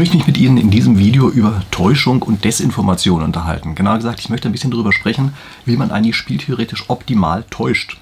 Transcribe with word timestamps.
möchte 0.00 0.16
mich 0.16 0.26
mit 0.26 0.38
Ihnen 0.38 0.56
in 0.56 0.70
diesem 0.70 0.98
Video 0.98 1.28
über 1.28 1.60
Täuschung 1.70 2.22
und 2.22 2.42
Desinformation 2.42 3.22
unterhalten. 3.22 3.74
Genauer 3.74 3.96
gesagt, 3.96 4.18
ich 4.18 4.30
möchte 4.30 4.48
ein 4.48 4.52
bisschen 4.52 4.70
darüber 4.70 4.94
sprechen, 4.94 5.34
wie 5.66 5.76
man 5.76 5.90
eigentlich 5.90 6.16
spieltheoretisch 6.16 6.88
optimal 6.88 7.44
täuscht. 7.50 7.98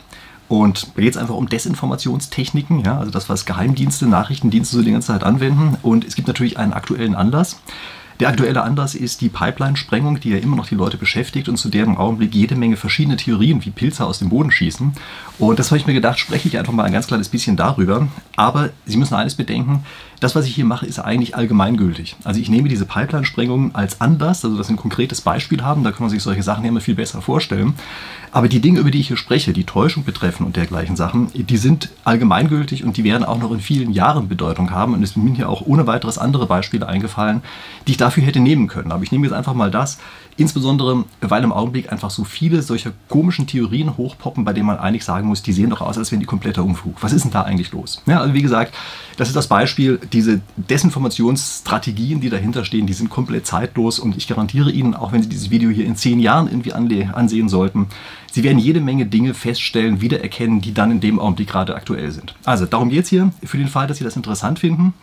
Und 0.46 0.92
da 0.94 1.02
geht 1.02 1.14
es 1.14 1.16
einfach 1.16 1.34
um 1.34 1.48
Desinformationstechniken, 1.48 2.84
ja, 2.84 3.00
also 3.00 3.10
das, 3.10 3.28
was 3.28 3.46
Geheimdienste, 3.46 4.06
Nachrichtendienste 4.06 4.76
so 4.76 4.82
die 4.84 4.92
ganze 4.92 5.08
Zeit 5.08 5.24
anwenden. 5.24 5.76
Und 5.82 6.04
es 6.04 6.14
gibt 6.14 6.28
natürlich 6.28 6.56
einen 6.56 6.72
aktuellen 6.72 7.16
Anlass. 7.16 7.56
Der 8.20 8.28
aktuelle 8.28 8.62
Anlass 8.62 8.96
ist 8.96 9.20
die 9.20 9.28
Pipeline-Sprengung, 9.28 10.18
die 10.18 10.30
ja 10.30 10.38
immer 10.38 10.56
noch 10.56 10.66
die 10.66 10.74
Leute 10.74 10.98
beschäftigt 10.98 11.48
und 11.48 11.56
zu 11.56 11.68
der 11.68 11.84
im 11.84 11.96
Augenblick 11.96 12.34
jede 12.34 12.56
Menge 12.56 12.76
verschiedene 12.76 13.16
Theorien 13.16 13.64
wie 13.64 13.70
Pilze 13.70 14.04
aus 14.04 14.18
dem 14.18 14.28
Boden 14.28 14.50
schießen. 14.50 14.92
Und 15.38 15.58
das 15.58 15.70
habe 15.70 15.78
ich 15.78 15.86
mir 15.86 15.94
gedacht, 15.94 16.18
spreche 16.18 16.48
ich 16.48 16.58
einfach 16.58 16.72
mal 16.72 16.82
ein 16.82 16.92
ganz 16.92 17.08
kleines 17.08 17.28
bisschen 17.28 17.56
darüber. 17.56 18.08
Aber 18.34 18.70
Sie 18.86 18.96
müssen 18.96 19.14
eines 19.14 19.36
bedenken, 19.36 19.84
das, 20.20 20.34
was 20.34 20.46
ich 20.46 20.54
hier 20.54 20.64
mache, 20.64 20.86
ist 20.86 20.98
eigentlich 20.98 21.36
allgemeingültig. 21.36 22.16
Also 22.24 22.40
ich 22.40 22.48
nehme 22.48 22.68
diese 22.68 22.86
Pipeline-Sprengungen 22.86 23.74
als 23.74 24.00
Anlass, 24.00 24.44
also 24.44 24.56
dass 24.56 24.66
Sie 24.66 24.74
ein 24.74 24.78
konkretes 24.78 25.20
Beispiel 25.20 25.62
haben, 25.62 25.84
da 25.84 25.92
kann 25.92 26.02
man 26.02 26.10
sich 26.10 26.22
solche 26.22 26.42
Sachen 26.42 26.64
immer 26.64 26.80
viel 26.80 26.94
besser 26.94 27.22
vorstellen. 27.22 27.74
Aber 28.30 28.48
die 28.48 28.60
Dinge, 28.60 28.80
über 28.80 28.90
die 28.90 29.00
ich 29.00 29.08
hier 29.08 29.16
spreche, 29.16 29.52
die 29.52 29.64
Täuschung 29.64 30.04
betreffen 30.04 30.44
und 30.44 30.56
dergleichen 30.56 30.96
Sachen, 30.96 31.30
die 31.32 31.56
sind 31.56 31.88
allgemeingültig 32.04 32.84
und 32.84 32.96
die 32.96 33.04
werden 33.04 33.24
auch 33.24 33.38
noch 33.38 33.52
in 33.52 33.60
vielen 33.60 33.92
Jahren 33.92 34.28
Bedeutung 34.28 34.70
haben. 34.70 34.94
Und 34.94 35.02
es 35.02 35.14
sind 35.14 35.24
mir 35.24 35.34
hier 35.34 35.48
auch 35.48 35.62
ohne 35.62 35.86
weiteres 35.86 36.18
andere 36.18 36.46
Beispiele 36.46 36.86
eingefallen, 36.86 37.42
die 37.86 37.92
ich 37.92 37.96
dafür 37.96 38.22
hätte 38.24 38.40
nehmen 38.40 38.68
können. 38.68 38.92
Aber 38.92 39.02
ich 39.02 39.12
nehme 39.12 39.26
jetzt 39.26 39.34
einfach 39.34 39.54
mal 39.54 39.70
das, 39.70 39.98
insbesondere 40.38 41.04
weil 41.20 41.42
im 41.42 41.52
Augenblick 41.52 41.92
einfach 41.92 42.10
so 42.10 42.24
viele 42.24 42.62
solcher 42.62 42.92
komischen 43.08 43.46
Theorien 43.46 43.96
hochpoppen, 43.96 44.44
bei 44.44 44.52
denen 44.52 44.66
man 44.66 44.78
eigentlich 44.78 45.04
sagen 45.04 45.28
muss, 45.28 45.42
die 45.42 45.52
sehen 45.52 45.70
doch 45.70 45.80
aus, 45.80 45.98
als 45.98 46.10
wären 46.12 46.20
die 46.20 46.26
kompletter 46.26 46.64
Unfug. 46.64 47.02
Was 47.02 47.12
ist 47.12 47.24
denn 47.24 47.32
da 47.32 47.42
eigentlich 47.42 47.72
los? 47.72 48.02
Ja, 48.06 48.20
also 48.20 48.32
wie 48.34 48.42
gesagt, 48.42 48.74
das 49.16 49.28
ist 49.28 49.34
das 49.34 49.48
Beispiel, 49.48 50.00
diese 50.12 50.40
Desinformationsstrategien, 50.56 52.20
die 52.20 52.30
dahinter 52.30 52.64
stehen, 52.64 52.86
die 52.86 52.92
sind 52.92 53.10
komplett 53.10 53.46
zeitlos 53.46 53.98
und 53.98 54.16
ich 54.16 54.28
garantiere 54.28 54.70
Ihnen, 54.70 54.94
auch 54.94 55.12
wenn 55.12 55.22
Sie 55.22 55.28
dieses 55.28 55.50
Video 55.50 55.70
hier 55.70 55.84
in 55.84 55.96
zehn 55.96 56.20
Jahren 56.20 56.46
irgendwie 56.46 56.72
ansehen 56.72 57.48
sollten, 57.48 57.88
Sie 58.30 58.44
werden 58.44 58.58
jede 58.58 58.80
Menge 58.80 59.06
Dinge 59.06 59.34
feststellen, 59.34 60.00
wiedererkennen, 60.00 60.60
die 60.60 60.72
dann 60.72 60.92
in 60.92 61.00
dem 61.00 61.18
Augenblick 61.18 61.48
gerade 61.48 61.74
aktuell 61.74 62.12
sind. 62.12 62.34
Also 62.44 62.64
darum 62.64 62.90
geht 62.90 63.04
es 63.04 63.10
hier, 63.10 63.32
für 63.42 63.58
den 63.58 63.68
Fall, 63.68 63.88
dass 63.88 63.98
Sie 63.98 64.04
das 64.04 64.16
interessant 64.16 64.60
finden. 64.60 64.94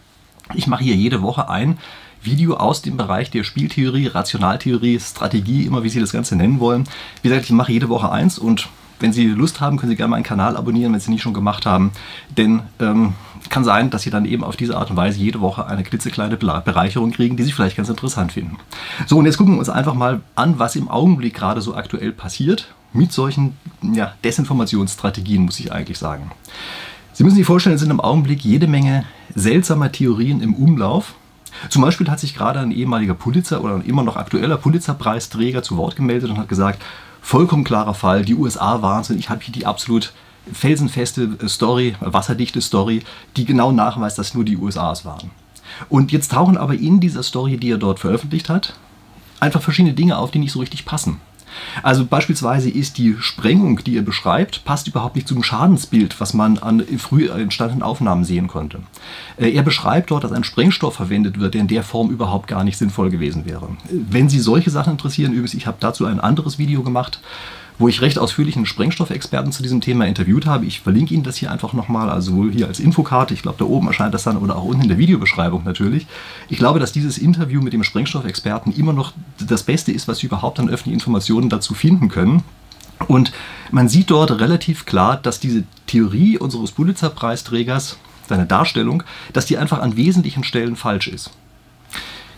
Ich 0.54 0.68
mache 0.68 0.84
hier 0.84 0.96
jede 0.96 1.22
Woche 1.22 1.50
ein 1.50 1.78
Video 2.26 2.56
aus 2.56 2.82
dem 2.82 2.98
Bereich 2.98 3.32
der 3.32 3.44
Spieltheorie, 3.44 4.08
Rationaltheorie, 4.08 5.00
Strategie, 5.00 5.64
immer 5.64 5.84
wie 5.84 5.90
Sie 5.90 6.00
das 6.00 6.12
Ganze 6.12 6.36
nennen 6.36 6.60
wollen. 6.60 6.86
Wie 7.22 7.30
gesagt, 7.30 7.46
ich 7.46 7.52
mache 7.52 7.72
jede 7.72 7.90
Woche 7.90 8.12
eins 8.12 8.38
und 8.38 8.70
wenn 9.00 9.14
Sie 9.14 9.28
Lust 9.28 9.60
haben, 9.62 9.78
können 9.78 9.90
Sie 9.90 9.96
gerne 9.96 10.12
meinen 10.12 10.24
Kanal 10.24 10.56
abonnieren, 10.56 10.94
wenn 10.94 11.00
Sie 11.00 11.12
nicht 11.12 11.22
schon 11.22 11.34
gemacht 11.34 11.66
haben. 11.66 11.92
Denn 12.38 12.62
ähm, 12.80 13.14
kann 13.50 13.64
sein, 13.64 13.90
dass 13.90 14.04
Sie 14.04 14.10
dann 14.10 14.26
eben 14.26 14.44
auf 14.44 14.56
diese 14.56 14.78
Art 14.78 14.90
und 14.90 14.96
Weise 14.96 15.20
jede 15.20 15.42
Woche 15.42 15.68
eine 15.68 15.84
klitzekleine 15.84 16.38
Bereicherung 16.38 17.12
kriegen, 17.12 17.38
die 17.38 17.44
Sie 17.44 17.52
vielleicht 17.52 17.78
ganz 17.78 17.90
interessant 17.90 18.32
finden. 18.32 18.58
So, 19.06 19.18
und 19.18 19.26
jetzt 19.26 19.38
gucken 19.38 19.54
wir 19.54 19.60
uns 19.60 19.70
einfach 19.70 19.94
mal 19.94 20.22
an, 20.36 20.60
was 20.60 20.76
im 20.76 20.88
Augenblick 20.88 21.34
gerade 21.34 21.62
so 21.62 21.76
aktuell 21.76 22.12
passiert 22.12 22.74
mit 22.94 23.12
solchen 23.12 23.58
ja, 23.82 24.14
Desinformationsstrategien, 24.24 25.44
muss 25.44 25.60
ich 25.60 25.72
eigentlich 25.72 25.98
sagen. 25.98 26.32
Sie 27.14 27.24
müssen 27.24 27.36
sich 27.36 27.46
vorstellen, 27.46 27.76
es 27.76 27.82
sind 27.82 27.92
im 27.92 28.02
Augenblick 28.02 28.44
jede 28.44 28.68
Menge 28.68 29.06
seltsamer 29.36 29.92
Theorien 29.92 30.42
im 30.42 30.54
Umlauf. 30.54 31.16
Zum 31.70 31.82
Beispiel 31.82 32.10
hat 32.10 32.20
sich 32.20 32.36
gerade 32.36 32.60
ein 32.60 32.72
ehemaliger 32.72 33.14
Pulitzer 33.14 33.64
oder 33.64 33.76
ein 33.76 33.86
immer 33.86 34.04
noch 34.04 34.16
aktueller 34.16 34.58
Pulitzerpreisträger 34.58 35.64
zu 35.64 35.78
Wort 35.78 35.96
gemeldet 35.96 36.30
und 36.30 36.38
hat 36.38 36.50
gesagt, 36.50 36.82
vollkommen 37.22 37.64
klarer 37.64 37.94
Fall, 37.94 38.24
die 38.24 38.36
USA 38.36 38.82
Wahnsinn, 38.82 39.20
ich 39.20 39.30
habe 39.30 39.42
hier 39.42 39.54
die 39.54 39.66
absolut 39.66 40.14
felsenfeste 40.52 41.48
Story, 41.48 41.96
wasserdichte 42.00 42.62
Story, 42.62 43.04
die 43.36 43.46
genau 43.46 43.72
nachweist, 43.72 44.18
dass 44.20 44.34
nur 44.34 44.46
die 44.46 44.58
USA 44.58 44.92
es 44.92 45.06
waren. 45.06 45.32
Und 45.90 46.12
jetzt 46.12 46.32
tauchen 46.32 46.58
aber 46.58 46.76
in 46.76 47.00
dieser 47.00 47.24
Story, 47.24 47.58
die 47.58 47.72
er 47.72 47.78
dort 47.78 48.00
veröffentlicht 48.00 48.50
hat, 48.50 48.76
einfach 49.40 49.62
verschiedene 49.62 49.96
Dinge 49.96 50.18
auf, 50.18 50.32
die 50.32 50.40
nicht 50.40 50.52
so 50.52 50.60
richtig 50.60 50.86
passen. 50.86 51.20
Also 51.84 52.06
beispielsweise 52.06 52.70
ist 52.70 52.98
die 52.98 53.16
Sprengung, 53.20 53.84
die 53.84 53.98
er 53.98 54.02
beschreibt, 54.02 54.66
passt 54.66 54.88
überhaupt 54.88 55.16
nicht 55.16 55.28
zum 55.28 55.44
Schadensbild, 55.44 56.20
was 56.20 56.34
man 56.34 56.58
an 56.58 56.84
früh 56.98 57.30
entstandenen 57.30 57.84
Aufnahmen 57.84 58.24
sehen 58.24 58.48
konnte. 58.48 58.80
Äh, 59.38 59.52
er 59.52 59.64
beschreibt 59.64 60.12
dort, 60.12 60.24
dass 60.24 60.32
ein 60.32 60.44
Sprengstoff 60.44 60.96
verwendet 60.96 61.40
wird, 61.40 61.54
der 61.54 61.62
in 61.62 61.68
der 61.68 61.84
Form 61.84 62.10
überhaupt 62.10 62.48
gar 62.48 62.64
nicht 62.64 62.78
sinnvoll 62.78 63.10
gewesen 63.10 63.46
wäre. 63.46 63.70
Wenn 63.90 64.30
Sie 64.30 64.40
solche 64.40 64.70
Sachen 64.70 64.92
interessieren, 64.92 65.32
übrigens, 65.32 65.54
ich 65.54 65.68
habe 65.68 65.78
dazu 65.80 66.06
ein 66.06 66.20
anderes 66.20 66.58
Video 66.58 66.84
gemacht, 66.84 67.20
wo 67.78 67.88
ich 67.88 68.02
recht 68.02 68.18
ausführlich 68.18 68.56
einen 68.56 68.66
Sprengstoffexperten 68.66 69.52
zu 69.52 69.62
diesem 69.62 69.82
Thema 69.82 70.06
interviewt 70.06 70.46
habe. 70.46 70.66
Ich 70.66 70.82
verlinke 70.82 71.14
Ihnen 71.14 71.24
das 71.24 71.38
hier 71.38 71.52
einfach 71.52 71.74
nochmal, 71.74 72.10
also 72.10 72.32
sowohl 72.32 72.52
hier 72.52 72.68
als 72.68 72.80
Infokarte, 72.80 73.34
ich 73.34 73.42
glaube 73.42 73.58
da 73.60 73.66
oben 73.66 73.88
erscheint 73.88 74.14
das 74.14 74.24
dann 74.24 74.38
oder 74.38 74.56
auch 74.56 74.64
unten 74.64 74.84
in 74.84 74.88
der 74.90 74.98
Videobeschreibung 74.98 75.64
natürlich. 75.64 76.08
Ich 76.50 76.58
glaube, 76.58 76.80
dass 76.80 76.92
dieses 76.92 77.18
Interview 77.18 77.62
mit 77.62 77.74
dem 77.74 77.84
Sprengstoffexperten 77.84 78.74
immer 78.76 78.94
noch 78.94 79.14
das 79.40 79.64
Beste 79.64 79.92
ist, 79.92 80.08
was 80.08 80.20
Sie 80.20 80.28
überhaupt 80.28 80.60
an 80.60 80.70
öffentlichen 80.70 80.96
Informationen 80.96 81.50
dazu 81.50 81.74
finden 81.74 82.10
können. 82.10 82.44
Und 83.08 83.34
man 83.72 83.90
sieht 83.90 84.10
dort 84.10 84.32
relativ 84.40 84.86
klar, 84.86 85.18
dass 85.18 85.40
diese 85.40 85.64
Theorie 85.86 86.38
unseres 86.38 86.72
Pulitzer-Preisträgers, 86.72 87.98
seine 88.28 88.46
Darstellung, 88.46 89.04
dass 89.34 89.46
die 89.46 89.58
einfach 89.58 89.80
an 89.80 89.98
wesentlichen 89.98 90.44
Stellen 90.44 90.76
falsch 90.76 91.08
ist. 91.08 91.32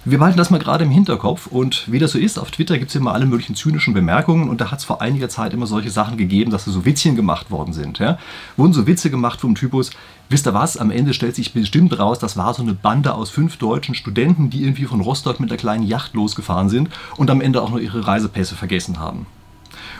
Wir 0.09 0.19
behalten 0.19 0.38
das 0.38 0.50
mal 0.51 0.57
gerade 0.57 0.85
im 0.85 0.90
Hinterkopf 0.90 1.47
und 1.47 1.91
wie 1.91 2.00
das 2.00 2.13
so 2.13 2.18
ist, 2.18 2.40
auf 2.40 2.50
Twitter 2.50 2.78
gibt 2.78 2.91
es 2.91 2.95
immer 2.95 3.13
alle 3.13 3.25
möglichen 3.25 3.56
zynischen 3.56 3.94
Bemerkungen 3.94 4.47
und 4.47 4.62
da 4.62 4.72
hat 4.72 4.79
es 4.79 4.85
vor 4.85 5.01
einiger 5.01 5.28
Zeit 5.28 5.53
immer 5.53 5.68
solche 5.68 5.91
Sachen 5.91 6.16
gegeben, 6.16 6.50
dass 6.50 6.63
so 6.63 6.85
Witzchen 6.85 7.18
gemacht 7.18 7.51
worden 7.51 7.73
sind. 7.73 8.00
Ja? 8.00 8.18
Wurden 8.56 8.72
so 8.72 8.88
Witze 8.88 9.09
gemacht 9.09 9.41
vom 9.41 9.53
Typus, 9.53 9.91
wisst 10.29 10.47
ihr 10.47 10.53
was, 10.53 10.78
am 10.78 10.91
Ende 10.91 11.13
stellt 11.13 11.35
sich 11.35 11.51
bestimmt 11.51 12.00
raus, 12.00 12.19
das 12.19 12.38
war 12.38 12.53
so 12.53 12.62
eine 12.62 12.73
Bande 12.73 13.16
aus 13.16 13.29
fünf 13.29 13.57
deutschen 13.57 13.95
Studenten, 13.95 14.50
die 14.50 14.62
irgendwie 14.62 14.85
von 14.85 15.01
Rostock 15.01 15.41
mit 15.41 15.51
einer 15.51 15.59
kleinen 15.59 15.85
Yacht 15.85 16.13
losgefahren 16.13 16.69
sind 16.69 16.88
und 17.18 17.29
am 17.29 17.41
Ende 17.41 17.62
auch 17.62 17.69
noch 17.69 17.79
ihre 17.79 18.07
Reisepässe 18.07 18.56
vergessen 18.56 19.00
haben. 19.00 19.25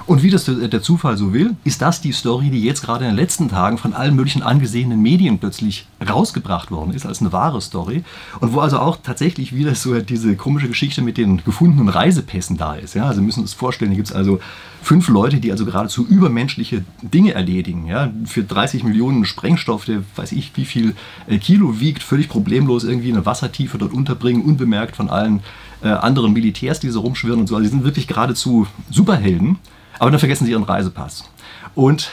Und 0.06 0.24
wie 0.24 0.30
das 0.30 0.46
der 0.46 0.82
Zufall 0.82 1.18
so 1.18 1.34
will, 1.34 1.56
ist 1.64 1.82
das 1.82 2.02
die 2.02 2.12
Story, 2.12 2.50
die 2.50 2.64
jetzt 2.64 2.82
gerade 2.82 3.06
in 3.06 3.12
den 3.12 3.18
letzten 3.18 3.50
Tagen 3.50 3.78
von 3.78 3.94
allen 3.94 4.16
möglichen 4.16 4.42
angesehenen 4.42 5.02
Medien 5.02 5.40
plötzlich 5.40 5.86
rausgebracht 6.08 6.72
worden 6.72 6.94
ist, 6.94 7.06
als 7.06 7.22
eine 7.22 7.34
wahre 7.34 7.62
Story. 7.62 8.04
Und 8.40 8.54
wo 8.54 8.60
also 8.60 8.80
auch 8.80 8.98
tatsächlich 9.02 9.54
wieder 9.54 9.76
so 9.76 10.00
diese 10.00 10.36
komische 10.36 10.68
Geschichte 10.68 11.02
mit 11.02 11.18
den 11.18 11.44
gefundenen 11.44 11.90
Reisepässen 11.90 12.58
da 12.58 12.76
ist. 12.76 12.94
Ja, 12.94 13.06
also 13.06 13.22
müssen 13.22 13.42
uns 13.42 13.54
vorstellen, 13.54 13.92
hier 13.92 13.98
gibt 13.98 14.10
es 14.10 14.16
also 14.16 14.40
fünf 14.82 15.10
Leute, 15.10 15.38
die 15.38 15.52
also 15.52 15.66
geradezu 15.66 16.06
übermenschliche 16.08 16.86
Dinge 17.02 17.34
erledigen. 17.34 17.88
Ja, 17.88 18.12
für 18.26 18.44
30 18.44 18.84
Millionen 18.84 19.26
Sprengstoff, 19.26 19.86
der 19.86 20.04
weiß 20.16 20.32
ich 20.32 20.52
wie 20.56 20.66
viel 20.66 20.96
äh, 21.28 21.38
Kilo 21.38 21.80
wiegt, 21.80 22.04
völlig 22.04 22.30
problemlos 22.30 22.84
irgendwie 22.84 23.12
eine 23.12 23.26
Wassertiefe 23.26 23.78
dort 23.78 23.94
unterbringen, 23.94 24.44
unbemerkt 24.44 24.96
von 24.96 25.10
allen 25.10 25.42
äh, 25.84 25.90
anderen 25.90 26.34
Militärs, 26.34 26.80
die 26.80 26.90
so 26.90 27.02
rumschwirren 27.02 27.42
und 27.42 27.48
so. 27.48 27.56
Also 27.56 27.64
die 27.64 27.72
sind 27.72 27.84
wirklich 27.84 28.08
geradezu 28.08 28.68
Superhelden. 28.90 29.60
Aber 30.00 30.12
dann 30.12 30.20
vergessen 30.20 30.46
sie 30.46 30.52
ihren 30.52 30.64
Reisepass. 30.64 31.30
Und 31.76 32.10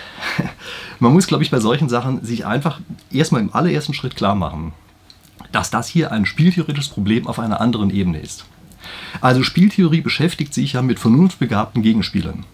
man 1.00 1.12
muss, 1.12 1.26
glaube 1.26 1.42
ich, 1.42 1.50
bei 1.50 1.60
solchen 1.60 1.88
Sachen 1.88 2.24
sich 2.24 2.46
einfach 2.46 2.80
erstmal 3.10 3.40
im 3.40 3.54
allerersten 3.54 3.94
Schritt 3.94 4.16
klar 4.16 4.34
machen, 4.34 4.72
dass 5.52 5.70
das 5.70 5.88
hier 5.88 6.12
ein 6.12 6.26
spieltheoretisches 6.26 6.88
Problem 6.88 7.26
auf 7.26 7.38
einer 7.38 7.60
anderen 7.60 7.90
Ebene 7.90 8.20
ist. 8.20 8.44
Also 9.20 9.42
Spieltheorie 9.42 10.00
beschäftigt 10.00 10.52
sich 10.52 10.74
ja 10.74 10.82
mit 10.82 10.98
vernunftbegabten 10.98 11.82
Gegenspielern. 11.82 12.44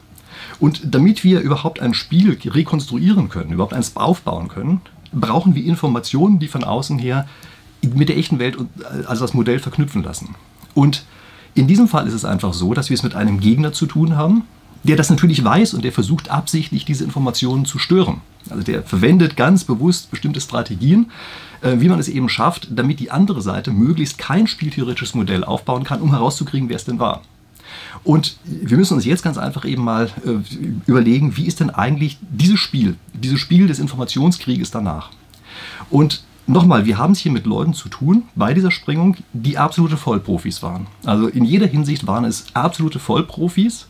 Und 0.58 0.82
damit 0.94 1.24
wir 1.24 1.40
überhaupt 1.40 1.80
ein 1.80 1.94
Spiel 1.94 2.38
rekonstruieren 2.44 3.28
können, 3.28 3.52
überhaupt 3.52 3.72
eins 3.72 3.96
aufbauen 3.96 4.48
können, 4.48 4.80
brauchen 5.12 5.54
wir 5.54 5.64
Informationen, 5.64 6.38
die 6.38 6.48
von 6.48 6.64
außen 6.64 6.98
her 6.98 7.26
mit 7.82 8.08
der 8.08 8.18
echten 8.18 8.38
Welt 8.38 8.56
also 9.06 9.24
das 9.24 9.34
Modell 9.34 9.58
verknüpfen 9.58 10.02
lassen. 10.02 10.34
Und 10.80 11.04
in 11.52 11.66
diesem 11.66 11.88
Fall 11.88 12.06
ist 12.06 12.14
es 12.14 12.24
einfach 12.24 12.54
so, 12.54 12.72
dass 12.72 12.88
wir 12.88 12.94
es 12.94 13.02
mit 13.02 13.14
einem 13.14 13.38
Gegner 13.38 13.74
zu 13.74 13.84
tun 13.84 14.16
haben, 14.16 14.44
der 14.82 14.96
das 14.96 15.10
natürlich 15.10 15.44
weiß 15.44 15.74
und 15.74 15.84
der 15.84 15.92
versucht 15.92 16.30
absichtlich 16.30 16.86
diese 16.86 17.04
Informationen 17.04 17.66
zu 17.66 17.78
stören. 17.78 18.22
Also 18.48 18.62
der 18.62 18.82
verwendet 18.82 19.36
ganz 19.36 19.64
bewusst 19.64 20.10
bestimmte 20.10 20.40
Strategien, 20.40 21.10
äh, 21.60 21.80
wie 21.80 21.90
man 21.90 21.98
es 21.98 22.08
eben 22.08 22.30
schafft, 22.30 22.68
damit 22.70 22.98
die 22.98 23.10
andere 23.10 23.42
Seite 23.42 23.72
möglichst 23.72 24.16
kein 24.16 24.46
spieltheoretisches 24.46 25.14
Modell 25.14 25.44
aufbauen 25.44 25.84
kann, 25.84 26.00
um 26.00 26.12
herauszukriegen, 26.12 26.70
wer 26.70 26.76
es 26.76 26.86
denn 26.86 26.98
war. 26.98 27.20
Und 28.02 28.38
wir 28.44 28.78
müssen 28.78 28.94
uns 28.94 29.04
jetzt 29.04 29.22
ganz 29.22 29.36
einfach 29.36 29.66
eben 29.66 29.84
mal 29.84 30.08
äh, 30.24 30.38
überlegen, 30.86 31.36
wie 31.36 31.44
ist 31.44 31.60
denn 31.60 31.68
eigentlich 31.68 32.16
dieses 32.22 32.58
Spiel, 32.58 32.96
dieses 33.12 33.38
Spiel 33.38 33.66
des 33.66 33.80
Informationskrieges 33.80 34.70
danach. 34.70 35.10
Und 35.90 36.22
nochmal, 36.52 36.86
wir 36.86 36.98
haben 36.98 37.12
es 37.12 37.18
hier 37.18 37.32
mit 37.32 37.46
Leuten 37.46 37.74
zu 37.74 37.88
tun 37.88 38.24
bei 38.34 38.54
dieser 38.54 38.70
Sprengung, 38.70 39.16
die 39.32 39.58
absolute 39.58 39.96
Vollprofis 39.96 40.62
waren. 40.62 40.86
Also 41.04 41.28
in 41.28 41.44
jeder 41.44 41.66
Hinsicht 41.66 42.06
waren 42.06 42.24
es 42.24 42.46
absolute 42.54 42.98
Vollprofis 42.98 43.86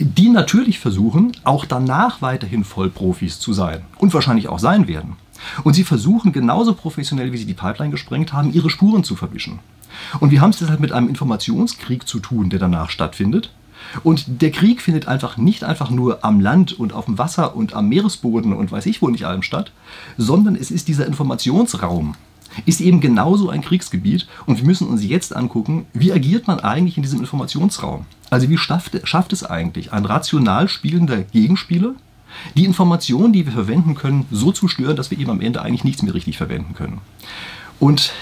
die 0.00 0.30
natürlich 0.30 0.78
versuchen, 0.78 1.32
auch 1.44 1.66
danach 1.66 2.22
weiterhin 2.22 2.64
Vollprofis 2.64 3.38
zu 3.38 3.52
sein 3.52 3.82
und 3.98 4.14
wahrscheinlich 4.14 4.48
auch 4.48 4.58
sein 4.58 4.88
werden. 4.88 5.16
Und 5.62 5.74
sie 5.74 5.84
versuchen 5.84 6.32
genauso 6.32 6.74
professionell, 6.74 7.32
wie 7.32 7.36
sie 7.36 7.44
die 7.44 7.54
Pipeline 7.54 7.90
gesprengt 7.90 8.32
haben, 8.32 8.52
ihre 8.52 8.70
Spuren 8.70 9.04
zu 9.04 9.14
verwischen. 9.14 9.58
Und 10.18 10.30
wir 10.30 10.40
haben 10.40 10.50
es 10.50 10.58
deshalb 10.58 10.80
mit 10.80 10.92
einem 10.92 11.08
Informationskrieg 11.08 12.08
zu 12.08 12.18
tun, 12.18 12.48
der 12.48 12.58
danach 12.58 12.88
stattfindet. 12.88 13.52
Und 14.02 14.42
der 14.42 14.50
Krieg 14.50 14.80
findet 14.80 15.08
einfach 15.08 15.36
nicht 15.36 15.64
einfach 15.64 15.90
nur 15.90 16.24
am 16.24 16.40
Land 16.40 16.72
und 16.78 16.92
auf 16.92 17.06
dem 17.06 17.18
Wasser 17.18 17.56
und 17.56 17.74
am 17.74 17.88
Meeresboden 17.88 18.52
und 18.52 18.70
weiß 18.70 18.86
ich 18.86 19.02
wo 19.02 19.08
nicht 19.08 19.26
allem 19.26 19.42
statt, 19.42 19.72
sondern 20.16 20.56
es 20.56 20.70
ist 20.70 20.88
dieser 20.88 21.06
Informationsraum, 21.06 22.14
ist 22.66 22.80
eben 22.80 23.00
genauso 23.00 23.50
ein 23.50 23.62
Kriegsgebiet 23.62 24.26
und 24.46 24.58
wir 24.58 24.66
müssen 24.66 24.88
uns 24.88 25.04
jetzt 25.04 25.34
angucken, 25.34 25.86
wie 25.92 26.12
agiert 26.12 26.46
man 26.46 26.60
eigentlich 26.60 26.96
in 26.96 27.02
diesem 27.02 27.20
Informationsraum? 27.20 28.06
Also 28.28 28.48
wie 28.48 28.58
schafft, 28.58 29.00
schafft 29.04 29.32
es 29.32 29.44
eigentlich 29.44 29.92
ein 29.92 30.04
rational 30.04 30.68
spielender 30.68 31.22
Gegenspieler, 31.22 31.94
die 32.56 32.64
Informationen, 32.64 33.32
die 33.32 33.44
wir 33.44 33.52
verwenden 33.52 33.94
können, 33.94 34.26
so 34.30 34.52
zu 34.52 34.68
stören, 34.68 34.96
dass 34.96 35.10
wir 35.10 35.18
eben 35.18 35.30
am 35.30 35.40
Ende 35.40 35.62
eigentlich 35.62 35.84
nichts 35.84 36.02
mehr 36.02 36.14
richtig 36.14 36.36
verwenden 36.36 36.74
können. 36.74 36.98
Und 37.78 38.12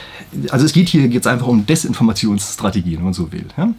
also 0.50 0.64
es 0.64 0.72
geht 0.72 0.88
hier 0.88 1.06
jetzt 1.06 1.26
einfach 1.26 1.46
um 1.46 1.66
Desinformationsstrategien, 1.66 2.98
wenn 2.98 3.04
man 3.04 3.12
so 3.12 3.32
will. 3.32 3.46
Ja? 3.56 3.74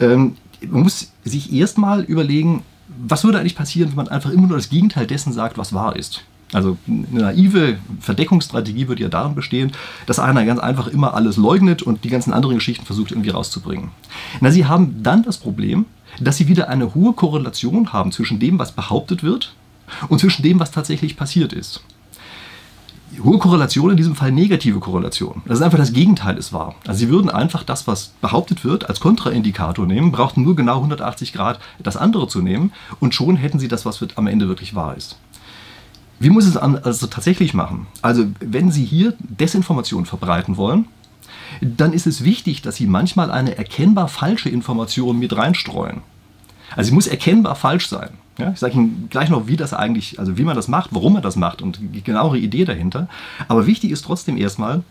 Ähm, 0.00 0.36
man 0.68 0.82
muss 0.82 1.12
sich 1.24 1.52
erstmal 1.52 2.02
überlegen, 2.02 2.62
was 2.98 3.24
würde 3.24 3.38
eigentlich 3.38 3.56
passieren, 3.56 3.90
wenn 3.90 3.96
man 3.96 4.08
einfach 4.08 4.30
immer 4.30 4.46
nur 4.46 4.56
das 4.56 4.68
Gegenteil 4.68 5.06
dessen 5.06 5.32
sagt, 5.32 5.58
was 5.58 5.72
wahr 5.72 5.96
ist. 5.96 6.22
Also 6.52 6.76
eine 6.88 7.20
naive 7.20 7.78
Verdeckungsstrategie 8.00 8.88
würde 8.88 9.02
ja 9.02 9.08
darin 9.08 9.36
bestehen, 9.36 9.70
dass 10.06 10.18
einer 10.18 10.44
ganz 10.44 10.58
einfach 10.58 10.88
immer 10.88 11.14
alles 11.14 11.36
leugnet 11.36 11.82
und 11.82 12.02
die 12.02 12.08
ganzen 12.08 12.32
anderen 12.32 12.56
Geschichten 12.56 12.86
versucht 12.86 13.12
irgendwie 13.12 13.30
rauszubringen. 13.30 13.90
Na, 14.40 14.50
sie 14.50 14.66
haben 14.66 15.02
dann 15.02 15.22
das 15.22 15.38
Problem, 15.38 15.86
dass 16.18 16.38
sie 16.38 16.48
wieder 16.48 16.68
eine 16.68 16.94
hohe 16.94 17.12
Korrelation 17.12 17.92
haben 17.92 18.10
zwischen 18.10 18.40
dem, 18.40 18.58
was 18.58 18.72
behauptet 18.72 19.22
wird 19.22 19.54
und 20.08 20.18
zwischen 20.18 20.42
dem, 20.42 20.58
was 20.58 20.72
tatsächlich 20.72 21.16
passiert 21.16 21.52
ist. 21.52 21.82
Hohe 23.22 23.38
Korrelation, 23.38 23.90
in 23.90 23.96
diesem 23.96 24.14
Fall 24.14 24.32
negative 24.32 24.80
Korrelation. 24.80 25.42
Das 25.44 25.58
ist 25.58 25.64
einfach 25.64 25.78
das 25.78 25.92
Gegenteil 25.92 26.36
ist 26.36 26.52
wahr. 26.52 26.74
Also 26.86 27.00
Sie 27.00 27.08
würden 27.08 27.30
einfach 27.30 27.62
das, 27.62 27.86
was 27.86 28.12
behauptet 28.20 28.64
wird, 28.64 28.88
als 28.88 29.00
Kontraindikator 29.00 29.86
nehmen, 29.86 30.12
brauchten 30.12 30.42
nur 30.42 30.56
genau 30.56 30.76
180 30.76 31.32
Grad 31.32 31.60
das 31.78 31.96
andere 31.96 32.28
zu 32.28 32.40
nehmen 32.40 32.72
und 32.98 33.14
schon 33.14 33.36
hätten 33.36 33.58
Sie 33.58 33.68
das, 33.68 33.84
was 33.84 34.00
am 34.16 34.26
Ende 34.26 34.48
wirklich 34.48 34.74
wahr 34.74 34.96
ist. 34.96 35.18
Wie 36.18 36.30
muss 36.30 36.46
es 36.46 36.56
also 36.56 37.06
tatsächlich 37.06 37.54
machen? 37.54 37.86
Also 38.02 38.26
wenn 38.40 38.70
Sie 38.70 38.84
hier 38.84 39.14
Desinformation 39.18 40.06
verbreiten 40.06 40.56
wollen, 40.56 40.86
dann 41.60 41.92
ist 41.92 42.06
es 42.06 42.24
wichtig, 42.24 42.62
dass 42.62 42.76
Sie 42.76 42.86
manchmal 42.86 43.30
eine 43.30 43.56
erkennbar 43.56 44.08
falsche 44.08 44.48
Information 44.48 45.18
mit 45.18 45.36
reinstreuen. 45.36 46.02
Also 46.76 46.88
sie 46.88 46.94
muss 46.94 47.06
erkennbar 47.06 47.56
falsch 47.56 47.88
sein. 47.88 48.10
Ja, 48.38 48.52
ich 48.52 48.58
sage 48.58 48.74
Ihnen 48.74 49.08
gleich 49.10 49.28
noch, 49.28 49.46
wie 49.48 49.56
das 49.56 49.74
eigentlich, 49.74 50.18
also 50.18 50.38
wie 50.38 50.44
man 50.44 50.56
das 50.56 50.68
macht, 50.68 50.90
warum 50.92 51.12
man 51.14 51.22
das 51.22 51.36
macht 51.36 51.60
und 51.60 51.78
die 51.80 52.02
genauere 52.02 52.38
Idee 52.38 52.64
dahinter. 52.64 53.08
Aber 53.48 53.66
wichtig 53.66 53.90
ist 53.90 54.02
trotzdem 54.02 54.36
erstmal, 54.38 54.82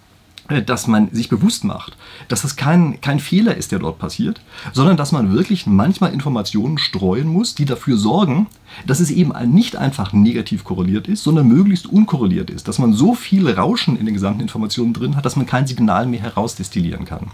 äh, 0.49 0.61
dass 0.61 0.87
man 0.87 1.11
sich 1.11 1.29
bewusst 1.29 1.63
macht, 1.63 1.95
dass 2.27 2.41
das 2.41 2.55
kein, 2.55 2.99
kein 3.01 3.19
Fehler 3.19 3.55
ist, 3.55 3.71
der 3.71 3.79
dort 3.79 3.99
passiert, 3.99 4.41
sondern 4.73 4.97
dass 4.97 5.11
man 5.11 5.33
wirklich 5.33 5.65
manchmal 5.67 6.13
Informationen 6.13 6.77
streuen 6.77 7.27
muss, 7.27 7.55
die 7.55 7.65
dafür 7.65 7.97
sorgen, 7.97 8.47
dass 8.85 8.99
es 8.99 9.11
eben 9.11 9.31
nicht 9.51 9.75
einfach 9.75 10.13
negativ 10.13 10.63
korreliert 10.63 11.07
ist, 11.07 11.23
sondern 11.23 11.47
möglichst 11.47 11.87
unkorreliert 11.87 12.49
ist, 12.49 12.67
dass 12.67 12.79
man 12.79 12.93
so 12.93 13.13
viel 13.13 13.49
Rauschen 13.49 13.97
in 13.97 14.05
den 14.05 14.13
gesamten 14.13 14.41
Informationen 14.41 14.93
drin 14.93 15.15
hat, 15.15 15.25
dass 15.25 15.35
man 15.35 15.45
kein 15.45 15.67
Signal 15.67 16.07
mehr 16.07 16.21
herausdestillieren 16.21 17.05
kann. 17.05 17.31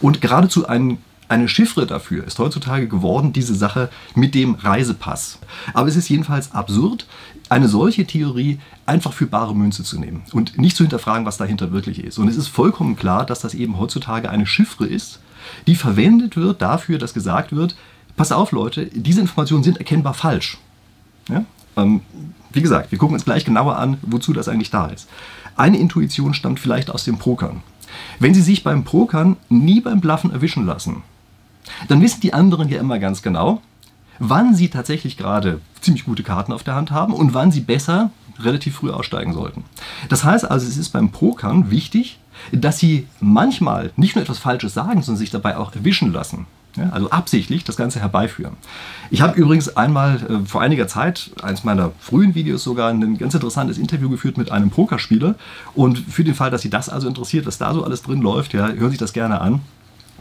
Und 0.00 0.20
geradezu 0.20 0.66
ein 0.66 0.98
eine 1.28 1.48
Chiffre 1.48 1.86
dafür 1.86 2.24
ist 2.24 2.38
heutzutage 2.38 2.88
geworden 2.88 3.32
diese 3.32 3.54
Sache 3.54 3.90
mit 4.14 4.34
dem 4.34 4.54
Reisepass. 4.54 5.38
Aber 5.74 5.88
es 5.88 5.96
ist 5.96 6.08
jedenfalls 6.08 6.52
absurd, 6.52 7.06
eine 7.48 7.68
solche 7.68 8.06
Theorie 8.06 8.58
einfach 8.86 9.12
für 9.12 9.26
bare 9.26 9.54
Münze 9.54 9.82
zu 9.82 9.98
nehmen 9.98 10.22
und 10.32 10.58
nicht 10.58 10.76
zu 10.76 10.84
hinterfragen, 10.84 11.26
was 11.26 11.36
dahinter 11.36 11.72
wirklich 11.72 12.02
ist. 12.02 12.18
Und 12.18 12.28
es 12.28 12.36
ist 12.36 12.48
vollkommen 12.48 12.96
klar, 12.96 13.26
dass 13.26 13.40
das 13.40 13.54
eben 13.54 13.78
heutzutage 13.78 14.30
eine 14.30 14.46
Chiffre 14.46 14.86
ist, 14.86 15.20
die 15.66 15.76
verwendet 15.76 16.36
wird 16.36 16.62
dafür, 16.62 16.98
dass 16.98 17.14
gesagt 17.14 17.54
wird, 17.54 17.76
pass 18.16 18.32
auf 18.32 18.52
Leute, 18.52 18.86
diese 18.86 19.20
Informationen 19.20 19.64
sind 19.64 19.78
erkennbar 19.78 20.14
falsch. 20.14 20.58
Ja? 21.28 21.44
Ähm, 21.76 22.00
wie 22.52 22.62
gesagt, 22.62 22.90
wir 22.90 22.98
gucken 22.98 23.14
uns 23.14 23.24
gleich 23.24 23.44
genauer 23.44 23.76
an, 23.76 23.98
wozu 24.02 24.32
das 24.32 24.48
eigentlich 24.48 24.70
da 24.70 24.86
ist. 24.86 25.08
Eine 25.56 25.78
Intuition 25.78 26.34
stammt 26.34 26.60
vielleicht 26.60 26.90
aus 26.90 27.04
dem 27.04 27.18
Pokern. 27.18 27.62
Wenn 28.18 28.34
Sie 28.34 28.42
sich 28.42 28.64
beim 28.64 28.84
Pokern 28.84 29.36
nie 29.48 29.80
beim 29.80 30.00
Bluffen 30.00 30.30
erwischen 30.30 30.66
lassen, 30.66 31.02
dann 31.88 32.00
wissen 32.00 32.20
die 32.20 32.34
anderen 32.34 32.68
ja 32.68 32.80
immer 32.80 32.98
ganz 32.98 33.22
genau, 33.22 33.60
wann 34.18 34.54
sie 34.54 34.68
tatsächlich 34.68 35.16
gerade 35.16 35.60
ziemlich 35.80 36.04
gute 36.04 36.22
Karten 36.22 36.52
auf 36.52 36.62
der 36.62 36.74
Hand 36.74 36.90
haben 36.90 37.12
und 37.12 37.34
wann 37.34 37.52
sie 37.52 37.60
besser 37.60 38.10
relativ 38.38 38.76
früh 38.76 38.90
aussteigen 38.90 39.32
sollten. 39.32 39.64
Das 40.08 40.24
heißt 40.24 40.50
also, 40.50 40.66
es 40.66 40.76
ist 40.76 40.90
beim 40.90 41.10
Pokern 41.10 41.70
wichtig, 41.70 42.18
dass 42.52 42.78
sie 42.78 43.06
manchmal 43.20 43.92
nicht 43.96 44.14
nur 44.14 44.22
etwas 44.22 44.38
Falsches 44.38 44.74
sagen, 44.74 45.02
sondern 45.02 45.18
sich 45.18 45.30
dabei 45.30 45.56
auch 45.56 45.74
erwischen 45.74 46.12
lassen. 46.12 46.46
Ja, 46.76 46.90
also 46.90 47.08
absichtlich 47.08 47.64
das 47.64 47.78
Ganze 47.78 48.00
herbeiführen. 48.00 48.54
Ich 49.10 49.22
habe 49.22 49.38
übrigens 49.38 49.78
einmal 49.78 50.16
äh, 50.16 50.46
vor 50.46 50.60
einiger 50.60 50.86
Zeit, 50.86 51.30
eines 51.40 51.64
meiner 51.64 51.92
frühen 51.98 52.34
Videos 52.34 52.62
sogar, 52.64 52.90
ein 52.90 53.16
ganz 53.16 53.32
interessantes 53.32 53.78
Interview 53.78 54.10
geführt 54.10 54.36
mit 54.36 54.52
einem 54.52 54.68
Pokerspieler. 54.68 55.36
Und 55.74 55.98
für 55.98 56.22
den 56.22 56.34
Fall, 56.34 56.50
dass 56.50 56.60
Sie 56.60 56.68
das 56.68 56.90
also 56.90 57.08
interessiert, 57.08 57.46
was 57.46 57.56
da 57.56 57.72
so 57.72 57.82
alles 57.82 58.02
drin 58.02 58.20
läuft, 58.20 58.52
ja, 58.52 58.68
hören 58.68 58.78
Sie 58.78 58.90
sich 58.90 58.98
das 58.98 59.14
gerne 59.14 59.40
an. 59.40 59.62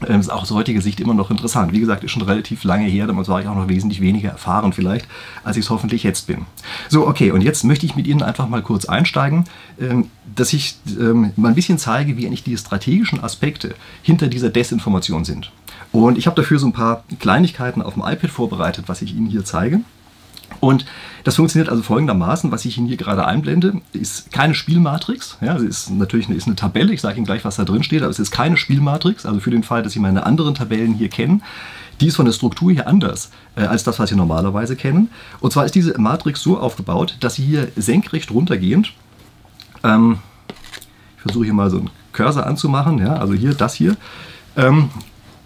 Ähm, 0.07 0.19
ist 0.19 0.31
auch 0.31 0.41
aus 0.41 0.51
heutiger 0.51 0.81
Sicht 0.81 0.99
immer 0.99 1.13
noch 1.13 1.31
interessant. 1.31 1.71
Wie 1.71 1.79
gesagt, 1.79 2.03
ist 2.03 2.11
schon 2.11 2.21
relativ 2.21 2.63
lange 2.63 2.87
her, 2.87 3.07
damals 3.07 3.27
war 3.27 3.41
ich 3.41 3.47
auch 3.47 3.55
noch 3.55 3.69
wesentlich 3.69 4.01
weniger 4.01 4.29
erfahren 4.29 4.73
vielleicht, 4.73 5.07
als 5.43 5.57
ich 5.57 5.65
es 5.65 5.69
hoffentlich 5.69 6.03
jetzt 6.03 6.27
bin. 6.27 6.45
So, 6.89 7.07
okay, 7.07 7.31
und 7.31 7.41
jetzt 7.41 7.63
möchte 7.63 7.85
ich 7.85 7.95
mit 7.95 8.07
Ihnen 8.07 8.21
einfach 8.21 8.49
mal 8.49 8.61
kurz 8.61 8.85
einsteigen, 8.85 9.45
ähm, 9.79 10.09
dass 10.35 10.53
ich 10.53 10.75
ähm, 10.99 11.31
mal 11.35 11.49
ein 11.49 11.55
bisschen 11.55 11.77
zeige, 11.77 12.17
wie 12.17 12.25
eigentlich 12.25 12.43
die 12.43 12.57
strategischen 12.57 13.23
Aspekte 13.23 13.75
hinter 14.01 14.27
dieser 14.27 14.49
Desinformation 14.49 15.23
sind. 15.23 15.51
Und 15.91 16.17
ich 16.17 16.27
habe 16.27 16.35
dafür 16.35 16.59
so 16.59 16.67
ein 16.67 16.73
paar 16.73 17.05
Kleinigkeiten 17.19 17.81
auf 17.81 17.93
dem 17.93 18.03
iPad 18.03 18.29
vorbereitet, 18.29 18.85
was 18.87 19.01
ich 19.01 19.15
Ihnen 19.15 19.27
hier 19.27 19.45
zeige. 19.45 19.79
Und 20.59 20.85
das 21.23 21.35
funktioniert 21.35 21.69
also 21.69 21.83
folgendermaßen, 21.83 22.51
was 22.51 22.65
ich 22.65 22.77
Ihnen 22.77 22.87
hier 22.87 22.97
gerade 22.97 23.25
einblende, 23.25 23.81
ist 23.93 24.31
keine 24.31 24.53
Spielmatrix. 24.53 25.37
Ja, 25.41 25.55
es 25.55 25.63
ist 25.63 25.89
natürlich 25.91 26.27
eine, 26.27 26.35
ist 26.35 26.47
eine 26.47 26.55
Tabelle, 26.55 26.93
ich 26.93 27.01
sage 27.01 27.17
Ihnen 27.17 27.25
gleich, 27.25 27.45
was 27.45 27.55
da 27.55 27.65
drin 27.65 27.83
steht, 27.83 28.01
aber 28.01 28.11
es 28.11 28.19
ist 28.19 28.31
keine 28.31 28.57
Spielmatrix, 28.57 29.25
also 29.25 29.39
für 29.39 29.51
den 29.51 29.63
Fall, 29.63 29.83
dass 29.83 29.93
Sie 29.93 29.99
meine 29.99 30.25
anderen 30.25 30.55
Tabellen 30.55 30.93
hier 30.93 31.09
kennen. 31.09 31.41
Die 32.01 32.07
ist 32.07 32.17
von 32.17 32.25
der 32.25 32.33
Struktur 32.33 32.71
her 32.71 32.87
anders 32.87 33.31
äh, 33.55 33.61
als 33.61 33.83
das, 33.83 33.99
was 33.99 34.09
Sie 34.09 34.15
normalerweise 34.15 34.75
kennen. 34.75 35.09
Und 35.39 35.53
zwar 35.53 35.65
ist 35.65 35.75
diese 35.75 35.99
Matrix 35.99 36.41
so 36.41 36.59
aufgebaut, 36.59 37.17
dass 37.21 37.35
Sie 37.35 37.43
hier 37.43 37.69
senkrecht 37.75 38.31
runtergehend, 38.31 38.93
ähm, 39.83 40.19
ich 41.15 41.21
versuche 41.21 41.45
hier 41.45 41.53
mal 41.53 41.69
so 41.69 41.77
einen 41.77 41.89
Cursor 42.11 42.45
anzumachen, 42.45 42.99
ja, 42.99 43.15
also 43.15 43.33
hier 43.33 43.53
das 43.53 43.73
hier, 43.73 43.95
ähm, 44.57 44.89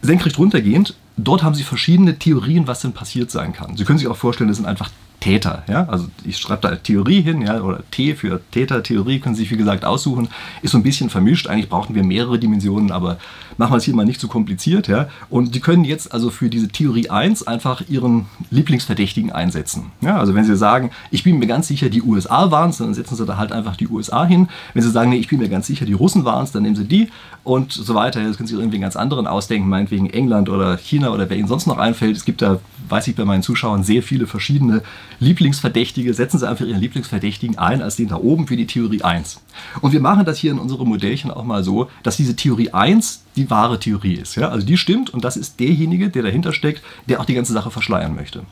senkrecht 0.01 0.37
runtergehend 0.37 0.95
dort 1.23 1.43
haben 1.43 1.55
sie 1.55 1.63
verschiedene 1.63 2.17
Theorien, 2.17 2.67
was 2.67 2.81
denn 2.81 2.93
passiert 2.93 3.31
sein 3.31 3.53
kann. 3.53 3.77
Sie 3.77 3.85
können 3.85 3.99
sich 3.99 4.07
auch 4.07 4.17
vorstellen, 4.17 4.47
das 4.47 4.57
sind 4.57 4.65
einfach 4.65 4.89
Täter. 5.19 5.63
Ja? 5.67 5.87
Also 5.87 6.07
ich 6.23 6.37
schreibe 6.37 6.67
da 6.67 6.75
Theorie 6.75 7.21
hin, 7.21 7.41
ja? 7.41 7.61
oder 7.61 7.83
T 7.91 8.15
für 8.15 8.41
Täter, 8.51 8.83
Theorie 8.83 9.19
können 9.19 9.35
Sie 9.35 9.41
sich 9.41 9.51
wie 9.51 9.57
gesagt 9.57 9.85
aussuchen. 9.85 10.29
Ist 10.61 10.71
so 10.71 10.77
ein 10.77 10.83
bisschen 10.83 11.09
vermischt. 11.09 11.47
Eigentlich 11.47 11.69
brauchen 11.69 11.95
wir 11.95 12.03
mehrere 12.03 12.39
Dimensionen, 12.39 12.91
aber 12.91 13.17
machen 13.57 13.73
wir 13.73 13.77
es 13.77 13.83
hier 13.83 13.95
mal 13.95 14.05
nicht 14.05 14.19
zu 14.19 14.27
so 14.27 14.31
kompliziert. 14.31 14.87
Ja? 14.87 15.09
Und 15.29 15.53
Sie 15.53 15.59
können 15.59 15.83
jetzt 15.83 16.13
also 16.13 16.29
für 16.29 16.49
diese 16.49 16.69
Theorie 16.69 17.09
1 17.09 17.47
einfach 17.47 17.81
Ihren 17.89 18.27
Lieblingsverdächtigen 18.51 19.31
einsetzen. 19.31 19.91
Ja? 20.01 20.17
Also 20.17 20.35
wenn 20.35 20.45
Sie 20.45 20.55
sagen, 20.55 20.91
ich 21.11 21.23
bin 21.23 21.39
mir 21.39 21.47
ganz 21.47 21.67
sicher, 21.67 21.89
die 21.89 22.01
USA 22.01 22.51
waren 22.51 22.69
es, 22.69 22.77
dann 22.77 22.93
setzen 22.93 23.15
Sie 23.15 23.25
da 23.25 23.37
halt 23.37 23.51
einfach 23.51 23.75
die 23.75 23.87
USA 23.87 24.25
hin. 24.25 24.47
Wenn 24.73 24.83
Sie 24.83 24.91
sagen, 24.91 25.09
nee, 25.09 25.17
ich 25.17 25.27
bin 25.27 25.39
mir 25.39 25.49
ganz 25.49 25.67
sicher, 25.67 25.85
die 25.85 25.93
Russen 25.93 26.25
waren 26.25 26.43
es, 26.43 26.51
dann 26.51 26.63
nehmen 26.63 26.75
Sie 26.75 26.85
die 26.85 27.09
und 27.43 27.71
so 27.71 27.95
weiter. 27.95 28.21
Jetzt 28.21 28.37
können 28.37 28.47
Sie 28.47 28.55
irgendwie 28.55 28.77
einen 28.77 28.83
ganz 28.83 28.95
anderen 28.95 29.27
ausdenken, 29.27 29.69
meinetwegen 29.69 30.09
England 30.09 30.49
oder 30.49 30.77
China 30.77 31.11
oder 31.11 31.29
wer 31.29 31.37
Ihnen 31.37 31.47
sonst 31.47 31.67
noch 31.67 31.77
einfällt. 31.77 32.15
Es 32.15 32.25
gibt 32.25 32.41
da, 32.41 32.59
weiß 32.89 33.07
ich 33.07 33.15
bei 33.15 33.25
meinen 33.25 33.43
Zuschauern, 33.43 33.83
sehr 33.83 34.03
viele 34.03 34.27
verschiedene 34.27 34.81
Lieblingsverdächtige, 35.19 36.13
setzen 36.13 36.39
Sie 36.39 36.47
einfach 36.47 36.65
Ihren 36.65 36.81
Lieblingsverdächtigen 36.81 37.57
ein 37.57 37.81
als 37.81 37.95
den 37.95 38.07
da 38.07 38.17
oben 38.17 38.47
für 38.47 38.57
die 38.57 38.67
Theorie 38.67 39.01
1. 39.01 39.41
Und 39.81 39.91
wir 39.91 40.01
machen 40.01 40.25
das 40.25 40.37
hier 40.37 40.51
in 40.51 40.59
unserem 40.59 40.89
Modellchen 40.89 41.31
auch 41.31 41.43
mal 41.43 41.63
so, 41.63 41.89
dass 42.03 42.17
diese 42.17 42.35
Theorie 42.35 42.71
1 42.71 43.23
die 43.35 43.49
wahre 43.49 43.79
Theorie 43.79 44.15
ist. 44.15 44.35
Ja? 44.35 44.49
Also 44.49 44.65
die 44.65 44.77
stimmt 44.77 45.09
und 45.11 45.23
das 45.23 45.37
ist 45.37 45.59
derjenige, 45.59 46.09
der 46.09 46.23
dahinter 46.23 46.53
steckt, 46.53 46.83
der 47.07 47.19
auch 47.19 47.25
die 47.25 47.33
ganze 47.35 47.53
Sache 47.53 47.71
verschleiern 47.71 48.15
möchte. 48.15 48.43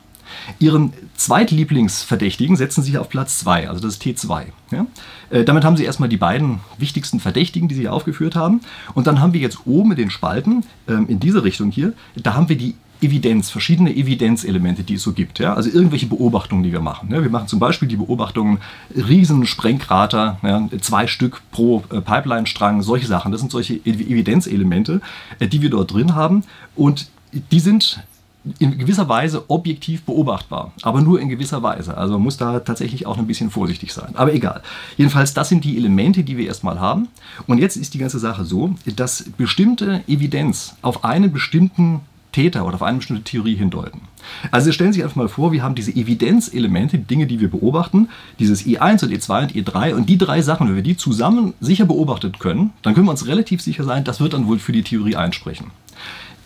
Ihren 0.58 0.92
Zweitlieblingsverdächtigen 1.16 2.56
setzen 2.56 2.82
Sie 2.82 2.98
auf 2.98 3.08
Platz 3.08 3.38
2, 3.40 3.68
also 3.68 3.80
das 3.80 3.94
ist 3.94 4.02
T2. 4.02 4.46
Ja? 4.70 4.86
Äh, 5.30 5.44
damit 5.44 5.64
haben 5.64 5.76
Sie 5.76 5.84
erstmal 5.84 6.08
die 6.08 6.16
beiden 6.16 6.60
wichtigsten 6.78 7.20
Verdächtigen, 7.20 7.68
die 7.68 7.74
Sie 7.74 7.82
hier 7.82 7.92
aufgeführt 7.92 8.34
haben. 8.34 8.60
Und 8.94 9.06
dann 9.06 9.20
haben 9.20 9.32
wir 9.32 9.40
jetzt 9.40 9.66
oben 9.66 9.92
in 9.92 9.96
den 9.96 10.10
Spalten, 10.10 10.64
ähm, 10.88 11.06
in 11.08 11.20
diese 11.20 11.44
Richtung 11.44 11.70
hier, 11.70 11.92
da 12.16 12.34
haben 12.34 12.48
wir 12.48 12.56
die 12.56 12.74
Evidenz, 13.00 13.50
verschiedene 13.50 13.94
Evidenzelemente, 13.94 14.82
die 14.82 14.94
es 14.94 15.02
so 15.02 15.12
gibt. 15.12 15.38
Ja? 15.38 15.54
Also 15.54 15.70
irgendwelche 15.70 16.06
Beobachtungen, 16.06 16.62
die 16.62 16.72
wir 16.72 16.80
machen. 16.80 17.10
Ja? 17.12 17.22
Wir 17.22 17.30
machen 17.30 17.48
zum 17.48 17.58
Beispiel 17.58 17.88
die 17.88 17.96
Beobachtungen 17.96 18.58
Riesensprengkrater, 18.94 20.38
ja? 20.42 20.68
zwei 20.80 21.06
Stück 21.06 21.42
pro 21.50 21.84
äh, 21.90 22.00
Pipeline-Strang, 22.00 22.82
solche 22.82 23.06
Sachen. 23.06 23.32
Das 23.32 23.40
sind 23.40 23.50
solche 23.50 23.74
Evidenzelemente, 23.84 25.00
äh, 25.38 25.48
die 25.48 25.62
wir 25.62 25.70
dort 25.70 25.92
drin 25.92 26.14
haben. 26.14 26.44
Und 26.74 27.08
die 27.50 27.60
sind 27.60 28.02
in 28.58 28.78
gewisser 28.78 29.08
Weise 29.08 29.50
objektiv 29.50 30.04
beobachtbar, 30.04 30.72
aber 30.82 31.00
nur 31.00 31.20
in 31.20 31.28
gewisser 31.28 31.62
Weise. 31.62 31.96
Also 31.96 32.14
man 32.14 32.22
muss 32.22 32.36
da 32.36 32.60
tatsächlich 32.60 33.06
auch 33.06 33.18
ein 33.18 33.26
bisschen 33.26 33.50
vorsichtig 33.50 33.92
sein. 33.92 34.14
Aber 34.14 34.32
egal. 34.32 34.62
Jedenfalls, 34.96 35.34
das 35.34 35.48
sind 35.48 35.64
die 35.64 35.76
Elemente, 35.76 36.24
die 36.24 36.36
wir 36.36 36.46
erstmal 36.46 36.80
haben. 36.80 37.08
Und 37.46 37.58
jetzt 37.58 37.76
ist 37.76 37.94
die 37.94 37.98
ganze 37.98 38.18
Sache 38.18 38.44
so, 38.44 38.74
dass 38.96 39.24
bestimmte 39.36 40.02
Evidenz 40.06 40.76
auf 40.82 41.04
einen 41.04 41.32
bestimmten 41.32 42.00
Täter 42.32 42.66
oder 42.66 42.74
auf 42.76 42.82
eine 42.82 42.98
bestimmte 42.98 43.24
Theorie 43.24 43.54
hindeuten. 43.54 44.02
Also 44.50 44.66
Sie 44.66 44.72
stellen 44.72 44.92
sich 44.92 45.02
einfach 45.02 45.16
mal 45.16 45.28
vor, 45.28 45.52
wir 45.52 45.62
haben 45.62 45.74
diese 45.74 45.92
Evidenzelemente, 45.92 46.98
die 46.98 47.04
Dinge, 47.04 47.26
die 47.26 47.40
wir 47.40 47.50
beobachten, 47.50 48.08
dieses 48.38 48.64
E1 48.66 49.04
und 49.04 49.12
E2 49.12 49.42
und 49.42 49.52
E3 49.52 49.94
und 49.94 50.08
die 50.08 50.18
drei 50.18 50.42
Sachen, 50.42 50.68
wenn 50.68 50.76
wir 50.76 50.82
die 50.82 50.96
zusammen 50.96 51.54
sicher 51.60 51.86
beobachtet 51.86 52.38
können, 52.38 52.70
dann 52.82 52.94
können 52.94 53.06
wir 53.06 53.12
uns 53.12 53.26
relativ 53.26 53.60
sicher 53.60 53.84
sein, 53.84 54.04
das 54.04 54.20
wird 54.20 54.34
dann 54.34 54.46
wohl 54.46 54.58
für 54.58 54.72
die 54.72 54.82
Theorie 54.82 55.16
einsprechen. 55.16 55.70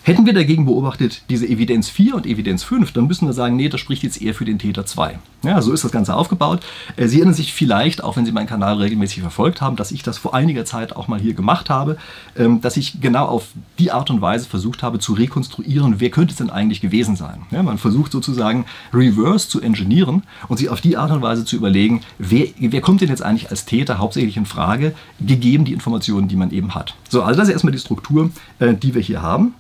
Hätten 0.05 0.27
wir 0.27 0.33
dagegen 0.33 0.65
beobachtet 0.65 1.23
diese 1.31 1.47
Evidenz 1.47 1.89
4 1.89 2.17
und 2.17 2.27
Evidenz 2.27 2.65
5, 2.65 2.91
dann 2.91 3.07
müssen 3.07 3.29
wir 3.29 3.33
sagen, 3.33 3.55
nee, 3.55 3.69
das 3.69 3.81
spricht 3.81 4.03
jetzt 4.03 4.21
eher 4.21 4.35
für 4.35 4.45
den 4.45 4.59
Täter 4.59 4.85
2. 4.85 5.21
Ja, 5.45 5.63
so 5.63 5.73
ist 5.73 5.85
das 5.85 5.93
Ganze 5.93 6.17
aufgebaut. 6.17 6.67
Äh, 6.97 7.07
Sie 7.07 7.19
erinnern 7.19 7.35
sich 7.35 7.53
vielleicht, 7.53 8.03
auch 8.03 8.17
wenn 8.17 8.27
Sie 8.27 8.33
meinen 8.33 8.49
Kanal 8.49 8.79
regelmäßig 8.79 9.21
verfolgt 9.21 9.61
haben, 9.61 9.77
dass 9.77 9.93
ich 9.93 10.03
das 10.03 10.19
vor 10.19 10.35
einiger 10.35 10.65
Zeit 10.65 10.97
auch 10.97 11.07
mal 11.07 11.21
hier 11.21 11.35
gemacht 11.35 11.71
habe, 11.71 11.99
ähm, 12.37 12.61
dass 12.61 12.77
ich 12.77 13.01
genau 13.01 13.27
auf 13.27 13.51
die 13.79 13.93
Art 13.93 14.11
und 14.11 14.21
Weise 14.21 14.49
versucht 14.49 14.83
habe 14.83 14.99
zu 14.99 15.13
rekonstruieren, 15.13 16.01
wer 16.01 16.11
könnte 16.11 16.33
es 16.33 16.39
denn 16.39 16.51
eigentlich 16.51 16.81
gewesen 16.81 17.15
sein. 17.15 17.43
Ja, 17.53 17.63
man 17.63 17.79
versucht 17.79 18.11
sozusagen 18.11 18.65
reverse 18.93 19.49
zu 19.49 19.61
engineeren 19.61 20.25
und 20.49 20.57
sich 20.57 20.69
auf 20.69 20.81
die 20.81 20.97
Art 20.97 21.13
und 21.13 21.23
Weise 21.23 21.45
zu 21.45 21.55
überlegen, 21.55 22.01
wer, 22.19 22.49
wer 22.59 22.81
kommt 22.81 23.03
denn 23.03 23.09
jetzt 23.09 23.23
eigentlich 23.23 23.51
als 23.51 23.67
Täter 23.67 23.99
hauptsächlich 23.99 24.37
in 24.37 24.47
Frage, 24.47 24.95
gegeben 25.21 25.65
die 25.65 25.73
Informationen, 25.73 26.27
die 26.27 26.37
man 26.37 26.51
eben 26.51 26.75
hat. 26.75 26.97
So, 27.09 27.23
also 27.23 27.39
das 27.39 27.47
ist 27.47 27.53
erstmal 27.53 27.73
die 27.73 27.79
Struktur, 27.79 28.31
äh, 28.59 28.75
die 28.75 28.97
wir 28.97 29.03
hier 29.03 29.23
haben. 29.23 29.55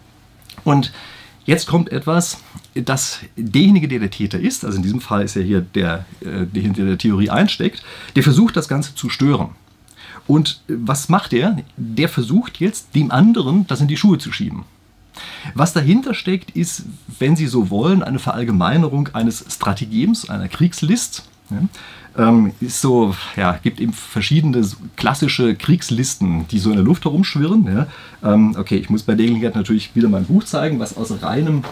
Und 0.65 0.93
jetzt 1.45 1.67
kommt 1.67 1.91
etwas, 1.91 2.39
dass 2.75 3.21
derjenige, 3.37 3.89
der 3.89 3.99
der 3.99 4.11
Täter 4.11 4.39
ist, 4.39 4.65
also 4.65 4.77
in 4.77 4.83
diesem 4.83 5.01
Fall 5.01 5.23
ist 5.23 5.37
er 5.37 5.43
hier 5.43 5.61
der, 5.61 6.05
äh, 6.21 6.47
der 6.47 6.63
hinter 6.63 6.85
der 6.85 6.99
Theorie 6.99 7.31
einsteckt, 7.31 7.83
der 8.17 8.23
versucht 8.23 8.57
das 8.57 8.69
Ganze 8.69 8.95
zu 8.95 9.09
stören. 9.09 9.51
Und 10.27 10.63
was 10.69 11.09
macht 11.09 11.33
er? 11.33 11.57
Der 11.77 12.09
versucht 12.09 12.61
jetzt 12.61 12.95
dem 12.95 13.11
anderen 13.11 13.67
das 13.67 13.81
in 13.81 13.89
die 13.89 13.97
Schuhe 13.97 14.19
zu 14.19 14.33
schieben. 14.33 14.65
Was 15.55 15.73
dahinter 15.73 16.15
steckt, 16.15 16.53
ist, 16.53 16.85
wenn 17.19 17.37
Sie 17.37 17.47
so 17.47 17.71
wollen, 17.71 18.03
eine 18.03 18.19
Verallgemeinerung 18.19 19.09
eines 19.13 19.45
Strategems, 19.51 20.31
einer 20.31 20.49
Kriegslist. 20.49 21.25
Ähm, 22.17 22.53
ist 22.61 22.81
so, 22.81 23.15
ja, 23.37 23.59
gibt 23.63 23.81
eben 23.81 23.93
verschiedene 23.93 24.67
klassische 24.97 25.55
Kriegslisten, 25.55 26.47
die 26.49 26.59
so 26.59 26.71
in 26.71 26.77
der 26.77 26.85
Luft 26.85 27.05
herumschwirren. 27.05 27.67
Ja. 27.67 27.87
Ähm, 28.33 28.55
okay, 28.59 28.77
ich 28.77 28.91
muss 28.91 29.03
bei 29.03 29.15
der 29.15 29.27
Gelegenheit 29.27 29.55
natürlich 29.55 29.95
wieder 29.95 30.09
mein 30.09 30.27
Buch 30.27 30.45
zeigen, 30.45 30.79
was 30.79 30.97
aus 30.97 31.23
reinem 31.23 31.63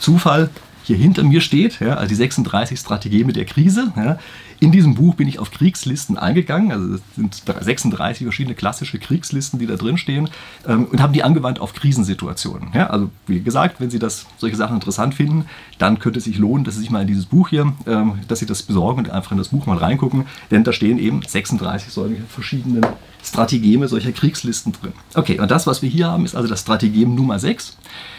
Zufall 0.00 0.50
hier 0.84 0.96
hinter 0.96 1.22
mir 1.22 1.40
steht, 1.40 1.80
ja, 1.80 1.94
also 1.94 2.08
die 2.08 2.14
36 2.14 2.78
Strategien 2.78 3.26
mit 3.26 3.36
der 3.36 3.46
Krise. 3.46 3.92
Ja. 3.96 4.18
In 4.60 4.72
diesem 4.72 4.94
Buch 4.94 5.14
bin 5.14 5.28
ich 5.28 5.38
auf 5.38 5.50
Kriegslisten 5.50 6.16
eingegangen, 6.16 6.72
also 6.72 6.94
es 6.94 7.00
sind 7.16 7.42
36 7.60 8.24
verschiedene 8.24 8.54
klassische 8.54 8.98
Kriegslisten, 8.98 9.58
die 9.58 9.66
da 9.66 9.76
drin 9.76 9.98
stehen, 9.98 10.30
ähm, 10.66 10.86
und 10.86 11.00
habe 11.00 11.12
die 11.12 11.22
angewandt 11.22 11.60
auf 11.60 11.74
Krisensituationen. 11.74 12.68
Ja, 12.74 12.88
also 12.88 13.10
wie 13.26 13.40
gesagt, 13.40 13.80
wenn 13.80 13.90
Sie 13.90 13.98
das, 13.98 14.26
solche 14.38 14.56
Sachen 14.56 14.76
interessant 14.76 15.14
finden, 15.14 15.46
dann 15.78 15.98
könnte 15.98 16.18
es 16.18 16.24
sich 16.24 16.38
lohnen, 16.38 16.64
dass 16.64 16.74
Sie 16.74 16.80
sich 16.80 16.90
mal 16.90 17.02
in 17.02 17.08
dieses 17.08 17.26
Buch 17.26 17.48
hier, 17.48 17.72
ähm, 17.86 18.20
dass 18.28 18.38
Sie 18.38 18.46
das 18.46 18.62
besorgen 18.62 19.00
und 19.00 19.10
einfach 19.10 19.32
in 19.32 19.38
das 19.38 19.48
Buch 19.48 19.66
mal 19.66 19.78
reingucken, 19.78 20.26
denn 20.50 20.64
da 20.64 20.72
stehen 20.72 20.98
eben 20.98 21.22
36 21.22 21.92
solche 21.92 22.22
verschiedene 22.28 22.80
Strategeme 23.24 23.88
solcher 23.88 24.12
Kriegslisten 24.12 24.72
drin. 24.72 24.92
Okay, 25.14 25.40
und 25.40 25.50
das, 25.50 25.66
was 25.66 25.82
wir 25.82 25.88
hier 25.88 26.08
haben, 26.08 26.24
ist 26.24 26.36
also 26.36 26.48
das 26.48 26.60
Strategem 26.60 27.14
Nummer 27.14 27.38
6, 27.38 27.76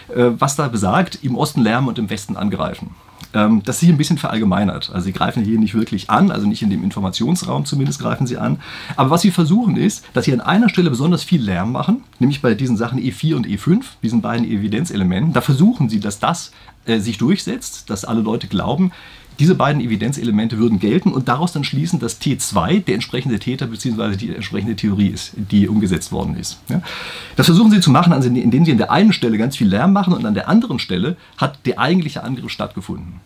äh, 0.09 0.31
was 0.37 0.55
da 0.55 0.67
besagt, 0.67 1.19
im 1.21 1.35
Osten 1.35 1.61
lärmen 1.61 1.89
und 1.89 1.99
im 1.99 2.09
Westen 2.09 2.35
angreifen. 2.35 2.95
Ähm, 3.35 3.61
das 3.65 3.81
hier 3.81 3.93
ein 3.93 3.97
bisschen 3.97 4.17
verallgemeinert. 4.17 4.89
Also 4.93 5.05
sie 5.05 5.11
greifen 5.11 5.43
hier 5.43 5.59
nicht 5.59 5.75
wirklich 5.75 6.09
an, 6.09 6.31
also 6.31 6.47
nicht 6.47 6.61
in 6.61 6.69
dem 6.69 6.83
Informationsraum 6.83 7.65
zumindest 7.65 7.99
greifen 7.99 8.25
sie 8.25 8.37
an. 8.37 8.59
Aber 8.95 9.09
was 9.09 9.21
sie 9.21 9.31
versuchen 9.31 9.75
ist, 9.75 10.05
dass 10.13 10.25
sie 10.25 10.33
an 10.33 10.39
einer 10.39 10.69
Stelle 10.69 10.89
besonders 10.89 11.23
viel 11.23 11.41
Lärm 11.41 11.73
machen, 11.73 12.03
nämlich 12.19 12.41
bei 12.41 12.55
diesen 12.55 12.77
Sachen 12.77 12.97
E4 12.97 13.35
und 13.35 13.45
E5, 13.45 13.83
diesen 14.01 14.21
beiden 14.21 14.47
Evidenzelementen. 14.47 15.33
Da 15.33 15.41
versuchen 15.41 15.89
sie, 15.89 15.99
dass 15.99 16.19
das 16.19 16.51
äh, 16.85 16.99
sich 16.99 17.17
durchsetzt, 17.17 17.89
dass 17.89 18.05
alle 18.05 18.21
Leute 18.21 18.47
glauben, 18.47 18.91
diese 19.39 19.55
beiden 19.55 19.81
Evidenzelemente 19.81 20.57
würden 20.57 20.79
gelten 20.79 21.11
und 21.11 21.27
daraus 21.27 21.51
dann 21.51 21.63
schließen, 21.63 21.99
dass 21.99 22.21
T2 22.21 22.83
der 22.83 22.95
entsprechende 22.95 23.39
Täter 23.39 23.67
bzw. 23.67 24.15
die 24.15 24.33
entsprechende 24.33 24.75
Theorie 24.75 25.07
ist, 25.07 25.33
die 25.35 25.67
umgesetzt 25.67 26.11
worden 26.11 26.37
ist. 26.37 26.59
Ja? 26.69 26.81
Das 27.35 27.45
versuchen 27.45 27.71
sie 27.71 27.79
zu 27.79 27.91
machen, 27.91 28.13
also 28.13 28.29
indem 28.29 28.65
sie 28.65 28.71
an 28.71 28.77
der 28.77 28.91
einen 28.91 29.13
Stelle 29.13 29.37
ganz 29.37 29.57
viel 29.57 29.67
Lärm 29.67 29.93
machen 29.93 30.13
und 30.13 30.25
an 30.25 30.33
der 30.33 30.47
anderen 30.47 30.79
Stelle 30.79 31.17
hat 31.37 31.59
der 31.65 31.79
eigentliche 31.79 32.23
Angriff 32.23 32.51
stattgefunden. 32.51 33.21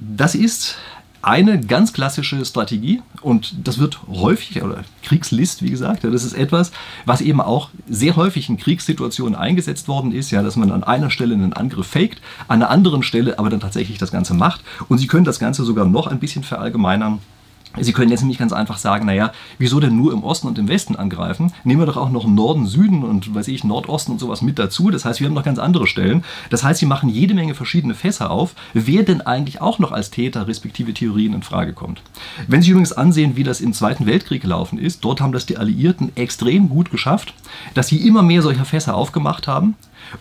Das 0.00 0.34
ist 0.34 0.76
eine 1.24 1.60
ganz 1.60 1.92
klassische 1.92 2.44
Strategie 2.44 3.02
und 3.22 3.54
das 3.66 3.78
wird 3.78 4.00
häufig, 4.08 4.62
oder 4.62 4.84
Kriegslist, 5.02 5.62
wie 5.62 5.70
gesagt, 5.70 6.04
das 6.04 6.24
ist 6.24 6.34
etwas, 6.34 6.70
was 7.06 7.20
eben 7.20 7.40
auch 7.40 7.70
sehr 7.88 8.16
häufig 8.16 8.48
in 8.48 8.58
Kriegssituationen 8.58 9.34
eingesetzt 9.34 9.88
worden 9.88 10.12
ist, 10.12 10.30
ja, 10.30 10.42
dass 10.42 10.56
man 10.56 10.70
an 10.70 10.84
einer 10.84 11.10
Stelle 11.10 11.34
einen 11.34 11.52
Angriff 11.52 11.86
faked, 11.86 12.20
an 12.48 12.62
einer 12.62 12.70
anderen 12.70 13.02
Stelle 13.02 13.38
aber 13.38 13.50
dann 13.50 13.60
tatsächlich 13.60 13.98
das 13.98 14.12
Ganze 14.12 14.34
macht. 14.34 14.62
Und 14.88 14.98
Sie 14.98 15.06
können 15.06 15.24
das 15.24 15.38
Ganze 15.38 15.64
sogar 15.64 15.86
noch 15.86 16.06
ein 16.06 16.20
bisschen 16.20 16.44
verallgemeinern 16.44 17.20
Sie 17.80 17.92
können 17.92 18.10
jetzt 18.10 18.20
nämlich 18.20 18.38
ganz 18.38 18.52
einfach 18.52 18.78
sagen, 18.78 19.06
naja, 19.06 19.32
wieso 19.58 19.80
denn 19.80 19.96
nur 19.96 20.12
im 20.12 20.22
Osten 20.22 20.46
und 20.46 20.58
im 20.58 20.68
Westen 20.68 20.94
angreifen? 20.94 21.52
Nehmen 21.64 21.80
wir 21.80 21.86
doch 21.86 21.96
auch 21.96 22.10
noch 22.10 22.26
Norden, 22.26 22.66
Süden 22.66 23.02
und 23.02 23.34
weiß 23.34 23.48
ich, 23.48 23.64
Nordosten 23.64 24.12
und 24.12 24.20
sowas 24.20 24.42
mit 24.42 24.58
dazu. 24.58 24.90
Das 24.90 25.04
heißt, 25.04 25.20
wir 25.20 25.26
haben 25.26 25.34
noch 25.34 25.44
ganz 25.44 25.58
andere 25.58 25.86
Stellen. 25.86 26.24
Das 26.50 26.62
heißt, 26.62 26.80
sie 26.80 26.86
machen 26.86 27.08
jede 27.08 27.34
Menge 27.34 27.54
verschiedene 27.54 27.94
Fässer 27.94 28.30
auf, 28.30 28.54
wer 28.74 29.02
denn 29.02 29.20
eigentlich 29.20 29.60
auch 29.60 29.78
noch 29.78 29.92
als 29.92 30.10
Täter 30.10 30.46
respektive 30.46 30.94
Theorien 30.94 31.34
in 31.34 31.42
Frage 31.42 31.72
kommt. 31.72 32.00
Wenn 32.46 32.62
Sie 32.62 32.70
übrigens 32.70 32.92
ansehen, 32.92 33.36
wie 33.36 33.42
das 33.42 33.60
im 33.60 33.72
Zweiten 33.72 34.06
Weltkrieg 34.06 34.42
gelaufen 34.42 34.78
ist, 34.78 35.04
dort 35.04 35.20
haben 35.20 35.32
das 35.32 35.46
die 35.46 35.56
Alliierten 35.56 36.12
extrem 36.16 36.68
gut 36.68 36.90
geschafft, 36.90 37.34
dass 37.74 37.88
sie 37.88 38.06
immer 38.06 38.22
mehr 38.22 38.42
solcher 38.42 38.64
Fässer 38.64 38.94
aufgemacht 38.94 39.48
haben 39.48 39.74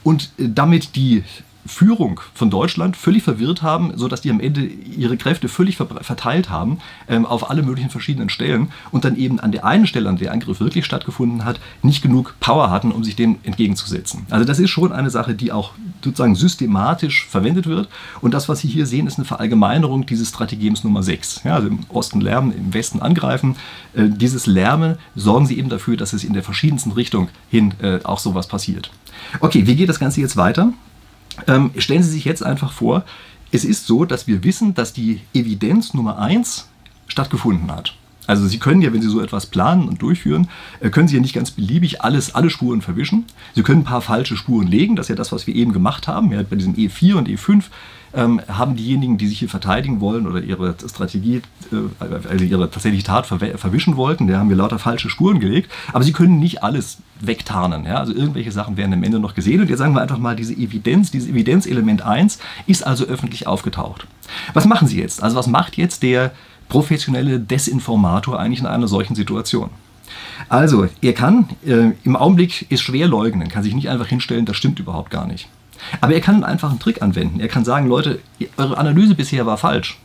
und 0.04 0.32
damit 0.38 0.96
die 0.96 1.24
Führung 1.66 2.20
von 2.34 2.50
Deutschland 2.50 2.98
völlig 2.98 3.22
verwirrt 3.22 3.62
haben, 3.62 3.94
sodass 3.96 4.22
die 4.22 4.32
am 4.32 4.40
Ende 4.40 4.66
ihre 4.66 5.18
Kräfte 5.18 5.48
völlig 5.48 5.78
verteilt 5.78 6.50
haben 6.50 6.80
ähm, 7.08 7.26
auf 7.26 7.50
alle 7.50 7.62
möglichen 7.62 7.92
verschiedenen 7.92 8.30
Stellen 8.30 8.72
und 8.92 9.06
dann 9.06 9.16
eben 9.16 9.40
an 9.40 9.52
der 9.52 9.66
einen 9.66 9.86
Stelle, 9.86 10.10
an 10.10 10.18
der 10.18 10.24
der 10.24 10.32
Angriff 10.32 10.60
wirklich 10.60 10.86
stattgefunden 10.86 11.46
hat, 11.46 11.60
nicht 11.84 12.02
genug 12.02 12.36
Power 12.40 12.72
hatten, 12.72 12.92
um 12.92 13.04
sich 13.04 13.16
dem 13.16 13.38
entgegenzusetzen. 13.44 14.26
Also 14.30 14.46
das 14.46 14.58
ist 14.60 14.70
schon 14.70 14.92
eine 14.92 15.10
Sache, 15.10 15.36
die 15.36 15.52
auch 15.52 15.72
sozusagen 16.04 16.36
systematisch 16.36 17.28
verwendet 17.28 17.68
wird 17.68 17.90
und 18.22 18.34
das, 18.34 18.50
was 18.50 18.60
Sie 18.60 18.68
hier 18.68 18.86
sehen, 18.86 19.06
ist 19.06 19.18
eine 19.18 19.26
Verallgemeinerung 19.26 20.06
dieses 20.06 20.30
Strategems 20.30 20.84
Nummer 20.84 21.04
6. 21.04 21.42
Ja, 21.44 21.56
also 21.56 21.68
im 21.68 21.80
Osten 21.90 22.22
lärmen, 22.22 22.54
im 22.56 22.74
Westen 22.74 23.02
angreifen. 23.02 23.56
Äh, 23.94 24.10
dieses 24.10 24.48
Lärmen 24.48 24.98
sorgen 25.16 25.46
Sie 25.46 25.60
eben 25.60 25.70
dafür, 25.70 25.98
dass 25.98 26.14
es 26.14 26.24
in 26.24 26.34
der 26.34 26.44
verschiedensten 26.44 26.92
Richtung 26.92 27.30
hin 27.50 27.74
äh, 27.82 28.00
auch 28.04 28.20
sowas 28.20 28.48
passiert. 28.48 28.90
Okay, 29.42 29.68
wie 29.68 29.76
geht 29.76 29.90
das 29.90 30.00
Ganze 30.00 30.22
jetzt 30.22 30.38
weiter? 30.38 30.74
Ähm, 31.48 31.72
stellen 31.78 32.04
Sie 32.04 32.12
sich 32.12 32.26
jetzt 32.26 32.44
einfach 32.44 32.72
vor, 32.72 33.04
es 33.52 33.66
ist 33.66 33.86
so, 33.86 34.06
dass 34.06 34.28
wir 34.28 34.44
wissen, 34.44 34.74
dass 34.74 34.94
die 34.94 35.22
Evidenz 35.34 35.94
Nummer 35.94 36.18
1 36.20 36.68
stattgefunden 37.08 37.72
hat. 37.72 37.96
Also 38.26 38.48
Sie 38.48 38.58
können 38.58 38.82
ja, 38.82 38.94
wenn 38.94 39.02
Sie 39.02 39.10
so 39.10 39.22
etwas 39.22 39.46
planen 39.46 39.88
und 39.88 40.02
durchführen, 40.02 40.48
äh, 40.80 40.90
können 40.90 41.08
Sie 41.08 41.16
ja 41.16 41.22
nicht 41.22 41.36
ganz 41.36 41.52
beliebig 41.52 42.02
alles, 42.02 42.36
alle 42.36 42.50
Spuren 42.50 42.82
verwischen. 42.82 43.26
Sie 43.54 43.64
können 43.64 43.82
ein 43.82 43.86
paar 43.86 44.02
falsche 44.02 44.38
Spuren 44.38 44.68
legen, 44.68 44.96
das 44.96 45.06
ist 45.06 45.10
ja 45.10 45.16
das, 45.16 45.32
was 45.32 45.46
wir 45.46 45.56
eben 45.56 45.74
gemacht 45.74 46.08
haben. 46.08 46.32
Ja, 46.32 46.42
bei 46.44 46.56
diesem 46.56 46.76
E4 46.76 47.16
und 47.16 47.28
E5 47.28 47.64
ähm, 48.14 48.42
haben 48.48 48.76
diejenigen, 48.76 49.18
die 49.18 49.28
sich 49.28 49.40
hier 49.40 49.50
verteidigen 49.50 50.00
wollen 50.00 50.28
oder 50.28 50.42
ihre 50.42 50.76
Strategie, 50.88 51.42
äh, 51.72 52.06
also 52.30 52.46
ihre 52.46 52.70
tatsächliche 52.70 53.06
Tat 53.06 53.28
ver 53.28 53.40
verwischen 53.58 53.98
wollten, 53.98 54.28
da 54.28 54.40
haben 54.40 54.50
wir 54.50 54.56
lauter 54.56 54.80
falsche 54.80 55.10
Spuren 55.10 55.40
gelegt. 55.40 55.72
Aber 55.92 56.04
sie 56.04 56.14
können 56.14 56.40
nicht 56.40 56.64
alles 56.64 57.00
wegtarnen. 57.26 57.86
Ja? 57.86 57.96
Also 57.96 58.14
irgendwelche 58.14 58.52
Sachen 58.52 58.78
werden 58.78 58.94
am 58.94 59.04
Ende 59.04 59.20
noch 59.20 59.36
gesehen. 59.36 59.62
Und 59.62 59.70
jetzt 59.70 59.80
sagen 59.80 59.94
wir 59.94 60.02
einfach 60.02 60.18
mal, 60.18 60.36
diese 60.36 60.54
Evidenz, 60.54 61.12
dieses 61.12 61.30
Evidenzelement 61.30 62.02
1 62.02 62.40
ist 62.68 62.86
also 62.86 63.06
öffentlich 63.06 63.48
aufgetaucht. 63.48 64.08
Was 64.54 64.66
machen 64.66 64.88
Sie 64.88 65.00
jetzt? 65.00 65.24
Also 65.24 65.36
was 65.36 65.48
macht 65.48 65.78
jetzt 65.78 66.04
der 66.04 66.32
professionelle 66.70 67.40
Desinformator 67.40 68.40
eigentlich 68.40 68.60
in 68.60 68.66
einer 68.66 68.88
solchen 68.88 69.16
Situation? 69.16 69.70
Also, 70.50 70.88
er 71.02 71.14
kann 71.14 71.50
äh, 71.66 71.92
im 72.04 72.16
Augenblick 72.16 72.70
ist 72.70 72.82
schwer 72.82 73.08
leugnen, 73.08 73.48
kann 73.48 73.64
sich 73.64 73.74
nicht 73.74 73.90
einfach 73.90 74.08
hinstellen, 74.08 74.46
das 74.46 74.58
stimmt 74.58 74.80
überhaupt 74.80 75.10
gar 75.10 75.26
nicht. 75.26 75.48
Aber 76.02 76.14
er 76.14 76.22
kann 76.22 76.44
einfach 76.44 76.70
einen 76.70 76.80
Trick 76.80 77.02
anwenden. 77.02 77.40
Er 77.40 77.48
kann 77.48 77.66
sagen, 77.66 77.88
Leute, 77.88 78.20
eure 78.58 78.78
Analyse 78.78 79.16
bisher 79.16 79.46
war 79.46 79.58
falsch. 79.58 79.98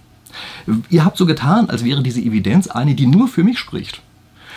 Ihr 0.90 1.04
habt 1.04 1.16
so 1.16 1.26
getan, 1.26 1.70
als 1.70 1.84
wäre 1.84 2.02
diese 2.02 2.20
Evidenz 2.20 2.68
eine, 2.68 2.94
die 2.94 3.06
nur 3.06 3.28
für 3.28 3.44
mich 3.44 3.58
spricht. 3.58 4.00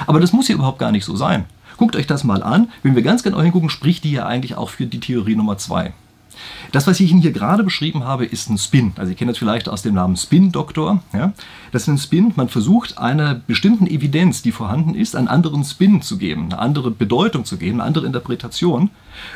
Aber 0.08 0.20
das 0.20 0.34
muss 0.34 0.48
ja 0.48 0.56
überhaupt 0.56 0.80
gar 0.80 0.92
nicht 0.92 1.06
so 1.06 1.16
sein. 1.16 1.46
Guckt 1.82 1.96
euch 1.96 2.06
das 2.06 2.24
mal 2.24 2.44
an. 2.44 2.70
Wenn 2.84 2.94
wir 2.94 3.02
ganz 3.02 3.24
genau 3.24 3.42
hingucken, 3.42 3.72
spricht 3.72 4.04
die 4.04 4.12
ja 4.12 4.28
eigentlich 4.28 4.54
auch 4.54 4.70
für 4.70 4.86
die 4.86 5.00
Theorie 5.00 5.36
Nummer 5.36 5.58
2. 5.58 5.92
Das, 6.72 6.86
was 6.86 7.00
ich 7.00 7.10
Ihnen 7.10 7.22
hier 7.22 7.32
gerade 7.32 7.64
beschrieben 7.64 8.04
habe, 8.04 8.24
ist 8.24 8.52
ein 8.52 8.60
Spin. 8.60 8.94
Also 8.98 9.10
ihr 9.10 9.18
kennt 9.18 9.32
das 9.32 9.40
vielleicht 9.40 9.68
aus 9.68 9.82
dem 9.82 9.96
Namen 9.96 10.16
Spin-Doktor. 10.16 11.02
Ja? 11.12 11.34
Das 11.72 11.82
ist 11.82 11.88
ein 11.88 11.98
Spin, 11.98 12.34
man 12.36 12.50
versucht 12.50 13.00
einer 13.00 13.34
bestimmten 13.34 13.88
Evidenz, 13.88 14.44
die 14.44 14.52
vorhanden 14.52 14.94
ist, 14.94 15.16
einen 15.16 15.28
anderen 15.28 15.64
Spin 15.64 16.04
zu 16.04 16.20
geben, 16.20 16.52
eine 16.52 16.60
andere 16.60 16.92
Bedeutung 16.92 17.46
zu 17.46 17.58
geben, 17.58 17.82
eine 17.82 17.88
andere 17.88 18.06
Interpretation 18.06 18.92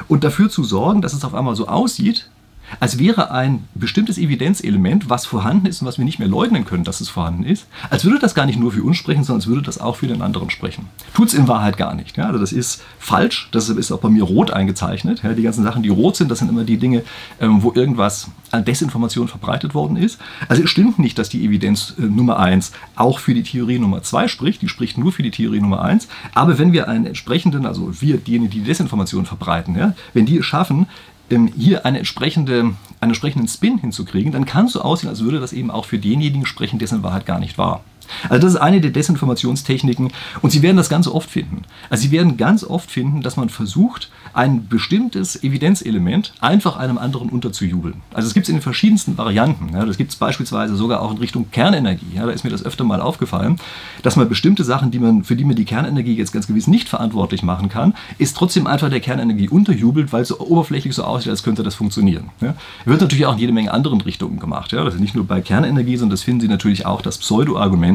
und 0.08 0.24
dafür 0.24 0.48
zu 0.48 0.64
sorgen, 0.64 1.02
dass 1.02 1.14
es 1.14 1.26
auf 1.26 1.34
einmal 1.34 1.56
so 1.56 1.68
aussieht, 1.68 2.30
als 2.80 3.00
wäre 3.00 3.32
ein 3.32 3.68
bestimmtes 3.74 4.18
Evidenzelement, 4.18 5.10
was 5.10 5.26
vorhanden 5.26 5.66
ist 5.66 5.82
und 5.82 5.88
was 5.88 5.98
wir 5.98 6.06
nicht 6.06 6.20
mehr 6.20 6.28
leugnen 6.28 6.66
können, 6.66 6.84
dass 6.84 7.02
es 7.02 7.10
vorhanden 7.10 7.44
ist, 7.44 7.68
als 7.90 8.06
würde 8.06 8.20
das 8.20 8.36
gar 8.36 8.46
nicht 8.46 8.60
nur 8.60 8.72
für 8.72 8.84
uns 8.84 8.98
sprechen, 8.98 9.24
sondern 9.24 9.42
als 9.42 9.48
würde 9.48 9.62
das 9.62 9.80
auch 9.80 9.98
für 9.98 10.08
den 10.08 10.22
anderen 10.22 10.50
sprechen. 10.50 10.88
Tut 11.14 11.30
es 11.30 11.34
in 11.34 11.48
Wahrheit 11.48 11.78
gar 11.78 11.96
nicht. 11.96 12.18
Ja? 12.18 12.26
Also 12.26 12.40
das 12.40 12.52
ist 12.52 12.84
falsch, 13.00 13.50
das 13.52 13.70
ist 13.70 13.92
auch 13.92 14.00
bei 14.00 14.10
mir 14.10 14.24
rot 14.24 14.52
eingezeichnet. 14.52 15.22
Ja? 15.24 15.34
Die 15.34 15.44
ganzen 15.44 15.64
Sachen, 15.64 15.84
die 15.84 15.90
rot 15.90 16.16
sind, 16.16 16.30
das 16.30 16.40
sind 16.40 16.50
immer 16.50 16.64
die 16.64 16.78
Dinge, 16.78 17.04
ähm, 17.40 17.64
wo 17.64 17.72
irgendwas 17.74 18.30
an 18.52 18.66
Desinformation 18.66 19.28
verbreitet 19.28 19.74
worden 19.74 19.98
ist. 19.98 20.20
Also 20.48 20.64
es 20.64 20.70
stimmt 20.70 21.00
nicht, 21.00 21.18
dass 21.18 21.30
die 21.30 21.44
Evidenz 21.46 21.94
äh, 21.98 22.02
Nummer 22.04 22.40
1 22.40 22.72
auch 22.96 23.20
für 23.20 23.34
die 23.34 23.44
Theorie 23.44 23.80
Nummer 23.80 24.02
2 24.02 24.28
spricht, 24.28 24.62
die 24.62 24.70
spricht 24.70 24.98
nur 24.98 25.12
für 25.12 25.24
die 25.24 25.32
Theorie 25.32 25.62
Nummer 25.62 25.82
1. 25.82 26.08
Aber 26.34 26.58
wenn 26.58 26.74
wir 26.74 26.88
einen 26.88 27.06
entsprechenden, 27.06 27.66
also 27.66 28.02
wir, 28.02 28.18
diejenigen, 28.18 28.52
die 28.52 28.62
Desinformation 28.62 29.26
verbreiten, 29.26 29.76
ja, 29.78 29.94
wenn 30.14 30.26
die 30.26 30.38
es 30.38 30.46
schaffen, 30.46 30.88
hier 31.30 31.86
eine 31.86 32.00
entsprechende, 32.00 32.60
einen 32.60 33.12
entsprechenden 33.12 33.48
Spin 33.48 33.78
hinzukriegen, 33.78 34.32
dann 34.32 34.46
kann 34.46 34.66
es 34.66 34.74
so 34.74 34.82
aussehen, 34.82 35.10
als 35.10 35.22
würde 35.22 35.40
das 35.40 35.54
eben 35.54 35.72
auch 35.72 35.86
für 35.86 35.98
denjenigen 35.98 36.46
sprechen, 36.46 36.80
dessen 36.80 37.04
Wahrheit 37.04 37.26
gar 37.26 37.40
nicht 37.40 37.58
war. 37.58 37.84
Also 38.30 38.42
das 38.42 38.54
ist 38.54 38.60
eine 38.60 38.82
der 38.82 38.92
Desinformationstechniken 38.92 40.12
und 40.42 40.50
Sie 40.50 40.62
werden 40.62 40.78
das 40.78 40.90
ganz 40.90 41.08
oft 41.08 41.30
finden. 41.30 41.64
Also 41.90 42.04
Sie 42.04 42.12
werden 42.12 42.38
ganz 42.38 42.64
oft 42.64 42.92
finden, 42.92 43.22
dass 43.22 43.38
man 43.38 43.50
versucht, 43.50 44.10
ein 44.34 44.68
bestimmtes 44.68 45.42
Evidenzelement 45.44 46.34
einfach 46.42 46.76
einem 46.76 46.98
anderen 46.98 47.30
unterzujubeln. 47.30 48.02
Also 48.14 48.28
es 48.28 48.34
gibt 48.34 48.46
es 48.46 48.50
in 48.50 48.58
den 48.58 48.62
verschiedensten 48.62 49.18
Varianten. 49.18 49.70
Ja, 49.74 49.86
das 49.86 49.98
gibt 49.98 50.12
es 50.12 50.18
beispielsweise 50.18 50.76
sogar 50.76 51.02
auch 51.02 51.12
in 51.12 51.18
Richtung 51.18 51.52
Kernenergie. 51.52 52.06
Ja, 52.16 52.26
da 52.26 52.32
ist 52.32 52.44
mir 52.44 52.50
das 52.50 52.64
öfter 52.64 52.84
mal 52.84 53.00
aufgefallen, 53.00 53.58
dass 54.04 54.18
man 54.18 54.28
bestimmte 54.28 54.64
Sachen, 54.64 54.92
die 54.92 55.00
man, 55.00 55.24
für 55.24 55.36
die 55.36 55.46
man 55.46 55.56
die 55.56 55.64
Kernenergie 55.66 56.16
jetzt 56.16 56.34
ganz 56.34 56.48
gewiss 56.48 56.68
nicht 56.68 56.90
verantwortlich 56.90 57.44
machen 57.44 57.70
kann, 57.70 57.94
ist 58.18 58.36
trotzdem 58.36 58.68
einfach 58.68 58.90
der 58.90 59.00
Kernenergie 59.00 59.48
unterjubelt, 59.48 60.12
weil 60.12 60.24
es 60.24 60.28
so 60.28 60.40
oberflächlich 60.40 60.94
so 60.94 61.04
aussieht, 61.04 61.30
als 61.30 61.44
könnte 61.44 61.64
das 61.64 61.76
funktionieren. 61.76 62.30
Ja, 62.42 62.56
wird 62.84 63.02
natürlich 63.02 63.26
auch 63.26 63.34
in 63.34 63.40
jede 63.40 63.54
Menge 63.54 63.72
anderen 63.74 64.02
Richtungen 64.02 64.40
gemacht. 64.40 64.74
Ja, 64.74 64.84
das 64.84 64.96
ist 64.96 65.00
nicht 65.00 65.16
nur 65.16 65.26
bei 65.26 65.40
Kernenergie, 65.42 65.96
sondern 65.96 66.12
das 66.12 66.24
finden 66.24 66.42
Sie 66.42 66.48
natürlich 66.48 66.86
auch, 66.86 67.02
dass 67.02 67.20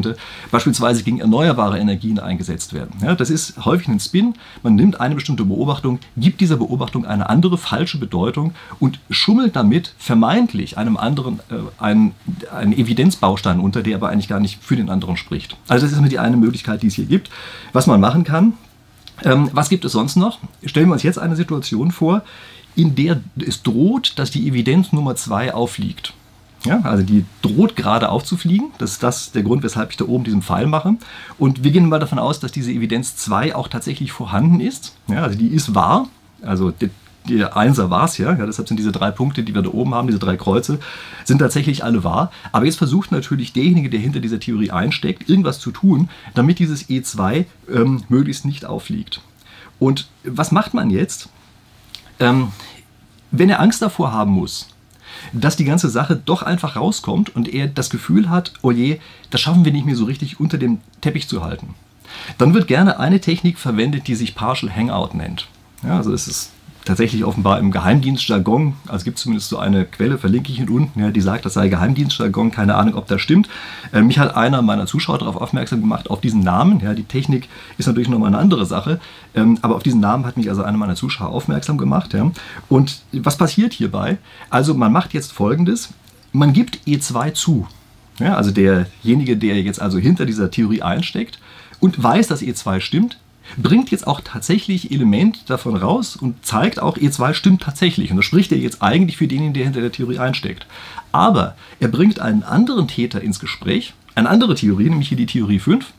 Pseudo-Argumente 0.01 0.17
beispielsweise 0.51 1.03
gegen 1.03 1.21
erneuerbare 1.21 1.79
Energien 1.79 2.19
eingesetzt 2.19 2.73
werden. 2.73 2.95
Ja, 3.03 3.15
das 3.15 3.31
ist 3.31 3.65
häufig 3.65 3.89
ein 3.89 4.01
Spin. 4.01 4.35
Man 4.63 4.75
nimmt 4.75 5.01
eine 5.01 5.15
bestimmte 5.15 5.45
Beobachtung, 5.45 5.99
gibt 6.17 6.31
gibt 6.31 6.41
dieser 6.41 6.57
Beobachtung 6.57 7.05
eine 7.05 7.29
andere 7.29 7.59
falsche 7.59 7.99
Bedeutung 7.99 8.55
und 8.79 9.01
schummelt 9.11 9.57
damit 9.57 9.95
vermeintlich 9.99 10.79
einem 10.79 10.97
anderen 10.97 11.41
äh, 11.51 11.83
einen, 11.83 12.15
einen 12.53 12.73
Evidenzbaustein 12.73 13.61
unter, 13.61 13.83
der 13.83 13.97
aber 13.97 14.11
eigentlich 14.11 14.29
gar 14.29 14.41
nicht 14.41 14.63
für 14.63 14.77
den 14.77 14.91
anderen 14.91 15.17
spricht. 15.17 15.57
Also 15.69 15.85
das 15.85 15.93
ist 15.93 15.99
immer 15.99 16.09
die 16.09 16.19
eine 16.19 16.37
Möglichkeit, 16.37 16.83
die 16.83 16.87
es 16.87 16.95
hier 16.95 17.07
gibt. 17.07 17.31
Was 17.73 17.87
man 17.87 18.01
machen 18.01 18.25
kann, 18.25 18.55
ähm, 19.25 19.51
was 19.53 19.69
gibt 19.69 19.85
es 19.85 19.93
sonst 19.93 20.17
noch? 20.17 20.39
Stellen 20.65 20.89
wir 20.89 20.95
uns 20.95 21.03
jetzt 21.03 21.19
eine 21.19 21.37
Situation 21.37 21.91
vor, 21.91 22.23
in 22.77 22.95
der 22.95 23.21
es 23.37 23.63
droht, 23.63 24.13
dass 24.17 24.31
die 24.31 24.47
Evidenz 24.47 24.93
Nummer 24.93 25.17
zwei 25.17 25.53
aufliegt. 25.53 26.15
Ja, 26.65 26.81
also 26.83 27.03
die 27.03 27.25
droht 27.43 27.75
gerade 27.75 28.11
aufzufliegen. 28.11 28.71
Das 28.79 28.93
ist 28.93 29.03
das 29.03 29.33
der 29.33 29.43
Grund, 29.43 29.63
weshalb 29.63 29.91
ich 29.91 29.97
da 29.97 30.05
oben 30.05 30.25
diesen 30.25 30.43
Pfeil 30.43 30.67
mache. 30.67 30.97
Und 31.39 31.65
wir 31.65 31.71
gehen 31.71 31.89
mal 31.89 31.99
davon 31.99 32.19
aus, 32.19 32.39
dass 32.41 32.53
diese 32.53 32.71
Evidenz 32.71 33.17
2 33.17 33.55
auch 33.55 33.69
tatsächlich 33.69 34.13
vorhanden 34.13 34.61
ist. 34.61 34.95
Ja, 35.09 35.23
also 35.23 35.39
die 35.39 35.49
ist 35.49 35.75
wahr. 35.75 36.09
Also 36.43 36.71
die, 36.71 36.91
der 37.29 37.57
Einser 37.57 37.91
war 37.91 38.05
es 38.05 38.19
ja. 38.19 38.37
ja. 38.37 38.47
Deshalb 38.47 38.69
sind 38.69 38.77
diese 38.77 38.93
drei 38.93 39.11
Punkte, 39.11 39.43
die 39.43 39.55
wir 39.55 39.63
da 39.63 39.71
oben 39.71 39.95
haben, 39.95 40.07
diese 40.07 40.19
drei 40.19 40.37
Kreuze, 40.37 40.79
sind 41.25 41.39
tatsächlich 41.39 41.83
alle 41.83 42.05
wahr. 42.05 42.31
Aber 42.53 42.67
jetzt 42.67 42.79
versucht 42.79 43.11
natürlich 43.11 43.53
derjenige, 43.53 43.89
der 43.89 44.01
hinter 44.01 44.21
dieser 44.21 44.41
Theorie 44.41 44.71
einsteckt, 44.71 45.29
irgendwas 45.29 45.61
zu 45.61 45.71
tun, 45.71 46.11
damit 46.35 46.59
dieses 46.59 46.89
E2 46.89 47.47
ähm, 47.73 48.05
möglichst 48.09 48.45
nicht 48.45 48.67
auffliegt. 48.67 49.23
Und 49.79 50.09
was 50.25 50.53
macht 50.53 50.75
man 50.75 50.91
jetzt? 50.91 51.31
Ähm, 52.19 52.49
wenn 53.31 53.49
er 53.49 53.61
Angst 53.61 53.81
davor 53.81 54.13
haben 54.13 54.33
muss, 54.33 54.69
dass 55.33 55.57
die 55.57 55.65
ganze 55.65 55.89
Sache 55.89 56.21
doch 56.23 56.43
einfach 56.43 56.77
rauskommt 56.77 57.35
und 57.35 57.53
er 57.53 57.69
das 57.69 57.91
Gefühl 57.91 58.31
hat, 58.31 58.53
oh 58.63 58.71
je, 58.71 58.99
das 59.31 59.41
schaffen 59.41 59.65
wir 59.65 59.73
nicht 59.73 59.87
mehr 59.87 59.97
so 59.97 60.05
richtig 60.05 60.41
unter 60.41 60.59
dem 60.59 60.79
Teppich 61.01 61.29
zu 61.29 61.45
halten, 61.45 61.75
dann 62.39 62.55
wird 62.55 62.67
gerne 62.67 62.99
eine 62.99 63.21
Technik 63.21 63.59
verwendet, 63.59 64.09
die 64.09 64.15
sich 64.15 64.35
Partial 64.35 64.75
Hangout 64.75 65.15
nennt. 65.15 65.49
Ja, 65.83 65.97
also 65.97 66.13
es 66.13 66.27
ist 66.29 66.51
tatsächlich 66.91 67.25
offenbar 67.25 67.61
im 67.61 67.71
Geheimdienstjargon, 67.71 68.75
also 68.89 69.05
gibt 69.05 69.19
es 69.19 69.23
zumindest 69.23 69.49
so 69.49 69.59
eine 69.59 69.85
Quelle, 69.85 70.19
verlinke 70.19 70.51
ich 70.51 70.59
hier 70.59 70.69
unten, 70.69 70.99
ja, 70.99 71.13
die 71.13 71.21
sagt, 71.21 71.45
das 71.45 71.55
sei 71.55 71.69
Geheimdienstjargon, 71.69 72.51
keine 72.51 72.75
Ahnung, 72.75 72.97
ob 72.97 73.07
das 73.07 73.21
stimmt. 73.21 73.49
Äh, 73.93 74.03
mich 74.03 74.19
hat 74.19 74.37
einer 74.37 74.61
meiner 74.61 74.87
Zuschauer 74.87 75.19
darauf 75.19 75.37
aufmerksam 75.37 75.83
gemacht, 75.83 76.11
auf 76.11 76.21
diesen 76.21 76.41
Namen, 76.41 76.81
ja, 76.81 76.93
die 76.93 77.05
Technik 77.05 77.49
ist 77.79 77.87
natürlich 77.87 78.09
nochmal 78.09 78.27
eine 78.27 78.39
andere 78.39 78.67
Sache, 78.67 78.99
ähm, 79.37 79.57
aber 79.63 79.77
auf 79.77 79.85
diesen 79.85 80.01
Namen 80.01 80.27
hat 80.27 80.37
mich 80.37 80.49
also 80.49 80.65
einer 80.65 80.79
meiner 80.79 80.97
Zuschauer 80.97 81.29
aufmerksam 81.29 81.79
gemacht. 81.79 82.13
Ja. 82.13 82.29
Und 82.69 83.03
was 83.13 83.39
passiert 83.39 83.73
hierbei? 83.73 84.19
Also 84.51 84.75
man 84.75 84.91
macht 84.91 85.15
jetzt 85.15 85.33
folgendes, 85.33 85.91
man 86.33 86.53
gibt 86.53 86.81
E2 86.89 87.35
zu. 87.35 87.69
Ja, 88.19 88.35
also 88.35 88.51
derjenige, 88.51 89.37
der 89.37 89.63
jetzt 89.63 89.81
also 89.81 89.99
hinter 89.99 90.27
dieser 90.27 90.51
Theorie 90.51 90.83
einsteckt 90.83 91.39
und 91.79 92.03
weiß, 92.03 92.27
dass 92.27 92.43
E2 92.43 92.81
stimmt, 92.81 93.20
bringt 93.57 93.91
jetzt 93.91 94.07
auch 94.07 94.21
tatsächlich 94.23 94.91
Element 94.91 95.49
davon 95.49 95.77
raus 95.77 96.17
und 96.17 96.45
zeigt 96.45 96.81
auch, 96.81 96.97
E2 96.97 97.35
stimmt 97.35 97.63
tatsächlich. 97.63 98.11
Und 98.11 98.19
das 98.19 98.27
spricht 98.27 98.53
er 98.53 98.59
jetzt 98.59 98.83
eigentlich 98.83 99.17
für 99.17 99.27
denjenigen, 99.27 99.55
der 99.55 99.65
hinter 99.65 99.81
der 99.81 99.93
Theorie 99.93 100.19
einsteckt. 100.19 100.67
Aber 101.13 101.57
er 101.81 101.89
bringt 101.89 102.21
einen 102.21 102.43
anderen 102.43 102.89
Täter 102.89 103.21
ins 103.21 103.41
Gespräch, 103.41 103.95
eine 104.15 104.29
andere 104.29 104.55
Theorie, 104.55 104.89
nämlich 104.89 105.09
hier 105.09 105.17
die 105.17 105.27
Theorie 105.27 105.59
5. 105.59 105.93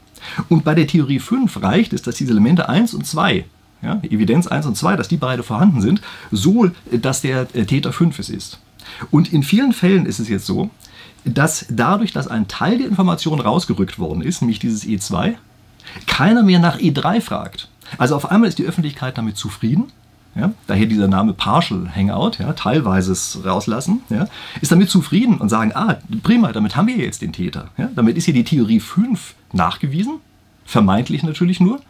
Und 0.50 0.64
bei 0.64 0.76
der 0.76 0.88
Theorie 0.88 1.20
5 1.20 1.62
reicht 1.62 1.94
es, 1.94 2.02
dass 2.02 2.16
diese 2.16 2.32
Elemente 2.32 2.70
1 2.70 2.94
und 2.94 3.06
2, 3.06 3.46
ja, 3.82 4.00
Evidenz 4.04 4.48
1 4.48 4.66
und 4.68 4.78
2, 4.78 4.96
dass 4.96 5.08
die 5.08 5.18
beide 5.18 5.44
vorhanden 5.44 5.82
sind, 5.82 6.02
so 6.32 6.70
dass 6.92 7.22
der 7.22 7.48
äh, 7.54 7.66
Täter 7.66 7.92
5 7.92 8.20
es 8.20 8.30
ist. 8.30 8.60
Und 9.10 9.34
in 9.34 9.44
vielen 9.44 9.74
Fällen 9.74 10.06
ist 10.06 10.20
es 10.20 10.30
jetzt 10.30 10.46
so, 10.46 10.70
dass 11.24 11.66
dadurch, 11.70 12.14
dass 12.14 12.28
ein 12.28 12.48
Teil 12.48 12.78
der 12.78 12.88
Information 12.88 13.40
rausgerückt 13.40 14.00
worden 14.00 14.22
ist, 14.22 14.42
nämlich 14.42 14.60
dieses 14.60 14.86
E2, 14.86 15.36
keiner 16.08 16.44
mehr 16.44 16.60
nach 16.60 16.78
E3 16.78 17.22
fragt. 17.22 17.68
Also 17.98 18.16
auf 18.16 18.32
einmal 18.32 18.50
ist 18.50 18.60
die 18.60 18.66
Öffentlichkeit 18.66 19.18
damit 19.18 19.38
zufrieden. 19.38 19.92
Ja, 20.34 20.54
daher 20.66 20.86
dieser 20.86 21.10
Name 21.10 21.34
Partial 21.34 21.90
Hangout, 21.94 22.40
ja, 22.40 22.54
teilweises 22.54 23.40
rauslassen, 23.44 24.02
ja, 24.10 24.28
ist 24.62 24.72
damit 24.72 24.90
zufrieden 24.90 25.38
und 25.40 25.50
sagen, 25.50 25.74
ah, 25.76 25.98
prima, 26.24 26.54
damit 26.54 26.78
haben 26.78 26.88
wir 26.88 26.96
jetzt 26.96 27.22
den 27.22 27.34
Täter. 27.34 27.68
Damit 27.96 28.16
ist 28.16 28.26
hier 28.26 28.34
die 28.34 28.46
Theorie 28.46 28.80
5 28.80 29.36
nachgewiesen, 29.52 30.20
vermeintlich 30.64 31.24
natürlich 31.24 31.60
nur. 31.60 31.82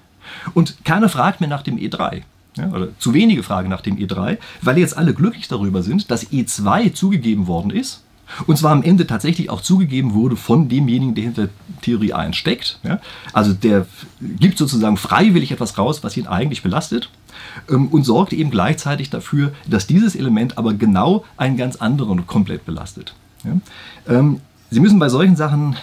Und 0.56 0.84
keiner 0.86 1.08
fragt 1.08 1.40
mehr 1.40 1.50
nach 1.50 1.62
dem 1.62 1.78
E3. 1.78 2.24
Ja, 2.58 2.70
oder 2.72 2.88
zu 2.98 3.14
wenige 3.14 3.44
fragen 3.44 3.70
nach 3.70 3.82
dem 3.82 3.96
E3, 3.98 4.38
weil 4.62 4.78
jetzt 4.78 4.98
alle 4.98 5.14
glücklich 5.14 5.48
darüber 5.48 5.84
sind, 5.84 6.10
dass 6.10 6.32
E2 6.32 6.94
zugegeben 6.94 7.46
worden 7.46 7.70
ist 7.70 8.02
und 8.48 8.58
zwar 8.58 8.72
am 8.72 8.84
Ende 8.84 9.08
tatsächlich 9.08 9.50
auch 9.50 9.62
zugegeben 9.62 10.13
wurde 10.13 10.36
von 10.36 10.70
demjenigen, 10.70 11.15
der 11.15 11.24
hinter 11.24 11.50
Theorie 11.82 12.13
1 12.13 12.36
steckt. 12.36 12.80
Ja? 12.84 13.00
Also 13.34 13.54
der 13.54 13.86
gibt 14.22 14.58
sozusagen 14.58 14.98
freiwillig 14.98 15.52
etwas 15.52 15.78
raus, 15.78 16.04
was 16.04 16.17
ihn 16.17 16.28
eigentlich 16.28 16.63
belastet 16.63 17.10
ähm, 17.70 17.88
und 17.88 18.04
sorgt 18.04 18.34
eben 18.34 18.52
gleichzeitig 18.52 19.10
dafür, 19.10 19.52
dass 19.67 19.88
dieses 19.88 20.15
Element 20.15 20.58
aber 20.58 20.74
genau 20.74 21.26
einen 21.38 21.58
ganz 21.58 21.76
anderen 21.78 22.28
komplett 22.28 22.65
belastet. 22.65 23.13
Ja? 23.44 23.58
Ähm, 24.08 24.41
Sie 24.74 24.80
müssen 24.80 25.00
bei 25.00 25.10
solchen 25.10 25.36
Sachen 25.36 25.76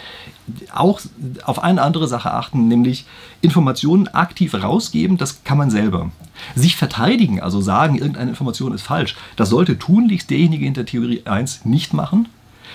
auch 0.75 1.01
auf 1.45 1.63
eine 1.63 1.83
andere 1.83 2.09
Sache 2.09 2.33
achten, 2.33 2.69
nämlich 2.69 3.05
Informationen 3.43 4.09
aktiv 4.09 4.55
rausgeben, 4.55 5.19
das 5.19 5.45
kann 5.45 5.59
man 5.59 5.71
selber. 5.71 6.11
Sich 6.55 6.77
verteidigen, 6.77 7.41
also 7.41 7.61
sagen, 7.61 7.97
irgendeine 7.97 8.31
Information 8.31 8.73
ist 8.73 8.83
falsch, 8.83 9.15
das 9.37 9.51
sollte 9.51 9.79
tunlichst 9.79 10.31
derjenige 10.31 10.65
hinter 10.65 10.87
Theorie 10.87 11.23
1 11.27 11.67
nicht 11.67 11.93
machen, 11.93 12.29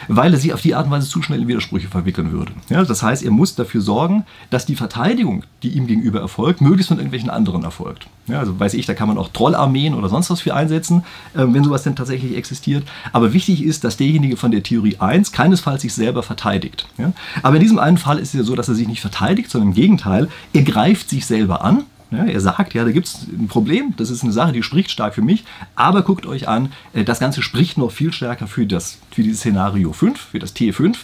weil 0.08 0.34
er 0.34 0.40
sie 0.40 0.54
auf 0.54 0.62
die 0.62 0.76
Art 0.76 0.86
und 0.86 0.92
Weise 0.92 1.08
zu 1.08 1.22
schnell 1.22 1.42
in 1.42 1.48
Widersprüche 1.48 1.88
verwickeln 1.88 2.32
würde. 2.32 2.52
Ja, 2.70 2.84
das 2.84 3.04
heißt, 3.04 3.24
er 3.24 3.32
muss 3.32 3.56
dafür 3.56 3.82
sorgen, 3.82 4.26
dass 4.50 4.66
die 4.66 4.76
Verteidigung, 4.76 5.44
die 5.62 5.70
ihm 5.70 5.88
gegenüber 5.88 6.20
erfolgt, 6.20 6.62
möglichst 6.62 6.90
von 6.90 6.98
irgendwelchen 6.98 7.30
anderen 7.30 7.64
erfolgt. 7.64 8.08
Ja, 8.28 8.40
also 8.40 8.58
weiß 8.58 8.74
ich, 8.76 8.86
da 8.86 8.94
kann 8.94 9.08
man 9.08 9.18
auch 9.18 9.30
Trollarmeen 9.30 9.94
oder 9.94 10.08
sonst 10.08 10.30
was 10.30 10.42
für 10.42 10.56
einsetzen, 10.56 11.04
äh, 11.34 11.46
wenn 11.46 11.64
sowas 11.64 11.84
denn 11.84 11.96
tatsächlich 11.96 12.38
existiert. 12.38 12.84
Aber 13.12 13.34
wichtig 13.34 13.64
ist, 13.64 13.84
dass 13.84 13.98
derjenige 13.98 14.38
von 14.38 14.52
der 14.52 14.64
Theorie 14.64 14.98
1 15.00 15.32
keinesfalls 15.32 15.82
sich 15.82 15.94
selber 15.94 16.24
verteidigt. 16.24 16.88
Ja? 16.98 17.12
Aber 17.42 17.56
in 17.56 17.62
diesem 17.62 17.80
einen 17.80 17.98
Fall 17.98 18.20
ist 18.20 18.30
es 18.30 18.34
ja 18.34 18.44
so, 18.44 18.56
dass 18.56 18.70
er 18.70 18.76
sich 18.76 18.88
nicht 18.88 19.02
verteidigt, 19.02 19.52
sondern 19.52 19.70
im 19.70 19.76
Gegenteil, 19.76 20.30
er 20.54 20.64
greift 20.64 21.10
sich 21.10 21.26
selber 21.26 21.64
an 21.64 21.84
ja, 22.16 22.26
er 22.26 22.40
sagt, 22.40 22.74
ja, 22.74 22.84
da 22.84 22.92
gibt 22.92 23.08
es 23.08 23.28
ein 23.28 23.48
Problem, 23.48 23.94
das 23.98 24.10
ist 24.10 24.24
eine 24.24 24.32
Sache, 24.32 24.54
die 24.54 24.64
spricht 24.64 24.92
stark 24.92 25.16
für 25.16 25.22
mich, 25.22 25.44
aber 25.76 26.02
guckt 26.02 26.26
euch 26.26 26.48
an, 26.48 26.72
äh, 26.94 27.04
das 27.04 27.20
Ganze 27.20 27.42
spricht 27.42 27.78
noch 27.78 27.92
viel 27.92 28.14
stärker 28.14 28.48
für, 28.48 28.66
das, 28.66 29.00
für 29.12 29.24
dieses 29.24 29.40
Szenario 29.40 29.94
5, 29.94 30.20
für 30.20 30.40
das 30.40 30.56
T5. 30.56 30.96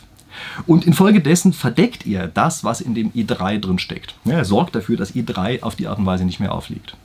Und 0.68 0.86
infolgedessen 0.86 1.54
verdeckt 1.54 2.06
er 2.06 2.28
das, 2.28 2.64
was 2.64 2.82
in 2.82 2.94
dem 2.96 3.12
E3 3.12 3.60
drin 3.60 3.80
steckt. 3.80 4.16
Ja, 4.26 4.34
er 4.34 4.46
sorgt 4.46 4.76
dafür, 4.76 4.96
dass 4.96 5.16
E3 5.16 5.64
auf 5.64 5.76
die 5.76 5.88
Art 5.88 6.00
und 6.00 6.06
Weise 6.06 6.24
nicht 6.24 6.40
mehr 6.40 6.54
aufliegt. 6.54 6.96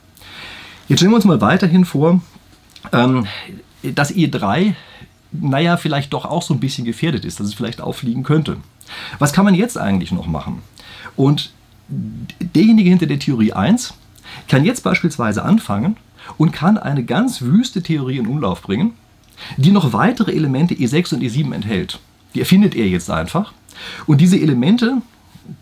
Jetzt 0.89 0.99
stellen 0.99 1.13
wir 1.13 1.17
uns 1.17 1.25
mal 1.25 1.41
weiterhin 1.41 1.85
vor, 1.85 2.21
ähm, 2.93 3.27
dass 3.83 4.15
E3, 4.15 4.75
naja, 5.33 5.77
vielleicht 5.79 6.13
doch 6.13 6.27
auch 6.27 6.43
so 6.43 6.55
ein 6.55 6.61
bisschen 6.61 6.85
gefährdet 6.85 7.25
ist, 7.25 7.41
dass 7.41 7.47
es 7.47 7.55
vielleicht 7.55 7.81
auffliegen 7.81 8.23
könnte. 8.23 8.59
Was 9.19 9.33
kann 9.33 9.45
man 9.45 9.55
jetzt 9.55 9.79
eigentlich 9.79 10.13
noch 10.13 10.27
machen? 10.27 10.63
Und 11.17 11.54
derjenige 11.89 12.89
hinter 12.89 13.07
der 13.07 13.19
Theorie 13.19 13.53
1 13.53 13.95
kann 14.49 14.65
jetzt 14.65 14.83
beispielsweise 14.85 15.45
anfangen 15.45 15.97
und 16.39 16.53
kann 16.53 16.79
eine 16.79 17.05
ganz 17.05 17.43
wüste 17.43 17.83
Theorie 17.83 18.19
in 18.19 18.27
Umlauf 18.27 18.63
bringen, 18.63 18.95
die 19.57 19.71
noch 19.71 19.93
weitere 19.93 20.33
Elemente 20.33 20.75
E6 20.75 21.15
und 21.15 21.23
E7 21.23 21.55
enthält. 21.55 22.01
Die 22.35 22.41
erfindet 22.41 22.75
er 22.75 22.89
jetzt 22.89 23.11
einfach. 23.11 23.53
Und 24.07 24.21
diese 24.21 24.39
Elemente, 24.39 25.03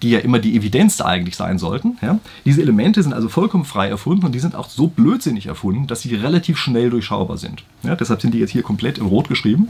die 0.03 0.11
ja 0.11 0.21
immer 0.21 0.39
die 0.39 0.57
Evidenz 0.57 1.01
eigentlich 1.01 1.37
sein 1.37 1.59
sollten, 1.59 1.99
ja, 2.03 2.19
diese 2.45 2.63
Elemente 2.63 3.03
sind 3.03 3.13
also 3.13 3.29
vollkommen 3.29 3.65
frei 3.65 3.89
erfunden 3.89 4.25
und 4.25 4.33
die 4.33 4.39
sind 4.39 4.55
auch 4.55 4.69
so 4.69 4.87
blödsinnig 4.87 5.47
erfunden, 5.47 5.87
dass 5.87 6.03
sie 6.03 6.15
relativ 6.15 6.59
schnell 6.59 6.91
durchschaubar 6.91 7.39
sind. 7.39 7.65
Ja, 7.83 7.97
deshalb 7.97 8.23
sind 8.23 8.33
die 8.35 8.39
jetzt 8.39 8.53
hier 8.53 8.63
komplett 8.63 8.99
in 8.99 9.07
Rot 9.07 9.29
geschrieben. 9.29 9.69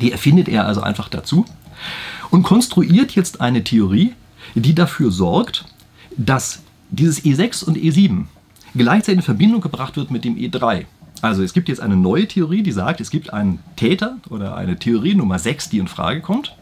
Die 0.00 0.10
erfindet 0.10 0.48
er 0.48 0.66
also 0.66 0.80
einfach 0.80 1.08
dazu 1.08 1.44
und 2.30 2.42
konstruiert 2.42 3.12
jetzt 3.12 3.40
eine 3.40 3.62
Theorie, 3.62 4.12
die 4.54 4.74
dafür 4.74 5.10
sorgt, 5.10 5.66
dass 6.16 6.62
dieses 6.90 7.24
E6 7.24 7.64
und 7.64 7.76
E7 7.76 8.24
gleichzeitig 8.74 9.18
in 9.18 9.22
Verbindung 9.22 9.60
gebracht 9.60 9.96
wird 9.96 10.10
mit 10.10 10.24
dem 10.24 10.36
E3. 10.36 10.84
Also 11.22 11.42
es 11.42 11.52
gibt 11.52 11.68
jetzt 11.68 11.80
eine 11.80 11.96
neue 11.96 12.28
Theorie, 12.28 12.62
die 12.62 12.72
sagt, 12.72 13.00
es 13.00 13.10
gibt 13.10 13.32
einen 13.32 13.60
Täter 13.76 14.18
oder 14.28 14.56
eine 14.56 14.76
Theorie 14.78 15.14
Nummer 15.14 15.38
6, 15.38 15.70
die 15.70 15.78
in 15.78 15.88
Frage 15.88 16.20
kommt. 16.20 16.54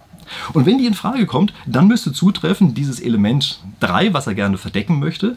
Und 0.52 0.66
wenn 0.66 0.78
die 0.78 0.86
in 0.86 0.94
Frage 0.94 1.26
kommt, 1.26 1.52
dann 1.66 1.88
müsste 1.88 2.12
zutreffen 2.12 2.74
dieses 2.74 3.00
Element 3.00 3.60
3, 3.80 4.14
was 4.14 4.26
er 4.26 4.34
gerne 4.34 4.58
verdecken 4.58 4.98
möchte, 4.98 5.36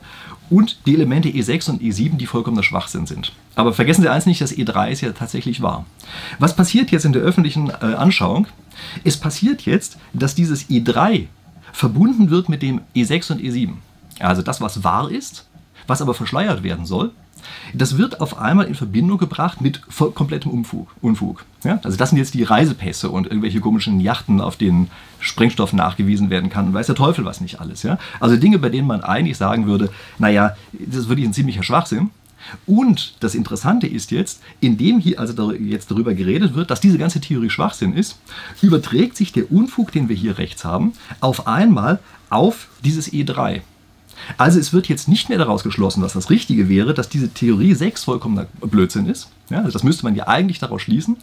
und 0.49 0.78
die 0.86 0.93
Elemente 0.93 1.30
E6 1.30 1.71
und 1.71 1.82
E7, 1.82 2.17
die 2.17 2.28
vollkommener 2.28 2.62
Schwachsinn 2.62 3.08
sind. 3.08 3.34
Aber 3.56 3.73
vergessen 3.73 4.04
Sie 4.04 4.10
eins 4.12 4.28
nicht, 4.28 4.41
das 4.41 4.56
E3 4.56 4.89
ist 4.91 5.01
ja 5.01 5.12
tatsächlich 5.12 5.62
wahr. 5.62 5.86
Was 6.38 6.56
passiert 6.56 6.91
jetzt 6.91 7.06
in 7.06 7.13
der 7.13 7.23
öffentlichen 7.23 7.69
äh, 7.69 7.95
Anschauung? 7.95 8.47
Es 9.04 9.17
passiert 9.17 9.63
jetzt, 9.63 9.97
dass 10.13 10.36
dieses 10.36 10.69
E3 10.69 11.25
verbunden 11.73 12.30
wird 12.30 12.47
mit 12.47 12.62
dem 12.62 12.82
E6 12.95 13.32
und 13.32 13.41
E7. 13.41 13.73
Also 14.19 14.41
das, 14.41 14.62
was 14.62 14.84
wahr 14.84 15.12
ist, 15.12 15.47
was 15.88 16.01
aber 16.01 16.13
verschleiert 16.13 16.63
werden 16.63 16.86
soll, 16.86 17.12
das 17.73 17.97
wird 17.97 18.21
auf 18.21 18.39
einmal 18.39 18.65
in 18.65 18.75
Verbindung 18.75 19.17
gebracht 19.17 19.62
mit 19.62 19.82
komplettem 20.15 20.51
Unfug. 20.51 20.89
Unfug 21.01 21.45
ja? 21.63 21.80
Also 21.84 21.97
das 21.97 22.10
sind 22.10 22.17
jetzt 22.17 22.34
die 22.34 22.43
Reisepässe 22.43 23.10
und 23.10 23.28
irgendwelche 23.28 23.60
komischen 23.60 23.99
Yachten, 23.99 24.41
auf 24.41 24.56
denen 24.56 24.89
Sprengstoff 25.19 25.73
nachgewiesen 25.73 26.30
werden 26.30 26.49
kann 26.49 26.67
und 26.67 26.73
weiß 26.73 26.88
der 26.88 26.95
Teufel 26.95 27.25
was 27.25 27.41
nicht 27.41 27.60
alles. 27.60 27.84
Ja? 27.84 27.97
Also 28.19 28.38
Dinge, 28.38 28.60
bei 28.60 28.69
denen 28.69 28.88
man 28.88 29.04
eigentlich 29.04 29.38
sagen 29.38 29.67
würde, 29.67 29.89
naja, 30.17 30.56
das 30.73 30.95
ist 30.97 31.10
wirklich 31.10 31.28
ein 31.28 31.34
ziemlicher 31.34 31.63
Schwachsinn. 31.63 32.12
Und 32.67 33.15
das 33.21 33.34
Interessante 33.34 33.88
ist 33.88 34.12
jetzt, 34.12 34.41
indem 34.60 34.99
hier 34.99 35.19
also 35.19 35.51
jetzt 35.54 35.89
darüber 35.89 36.13
geredet 36.13 36.54
wird, 36.54 36.69
dass 36.69 36.80
diese 36.80 36.99
ganze 36.99 37.19
Theorie 37.19 37.49
Schwachsinn 37.49 37.93
ist, 37.93 38.19
überträgt 38.62 39.17
sich 39.17 39.34
der 39.34 39.51
Unfug, 39.51 39.91
den 39.91 40.10
wir 40.10 40.15
hier 40.15 40.38
rechts 40.38 40.63
haben, 40.63 40.93
auf 41.21 41.47
einmal 41.47 41.99
auf 42.30 42.67
dieses 42.84 43.12
E3. 43.12 43.62
Also 44.38 44.60
es 44.60 44.73
wird 44.73 44.88
jetzt 44.88 45.08
nicht 45.08 45.30
mehr 45.30 45.38
daraus 45.38 45.63
geschlossen, 45.63 46.01
dass 46.01 46.13
das 46.13 46.30
Richtige 46.30 46.69
wäre, 46.69 46.93
dass 46.93 47.10
diese 47.10 47.30
Theorie 47.30 47.73
6 47.73 48.04
vollkommener 48.04 48.47
Blödsinn 48.62 49.08
ist. 49.08 49.30
Ja, 49.49 49.60
also 49.60 49.71
das 49.71 49.84
müsste 49.84 50.04
man 50.04 50.15
ja 50.15 50.28
eigentlich 50.28 50.60
daraus 50.60 50.82
schließen. 50.82 51.17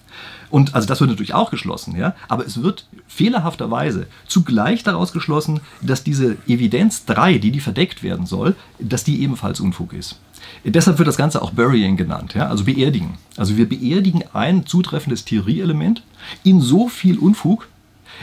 Und 0.50 0.74
also 0.74 0.86
das 0.86 1.00
wird 1.00 1.10
natürlich 1.10 1.34
auch 1.34 1.50
geschlossen, 1.50 1.96
ja. 1.96 2.14
Aber 2.28 2.46
es 2.46 2.62
wird 2.62 2.86
fehlerhafterweise 3.08 4.06
zugleich 4.26 4.82
daraus 4.82 5.12
geschlossen, 5.12 5.60
dass 5.80 6.04
diese 6.04 6.36
Evidenz 6.46 7.04
3, 7.06 7.38
die 7.38 7.50
die 7.50 7.60
verdeckt 7.60 8.02
werden 8.02 8.26
soll, 8.26 8.54
dass 8.78 9.04
die 9.04 9.22
ebenfalls 9.22 9.60
Unfug 9.60 9.92
ist. 9.92 10.18
Deshalb 10.64 10.98
wird 10.98 11.08
das 11.08 11.16
Ganze 11.16 11.42
auch 11.42 11.52
Burying 11.52 11.96
genannt, 11.96 12.34
ja, 12.34 12.48
also 12.48 12.64
beerdigen. 12.64 13.14
Also 13.36 13.56
wir 13.56 13.68
beerdigen 13.68 14.24
ein 14.32 14.66
zutreffendes 14.66 15.24
Theorieelement 15.24 16.02
in 16.44 16.60
so 16.60 16.88
viel 16.88 17.18
Unfug, 17.18 17.68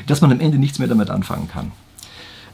dass 0.08 0.22
man 0.22 0.32
am 0.32 0.40
Ende 0.40 0.58
nichts 0.58 0.80
mehr 0.80 0.88
damit 0.88 1.10
anfangen 1.10 1.50
kann. 1.50 1.72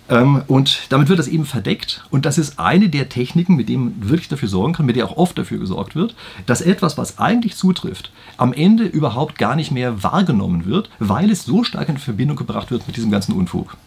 Ähm, 0.10 0.44
und 0.48 0.82
damit 0.90 1.10
wird 1.10 1.20
das 1.20 1.28
eben 1.28 1.46
verdeckt. 1.46 2.04
Und 2.12 2.26
das 2.26 2.38
ist 2.38 2.60
eine 2.60 2.90
der 2.90 3.10
Techniken, 3.10 3.56
mit 3.56 3.70
denen 3.70 3.86
man 4.00 4.10
wirklich 4.10 4.30
dafür 4.30 4.50
sorgen 4.50 4.74
kann, 4.74 4.86
mit 4.86 4.96
der 4.96 5.06
auch 5.06 5.18
oft 5.18 5.38
dafür 5.38 5.58
gesorgt 5.58 5.96
wird, 5.96 6.16
dass 6.46 6.62
etwas, 6.62 6.98
was 6.98 7.18
eigentlich 7.18 7.56
zutrifft, 7.56 8.12
am 8.38 8.54
Ende 8.54 8.86
überhaupt 8.86 9.38
gar 9.38 9.56
nicht 9.56 9.72
mehr 9.72 10.04
wahrgenommen 10.04 10.66
wird, 10.66 10.90
weil 11.00 11.32
es 11.32 11.46
so 11.46 11.64
stark 11.64 11.90
in 11.90 11.98
Verbindung 11.98 12.38
gebracht 12.38 12.72
wird 12.72 12.88
mit 12.88 12.98
diesem 12.98 13.12
ganzen 13.12 13.34
Unfug. 13.34 13.78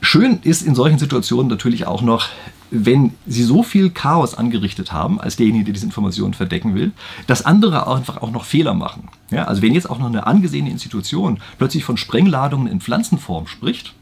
Schön 0.00 0.38
ist 0.42 0.62
in 0.62 0.76
solchen 0.76 0.98
Situationen 0.98 1.48
natürlich 1.48 1.86
auch 1.88 2.02
noch, 2.02 2.28
wenn 2.70 3.14
sie 3.26 3.42
so 3.42 3.64
viel 3.64 3.90
Chaos 3.90 4.34
angerichtet 4.34 4.92
haben, 4.92 5.20
als 5.20 5.36
derjenige, 5.36 5.64
der 5.64 5.74
diese 5.74 5.86
Informationen 5.86 6.34
verdecken 6.34 6.74
will, 6.74 6.92
dass 7.26 7.44
andere 7.44 7.92
einfach 7.92 8.22
auch 8.22 8.30
noch 8.30 8.44
Fehler 8.44 8.74
machen. 8.74 9.08
Ja, 9.30 9.44
also 9.44 9.60
wenn 9.60 9.74
jetzt 9.74 9.90
auch 9.90 9.98
noch 9.98 10.06
eine 10.06 10.26
angesehene 10.26 10.70
Institution 10.70 11.40
plötzlich 11.58 11.82
von 11.84 11.96
Sprengladungen 11.96 12.68
in 12.68 12.80
Pflanzenform 12.80 13.48
spricht, 13.48 13.94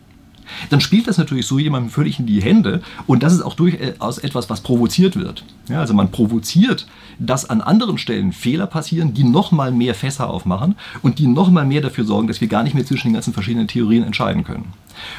dann 0.71 0.81
spielt 0.81 1.07
das 1.07 1.19
natürlich 1.19 1.47
so 1.47 1.59
jemandem 1.59 1.91
völlig 1.91 2.19
in 2.19 2.27
die 2.27 2.43
Hände 2.43 2.83
und 3.07 3.23
das 3.23 3.33
ist 3.33 3.43
auch 3.43 3.55
durchaus 3.55 4.19
etwas, 4.19 4.51
was 4.51 4.61
provoziert 4.61 5.17
wird. 5.17 5.45
Ja, 5.69 5.81
also 5.81 5.95
man 5.95 6.11
provoziert, 6.11 6.87
dass 7.19 7.49
an 7.49 7.61
anderen 7.61 7.99
Stellen 7.99 8.33
Fehler 8.33 8.67
passieren, 8.67 9.15
die 9.15 9.25
nochmal 9.25 9.73
mehr 9.73 9.95
Fässer 9.95 10.29
aufmachen 10.29 10.77
und 11.03 11.19
die 11.19 11.27
nochmal 11.27 11.67
mehr 11.67 11.81
dafür 11.81 12.05
sorgen, 12.05 12.29
dass 12.29 12.41
wir 12.41 12.49
gar 12.49 12.63
nicht 12.63 12.75
mehr 12.75 12.85
zwischen 12.85 13.09
den 13.09 13.15
ganzen 13.15 13.33
verschiedenen 13.33 13.69
Theorien 13.69 14.05
entscheiden 14.05 14.45
können. 14.45 14.73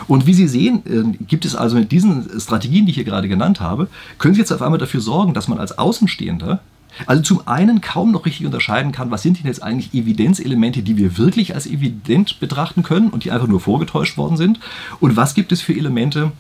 Und 0.07 0.25
wie 0.25 0.33
Sie 0.33 0.47
sehen, 0.47 0.81
äh, 0.85 1.17
gibt 1.25 1.45
es 1.45 1.55
also 1.55 1.77
mit 1.77 1.91
diesen 1.91 2.27
Strategien, 2.39 2.85
die 2.85 2.91
ich 2.91 2.95
hier 2.95 3.03
gerade 3.03 3.27
genannt 3.27 3.59
habe, 3.59 3.89
können 4.17 4.33
Sie 4.33 4.39
jetzt 4.39 4.51
auf 4.51 4.61
einmal 4.61 4.79
dafür 4.79 5.01
sorgen, 5.01 5.33
dass 5.33 5.47
man 5.47 5.59
als 5.59 5.77
Außenstehender 5.77 6.61
also 7.05 7.21
zum 7.21 7.47
einen 7.47 7.81
kaum 7.81 8.11
noch 8.11 8.25
richtig 8.25 8.45
unterscheiden 8.45 8.91
kann, 8.91 9.11
was 9.11 9.21
sind 9.21 9.39
denn 9.39 9.47
jetzt 9.47 9.61
eigentlich 9.61 9.93
Evidenzelemente, 9.93 10.81
die 10.81 10.97
wir 10.97 11.17
wirklich 11.17 11.55
als 11.55 11.67
evident 11.67 12.39
betrachten 12.39 12.83
können 12.83 13.09
und 13.09 13.23
die 13.23 13.31
einfach 13.31 13.47
nur 13.47 13.59
vorgetäuscht 13.59 14.17
worden 14.17 14.37
sind 14.37 14.59
und 14.99 15.15
was 15.15 15.33
gibt 15.33 15.51
es 15.51 15.61
für 15.61 15.73
Elemente, 15.73 16.31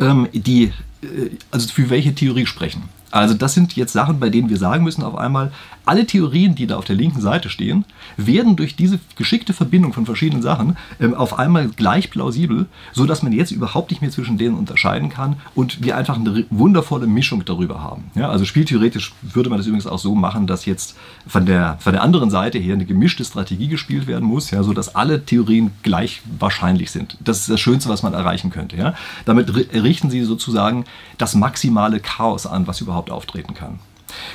ähm, 0.00 0.28
die 0.32 0.72
äh, 1.02 1.30
also 1.50 1.68
für 1.68 1.90
welche 1.90 2.14
Theorie 2.14 2.46
sprechen. 2.46 2.84
Also 3.10 3.34
das 3.34 3.54
sind 3.54 3.76
jetzt 3.76 3.92
Sachen, 3.92 4.20
bei 4.20 4.30
denen 4.30 4.48
wir 4.48 4.58
sagen 4.58 4.84
müssen 4.84 5.02
auf 5.02 5.16
einmal, 5.16 5.52
alle 5.86 6.06
Theorien, 6.06 6.54
die 6.54 6.66
da 6.66 6.76
auf 6.76 6.84
der 6.84 6.96
linken 6.96 7.20
Seite 7.20 7.48
stehen, 7.48 7.84
werden 8.16 8.56
durch 8.56 8.76
diese 8.76 8.98
geschickte 9.16 9.52
Verbindung 9.52 9.92
von 9.92 10.04
verschiedenen 10.04 10.42
Sachen 10.42 10.76
ähm, 11.00 11.14
auf 11.14 11.38
einmal 11.38 11.68
gleich 11.68 12.10
plausibel, 12.10 12.66
sodass 12.92 13.22
man 13.22 13.32
jetzt 13.32 13.52
überhaupt 13.52 13.90
nicht 13.90 14.02
mehr 14.02 14.10
zwischen 14.10 14.36
denen 14.36 14.56
unterscheiden 14.56 15.08
kann 15.08 15.36
und 15.54 15.82
wir 15.82 15.96
einfach 15.96 16.16
eine 16.16 16.44
wundervolle 16.50 17.06
Mischung 17.06 17.44
darüber 17.44 17.82
haben. 17.82 18.10
Ja, 18.14 18.28
also 18.28 18.44
spieltheoretisch 18.44 19.14
würde 19.22 19.48
man 19.48 19.58
das 19.58 19.66
übrigens 19.66 19.86
auch 19.86 19.98
so 19.98 20.14
machen, 20.14 20.46
dass 20.46 20.66
jetzt 20.66 20.96
von 21.26 21.46
der, 21.46 21.78
von 21.80 21.92
der 21.92 22.02
anderen 22.02 22.30
Seite 22.30 22.58
her 22.58 22.74
eine 22.74 22.84
gemischte 22.84 23.24
Strategie 23.24 23.68
gespielt 23.68 24.06
werden 24.06 24.24
muss, 24.24 24.50
ja, 24.50 24.62
sodass 24.62 24.94
alle 24.94 25.24
Theorien 25.24 25.70
gleich 25.82 26.20
wahrscheinlich 26.38 26.90
sind. 26.90 27.16
Das 27.20 27.40
ist 27.40 27.50
das 27.50 27.60
Schönste, 27.60 27.88
was 27.88 28.02
man 28.02 28.12
erreichen 28.12 28.50
könnte. 28.50 28.76
Ja. 28.76 28.94
Damit 29.24 29.54
richten 29.54 30.10
Sie 30.10 30.22
sozusagen 30.22 30.84
das 31.18 31.34
maximale 31.34 32.00
Chaos 32.00 32.46
an, 32.46 32.66
was 32.66 32.80
überhaupt 32.80 33.10
auftreten 33.10 33.54
kann. 33.54 33.78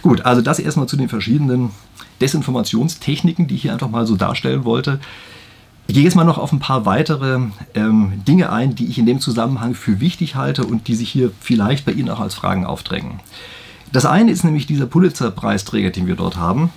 Gut, 0.02 0.26
also 0.26 0.42
das 0.42 0.60
erstmal 0.60 0.88
zu 0.88 0.98
den 0.98 1.10
verschiedenen 1.10 1.72
Desinformationstechniken, 2.22 3.48
die 3.48 3.56
ich 3.56 3.62
hier 3.64 3.74
einfach 3.74 3.90
mal 3.90 4.08
so 4.08 4.16
darstellen 4.16 4.66
wollte. 4.66 5.00
Ich 5.88 5.96
gehe 5.96 6.04
jetzt 6.04 6.16
mal 6.16 6.24
noch 6.24 6.38
auf 6.38 6.52
ein 6.52 6.60
paar 6.60 6.86
weitere 6.86 7.40
ähm, 7.74 8.24
Dinge 8.28 8.52
ein, 8.52 8.76
die 8.76 8.86
ich 8.86 8.98
in 8.98 9.06
dem 9.06 9.20
Zusammenhang 9.20 9.74
für 9.76 10.00
wichtig 10.00 10.36
halte 10.36 10.64
und 10.64 10.88
die 10.88 10.96
sich 10.96 11.10
hier 11.10 11.32
vielleicht 11.42 11.86
bei 11.86 11.92
Ihnen 11.92 12.10
auch 12.10 12.20
als 12.20 12.36
Fragen 12.36 12.66
aufdrängen. 12.66 13.20
Das 13.92 14.06
eine 14.06 14.32
ist 14.32 14.44
nämlich 14.44 14.68
dieser 14.68 14.86
Pulitzer-Preisträger, 14.86 15.90
den 15.90 16.08
wir 16.08 16.16
dort 16.16 16.38
haben. 16.38 16.70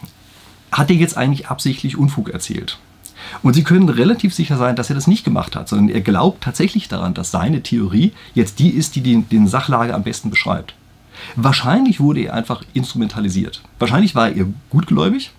Hat 0.73 0.91
er 0.91 0.97
jetzt 0.97 1.17
eigentlich 1.17 1.47
absichtlich 1.47 1.97
Unfug 1.97 2.31
erzählt? 2.31 2.79
Und 3.43 3.55
Sie 3.55 3.63
können 3.63 3.89
relativ 3.89 4.35
sicher 4.35 4.59
sein, 4.59 4.75
dass 4.75 4.91
er 4.91 4.97
das 4.97 5.07
nicht 5.07 5.25
gemacht 5.25 5.55
hat, 5.55 5.69
sondern 5.69 5.95
er 5.95 6.01
glaubt 6.01 6.43
tatsächlich 6.43 6.89
daran, 6.89 7.15
dass 7.15 7.31
seine 7.31 7.63
Theorie 7.63 8.13
jetzt 8.35 8.59
die 8.59 8.71
ist, 8.71 8.97
die 8.97 9.03
den, 9.03 9.29
den 9.29 9.47
Sachlage 9.47 9.95
am 9.95 10.03
besten 10.03 10.31
beschreibt. 10.31 10.75
Wahrscheinlich 11.37 12.01
wurde 12.01 12.21
er 12.21 12.35
einfach 12.35 12.63
instrumentalisiert. 12.75 13.63
Wahrscheinlich 13.79 14.15
war 14.15 14.31
er 14.31 14.47
gutgläubig 14.71 15.33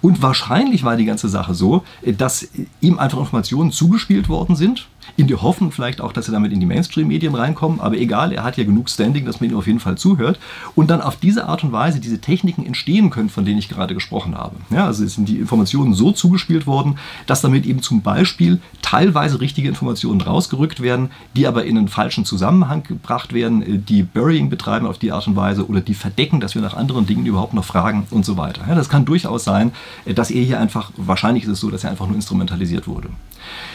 und 0.00 0.22
wahrscheinlich 0.22 0.84
war 0.84 0.96
die 0.96 1.04
ganze 1.04 1.28
Sache 1.28 1.54
so, 1.54 1.84
dass 2.04 2.48
ihm 2.80 2.98
einfach 2.98 3.18
Informationen 3.18 3.70
zugespielt 3.70 4.28
worden 4.28 4.56
sind, 4.56 4.88
in 5.16 5.26
der 5.26 5.42
Hoffnung 5.42 5.72
vielleicht 5.72 6.00
auch, 6.00 6.12
dass 6.12 6.28
er 6.28 6.32
damit 6.32 6.52
in 6.52 6.60
die 6.60 6.66
Mainstream-Medien 6.66 7.34
reinkommen, 7.34 7.80
aber 7.80 7.96
egal, 7.96 8.32
er 8.32 8.44
hat 8.44 8.56
ja 8.56 8.64
genug 8.64 8.88
Standing, 8.88 9.24
dass 9.24 9.40
man 9.40 9.50
ihm 9.50 9.56
auf 9.56 9.66
jeden 9.66 9.80
Fall 9.80 9.96
zuhört 9.96 10.38
und 10.74 10.90
dann 10.90 11.00
auf 11.00 11.16
diese 11.16 11.46
Art 11.46 11.64
und 11.64 11.72
Weise 11.72 12.00
diese 12.00 12.20
Techniken 12.20 12.64
entstehen 12.64 13.10
können, 13.10 13.28
von 13.28 13.44
denen 13.44 13.58
ich 13.58 13.68
gerade 13.68 13.94
gesprochen 13.94 14.36
habe. 14.36 14.56
Ja, 14.70 14.86
also 14.86 15.06
sind 15.06 15.28
die 15.28 15.38
Informationen 15.38 15.94
so 15.94 16.12
zugespielt 16.12 16.66
worden, 16.66 16.98
dass 17.26 17.40
damit 17.40 17.66
eben 17.66 17.82
zum 17.82 18.02
Beispiel 18.02 18.60
teilweise 18.82 19.40
richtige 19.40 19.68
Informationen 19.68 20.20
rausgerückt 20.20 20.80
werden, 20.80 21.10
die 21.36 21.46
aber 21.46 21.64
in 21.64 21.78
einen 21.78 21.88
falschen 21.88 22.24
Zusammenhang 22.24 22.82
gebracht 22.82 23.32
werden, 23.32 23.84
die 23.86 24.02
Burying 24.02 24.50
betreiben 24.50 24.86
auf 24.86 24.98
die 24.98 25.12
Art 25.12 25.26
und 25.26 25.36
Weise 25.36 25.66
oder 25.66 25.80
die 25.80 25.94
verdecken, 25.94 26.40
dass 26.40 26.54
wir 26.54 26.62
nach 26.62 26.74
anderen 26.74 27.06
Dingen 27.06 27.26
überhaupt 27.26 27.54
noch 27.54 27.64
fragen 27.64 28.06
und 28.10 28.24
so 28.24 28.36
weiter. 28.36 28.62
Ja, 28.68 28.74
das 28.74 28.88
kann 28.88 29.04
durchaus 29.04 29.44
sein, 29.44 29.72
dass 30.06 30.30
er 30.30 30.42
hier 30.42 30.60
einfach, 30.60 30.92
wahrscheinlich 30.96 31.44
ist 31.44 31.50
es 31.50 31.60
so, 31.60 31.70
dass 31.70 31.84
er 31.84 31.90
einfach 31.90 32.06
nur 32.06 32.16
instrumentalisiert 32.16 32.86
wurde. 32.86 33.08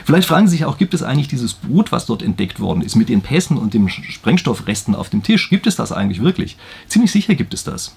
Vielleicht 0.06 0.28
fragen 0.28 0.48
Sie 0.48 0.58
sich 0.58 0.66
auch, 0.66 0.78
gibt 0.78 0.94
es 0.94 1.04
eigentlich 1.04 1.23
dieses 1.28 1.54
Boot, 1.54 1.92
was 1.92 2.06
dort 2.06 2.22
entdeckt 2.22 2.60
worden 2.60 2.82
ist, 2.82 2.96
mit 2.96 3.10
den 3.10 3.22
Pässen 3.22 3.58
und 3.58 3.74
den 3.74 3.90
Sprengstoffresten 3.90 4.96
auf 4.96 5.10
dem 5.10 5.24
Tisch? 5.24 5.50
Gibt 5.50 5.68
es 5.68 5.76
das 5.76 5.92
eigentlich 5.92 6.22
wirklich? 6.22 6.58
Ziemlich 6.88 7.12
sicher 7.12 7.36
gibt 7.36 7.54
es 7.54 7.64
das. 7.64 7.96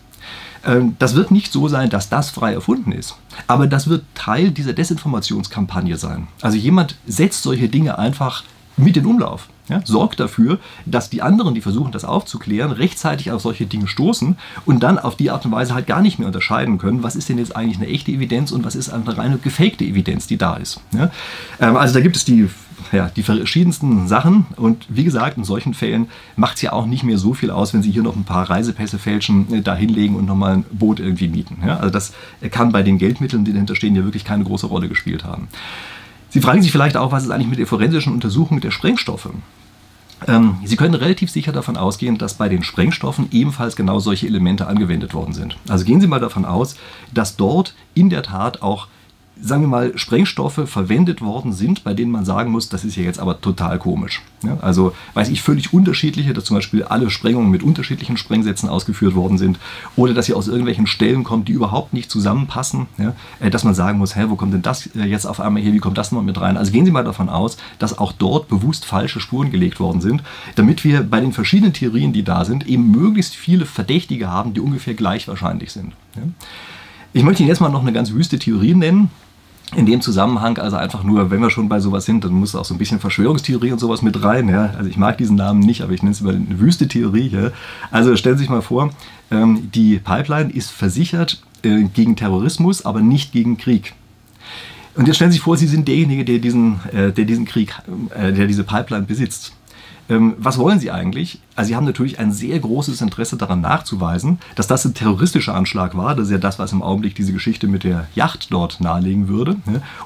Ähm, 0.65 0.97
das 0.99 1.15
wird 1.15 1.31
nicht 1.31 1.53
so 1.53 1.69
sein, 1.69 1.91
dass 1.91 2.09
das 2.09 2.31
frei 2.31 2.53
erfunden 2.53 2.93
ist. 2.93 3.17
Aber 3.47 3.67
das 3.67 3.89
wird 3.89 4.05
Teil 4.15 4.51
dieser 4.51 4.73
Desinformationskampagne 4.73 5.97
sein. 5.97 6.29
Also 6.43 6.57
jemand 6.57 6.97
setzt 7.07 7.43
solche 7.43 7.69
Dinge 7.69 7.99
einfach 7.99 8.45
mit 8.77 8.97
in 8.97 9.07
Umlauf. 9.07 9.49
Ja, 9.69 9.81
sorgt 9.85 10.21
dafür, 10.21 10.59
dass 10.85 11.11
die 11.11 11.23
anderen, 11.23 11.55
die 11.55 11.61
versuchen, 11.61 11.91
das 11.91 12.05
aufzuklären, 12.05 12.71
rechtzeitig 12.71 13.33
auf 13.33 13.43
solche 13.43 13.67
Dinge 13.67 13.89
stoßen 13.89 14.37
und 14.65 14.83
dann 14.83 14.99
auf 14.99 15.17
die 15.17 15.31
Art 15.31 15.45
und 15.45 15.53
Weise 15.53 15.75
halt 15.75 15.87
gar 15.87 16.03
nicht 16.03 16.19
mehr 16.19 16.29
unterscheiden 16.29 16.79
können, 16.79 17.03
was 17.03 17.17
ist 17.17 17.29
denn 17.29 17.39
jetzt 17.39 17.57
eigentlich 17.57 17.79
eine 17.79 17.89
echte 17.89 18.13
Evidenz 18.13 18.53
und 18.53 18.65
was 18.65 18.77
ist 18.77 18.91
eine 18.91 19.17
reine 19.17 19.39
gefakte 19.39 19.85
Evidenz, 19.85 20.27
die 20.27 20.37
da 20.37 20.55
ist. 20.55 20.81
Ja, 20.93 21.11
ähm, 21.61 21.77
also 21.77 21.95
da 21.95 22.01
gibt 22.01 22.17
es 22.17 22.25
die 22.25 22.49
ja, 22.93 23.11
die 23.15 23.23
verschiedensten 23.23 24.09
Sachen. 24.09 24.47
Und 24.57 24.87
wie 24.89 25.05
gesagt, 25.05 25.37
in 25.37 25.45
solchen 25.45 25.75
Fällen 25.75 26.09
macht 26.37 26.57
es 26.57 26.63
ja 26.63 26.73
auch 26.73 26.87
nicht 26.87 27.05
mehr 27.05 27.19
so 27.19 27.35
viel 27.35 27.51
aus, 27.51 27.75
wenn 27.75 27.83
Sie 27.83 27.91
hier 27.91 28.03
noch 28.03 28.17
ein 28.17 28.25
paar 28.25 28.49
Reisepässe 28.49 28.99
fälschen, 28.99 29.53
äh, 29.53 29.63
da 29.63 29.75
hinlegen 29.75 30.17
und 30.17 30.27
nochmal 30.27 30.55
ein 30.55 30.65
Boot 30.71 31.01
irgendwie 31.01 31.29
mieten. 31.29 31.59
Ja, 31.67 31.79
also 31.79 31.91
das 31.91 32.13
kann 32.51 32.73
bei 32.73 32.83
den 32.83 32.99
Geldmitteln, 32.99 33.45
die 33.45 33.53
dahinter 33.53 33.77
stehen, 33.77 33.97
ja 33.97 34.05
wirklich 34.05 34.25
keine 34.25 34.45
große 34.45 34.67
Rolle 34.67 34.89
gespielt 34.89 35.25
haben. 35.25 35.49
Sie 36.37 36.43
fragen 36.43 36.61
sich 36.61 36.71
vielleicht 36.71 36.99
auch, 36.99 37.13
was 37.13 37.25
ist 37.25 37.31
eigentlich 37.31 37.49
mit 37.49 37.59
der 37.59 37.67
forensischen 37.67 38.13
Untersuchung 38.13 38.61
der 38.61 38.71
Sprengstoffe? 38.71 39.31
Ähm, 40.29 40.59
Sie 40.67 40.77
können 40.77 40.93
relativ 40.93 41.31
sicher 41.31 41.51
davon 41.51 41.79
ausgehen, 41.79 42.19
dass 42.19 42.35
bei 42.35 42.51
den 42.51 42.63
Sprengstoffen 42.63 43.29
ebenfalls 43.31 43.75
genau 43.75 44.01
solche 44.01 44.27
Elemente 44.27 44.67
angewendet 44.67 45.15
worden 45.15 45.33
sind. 45.33 45.57
Also 45.67 45.87
gehen 45.87 45.99
Sie 45.99 46.07
mal 46.07 46.21
davon 46.21 46.45
aus, 46.45 46.77
dass 47.15 47.37
dort 47.37 47.75
in 47.95 48.11
der 48.11 48.23
Tat 48.23 48.61
auch 48.61 48.89
sagen 49.41 49.63
wir 49.63 49.69
mal, 49.69 49.99
Sprengstoffe 49.99 50.63
verwendet 50.67 51.21
worden 51.21 51.53
sind, 51.53 51.85
bei 51.85 51.93
denen 51.93 52.11
man 52.11 52.25
sagen 52.25 52.51
muss, 52.51 52.69
das 52.69 52.85
ist 52.85 52.97
ja 52.97 53.03
jetzt 53.03 53.19
aber 53.19 53.41
total 53.41 53.79
komisch. 53.79 54.23
Ja, 54.43 54.57
also 54.61 54.93
weiß 55.15 55.29
ich 55.29 55.43
völlig 55.43 55.73
unterschiedliche, 55.73 56.33
dass 56.33 56.45
zum 56.45 56.57
Beispiel 56.57 56.85
alle 56.85 57.11
Sprengungen 57.11 57.51
mit 57.51 57.63
unterschiedlichen 57.63 58.17
Sprengsätzen 58.17 58.69
ausgeführt 58.69 59.15
worden 59.15 59.39
sind 59.39 59.59
oder 59.95 60.15
dass 60.15 60.27
sie 60.27 60.35
aus 60.35 60.49
irgendwelchen 60.49 60.87
Stellen 60.87 61.25
kommen, 61.25 61.45
die 61.45 61.53
überhaupt 61.53 61.93
nicht 61.93 62.11
zusammenpassen, 62.11 62.87
ja, 62.99 63.15
äh, 63.41 63.51
dass 63.51 63.65
man 63.65 63.75
sagen 63.75 63.99
muss, 63.99 64.17
hä, 64.17 64.25
wo 64.29 64.37
kommt 64.37 64.55
denn 64.55 64.63
das 64.63 64.87
äh, 64.95 65.05
jetzt 65.05 65.27
auf 65.27 65.41
einmal 65.41 65.63
her, 65.63 65.73
wie 65.73 65.79
kommt 65.79 65.99
das 65.99 66.13
noch 66.13 66.23
mit 66.23 66.41
rein? 66.41 66.57
Also 66.57 66.73
gehen 66.73 66.87
Sie 66.87 66.91
mal 66.91 67.05
davon 67.05 67.29
aus, 67.29 67.59
dass 67.79 67.99
auch 67.99 68.13
dort 68.13 68.49
bewusst 68.49 68.85
falsche 68.85 69.21
Spuren 69.21 69.51
gelegt 69.51 69.81
worden 69.81 70.01
sind, 70.01 70.23
damit 70.55 70.83
wir 70.85 71.03
bei 71.03 71.21
den 71.21 71.33
verschiedenen 71.33 71.73
Theorien, 71.73 72.13
die 72.13 72.25
da 72.25 72.45
sind, 72.45 72.67
eben 72.67 72.91
möglichst 72.91 73.35
viele 73.35 73.67
Verdächtige 73.67 74.29
haben, 74.29 74.55
die 74.55 74.61
ungefähr 74.61 74.95
gleich 74.95 75.29
wahrscheinlich 75.29 75.73
sind. 75.73 75.93
Ja. 76.15 76.23
Ich 77.13 77.23
möchte 77.23 77.43
Ihnen 77.43 77.49
jetzt 77.49 77.61
mal 77.61 77.71
noch 77.71 77.81
eine 77.81 77.93
ganz 77.93 78.13
wüste 78.13 78.39
Theorie 78.39 78.75
nennen 78.75 79.11
in 79.75 79.85
dem 79.85 80.01
Zusammenhang, 80.01 80.59
also 80.59 80.77
einfach 80.77 81.03
nur, 81.03 81.31
wenn 81.31 81.41
wir 81.41 81.51
schon 81.51 81.69
bei 81.69 81.81
sowas 81.81 82.05
sind, 82.05 82.25
dann 82.25 82.33
muss 82.33 82.55
auch 82.55 82.65
so 82.65 82.75
ein 82.75 82.79
bisschen 82.79 83.01
Verschwörungstheorie 83.01 83.73
und 83.73 83.79
sowas 83.79 84.01
mit 84.01 84.23
rein. 84.23 84.49
Ja? 84.49 84.75
Also 84.77 84.89
ich 84.89 84.97
mag 84.97 85.19
diesen 85.19 85.37
Namen 85.37 85.61
nicht, 85.61 85.83
aber 85.83 85.93
ich 85.93 86.03
nenne 86.03 86.13
es 86.13 86.21
mal 86.21 86.37
eine 86.37 86.61
wüste 86.61 86.87
Theorie. 86.87 87.29
Ja? 87.29 87.51
Also 87.91 88.15
stellen 88.17 88.37
Sie 88.37 88.43
sich 88.43 88.51
mal 88.51 88.63
vor, 88.63 88.91
ähm, 89.31 89.71
die 89.75 89.99
Pipeline 89.99 90.51
ist 90.51 90.71
versichert 90.71 91.43
äh, 91.63 91.83
gegen 91.83 92.15
Terrorismus, 92.15 92.85
aber 92.85 93.01
nicht 93.01 93.33
gegen 93.33 93.57
Krieg. 93.57 93.95
Und 94.95 95.09
jetzt 95.09 95.17
stellen 95.17 95.33
Sie 95.33 95.37
sich 95.37 95.45
vor, 95.45 95.57
Sie 95.57 95.67
sind 95.67 95.89
derjenige, 95.89 96.25
der 96.25 96.39
diesen, 96.39 96.81
äh, 96.93 97.13
der 97.13 97.25
diesen 97.25 97.45
Krieg, 97.45 97.75
äh, 98.15 98.33
der 98.33 98.47
diese 98.47 98.63
Pipeline 98.63 99.05
besitzt. 99.05 99.53
Ähm, 100.09 100.35
was 100.39 100.59
wollen 100.59 100.79
Sie 100.79 100.93
eigentlich? 100.93 101.41
Also 101.57 101.69
Sie 101.69 101.77
haben 101.77 101.87
natürlich 101.87 102.19
ein 102.19 102.33
sehr 102.33 102.59
großes 102.59 103.01
Interesse 103.01 103.37
daran 103.37 103.63
nachzuweisen, 103.63 104.39
dass 104.55 104.67
das 104.67 104.85
ein 104.85 104.95
terroristischer 104.95 105.55
Anschlag 105.55 105.97
war. 105.97 106.15
Das 106.15 106.27
ist 106.27 106.33
ja 106.33 106.39
das, 106.39 106.59
was 106.59 106.73
im 106.73 106.83
Augenblick 106.83 107.15
diese 107.15 107.33
Geschichte 107.33 107.67
mit 107.67 107.83
der 107.83 108.07
Yacht 108.15 108.53
dort 108.53 108.81
nahelegen 108.81 109.29
würde. 109.29 109.57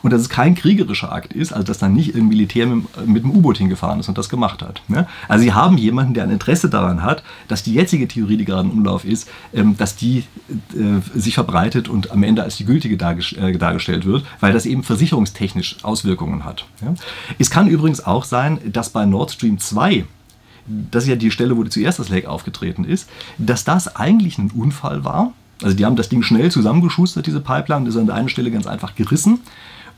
Und 0.02 0.12
dass 0.12 0.22
es 0.22 0.28
kein 0.28 0.54
kriegerischer 0.54 1.12
Akt 1.12 1.32
ist, 1.32 1.52
also 1.52 1.64
dass 1.64 1.78
dann 1.78 1.92
nicht 1.92 2.14
ein 2.14 2.28
Militär 2.28 2.66
mit, 2.66 3.06
mit 3.06 3.24
dem 3.24 3.32
U-Boot 3.32 3.58
hingefahren 3.58 4.00
ist 4.00 4.08
und 4.08 4.16
das 4.16 4.28
gemacht 4.28 4.62
hat. 4.62 4.82
Also 5.28 5.42
Sie 5.42 5.52
haben 5.52 5.76
jemanden, 5.76 6.14
der 6.14 6.24
ein 6.24 6.30
Interesse 6.30 6.70
daran 6.70 7.02
hat, 7.02 7.22
dass 7.48 7.62
die 7.62 7.74
jetzige 7.74 8.06
Theorie, 8.06 8.36
die 8.36 8.44
gerade 8.44 8.68
im 8.68 8.78
Umlauf 8.78 9.04
ist, 9.04 9.28
ähm, 9.52 9.76
dass 9.76 9.96
die 9.96 10.24
äh, 10.72 11.18
sich 11.18 11.34
verbreitet 11.34 11.88
und 11.88 12.12
am 12.12 12.22
Ende 12.22 12.44
als 12.44 12.56
die 12.56 12.64
gültige 12.64 12.94
äh, 12.94 13.58
dargestellt 13.58 14.04
wird, 14.04 14.24
weil 14.38 14.52
das 14.52 14.66
eben 14.66 14.84
versicherungstechnisch 14.84 15.78
Auswirkungen 15.82 16.44
hat. 16.44 16.64
Es 17.38 17.50
kann 17.50 17.66
übrigens 17.66 18.04
auch 18.04 18.24
sein, 18.24 18.58
dass 18.66 18.90
bei 18.90 19.04
Nord 19.04 19.32
Stream 19.32 19.58
2 19.58 20.04
das 20.90 21.04
ist 21.04 21.10
ja 21.10 21.16
die 21.16 21.30
Stelle, 21.30 21.56
wo 21.56 21.64
zuerst 21.64 21.98
das 21.98 22.08
Leck 22.08 22.26
aufgetreten 22.26 22.84
ist, 22.84 23.08
dass 23.38 23.64
das 23.64 23.96
eigentlich 23.96 24.38
ein 24.38 24.50
Unfall 24.50 25.04
war. 25.04 25.32
Also 25.62 25.76
die 25.76 25.84
haben 25.84 25.96
das 25.96 26.08
Ding 26.08 26.22
schnell 26.22 26.50
zusammengeschustert, 26.50 27.26
diese 27.26 27.40
Pipeline, 27.40 27.84
das 27.84 27.94
ist 27.94 28.00
an 28.00 28.06
der 28.06 28.14
einen 28.14 28.28
Stelle 28.28 28.50
ganz 28.50 28.66
einfach 28.66 28.94
gerissen. 28.94 29.40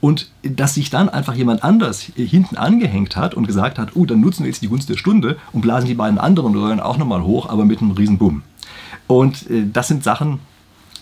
Und 0.01 0.31
dass 0.43 0.75
sich 0.75 0.91
dann 0.91 1.09
einfach 1.09 1.35
jemand 1.35 1.63
anders 1.63 2.01
hinten 2.17 2.57
angehängt 2.57 3.15
hat 3.15 3.35
und 3.35 3.47
gesagt 3.47 3.79
hat, 3.79 3.95
oh, 3.95 4.05
dann 4.05 4.21
nutzen 4.21 4.43
wir 4.43 4.51
jetzt 4.51 4.63
die 4.63 4.69
Gunst 4.69 4.89
der 4.89 4.97
Stunde 4.97 5.37
und 5.53 5.61
blasen 5.61 5.87
die 5.87 5.95
beiden 5.95 6.19
anderen 6.19 6.57
Röhren 6.57 6.81
auch 6.81 6.99
nochmal 6.99 7.23
hoch, 7.23 7.49
aber 7.49 7.65
mit 7.65 7.81
einem 7.81 7.93
riesen 7.93 8.19
Bumm. 8.19 8.43
Und 9.07 9.49
äh, 9.49 9.65
das 9.73 9.87
sind 9.87 10.03
Sachen, 10.03 10.41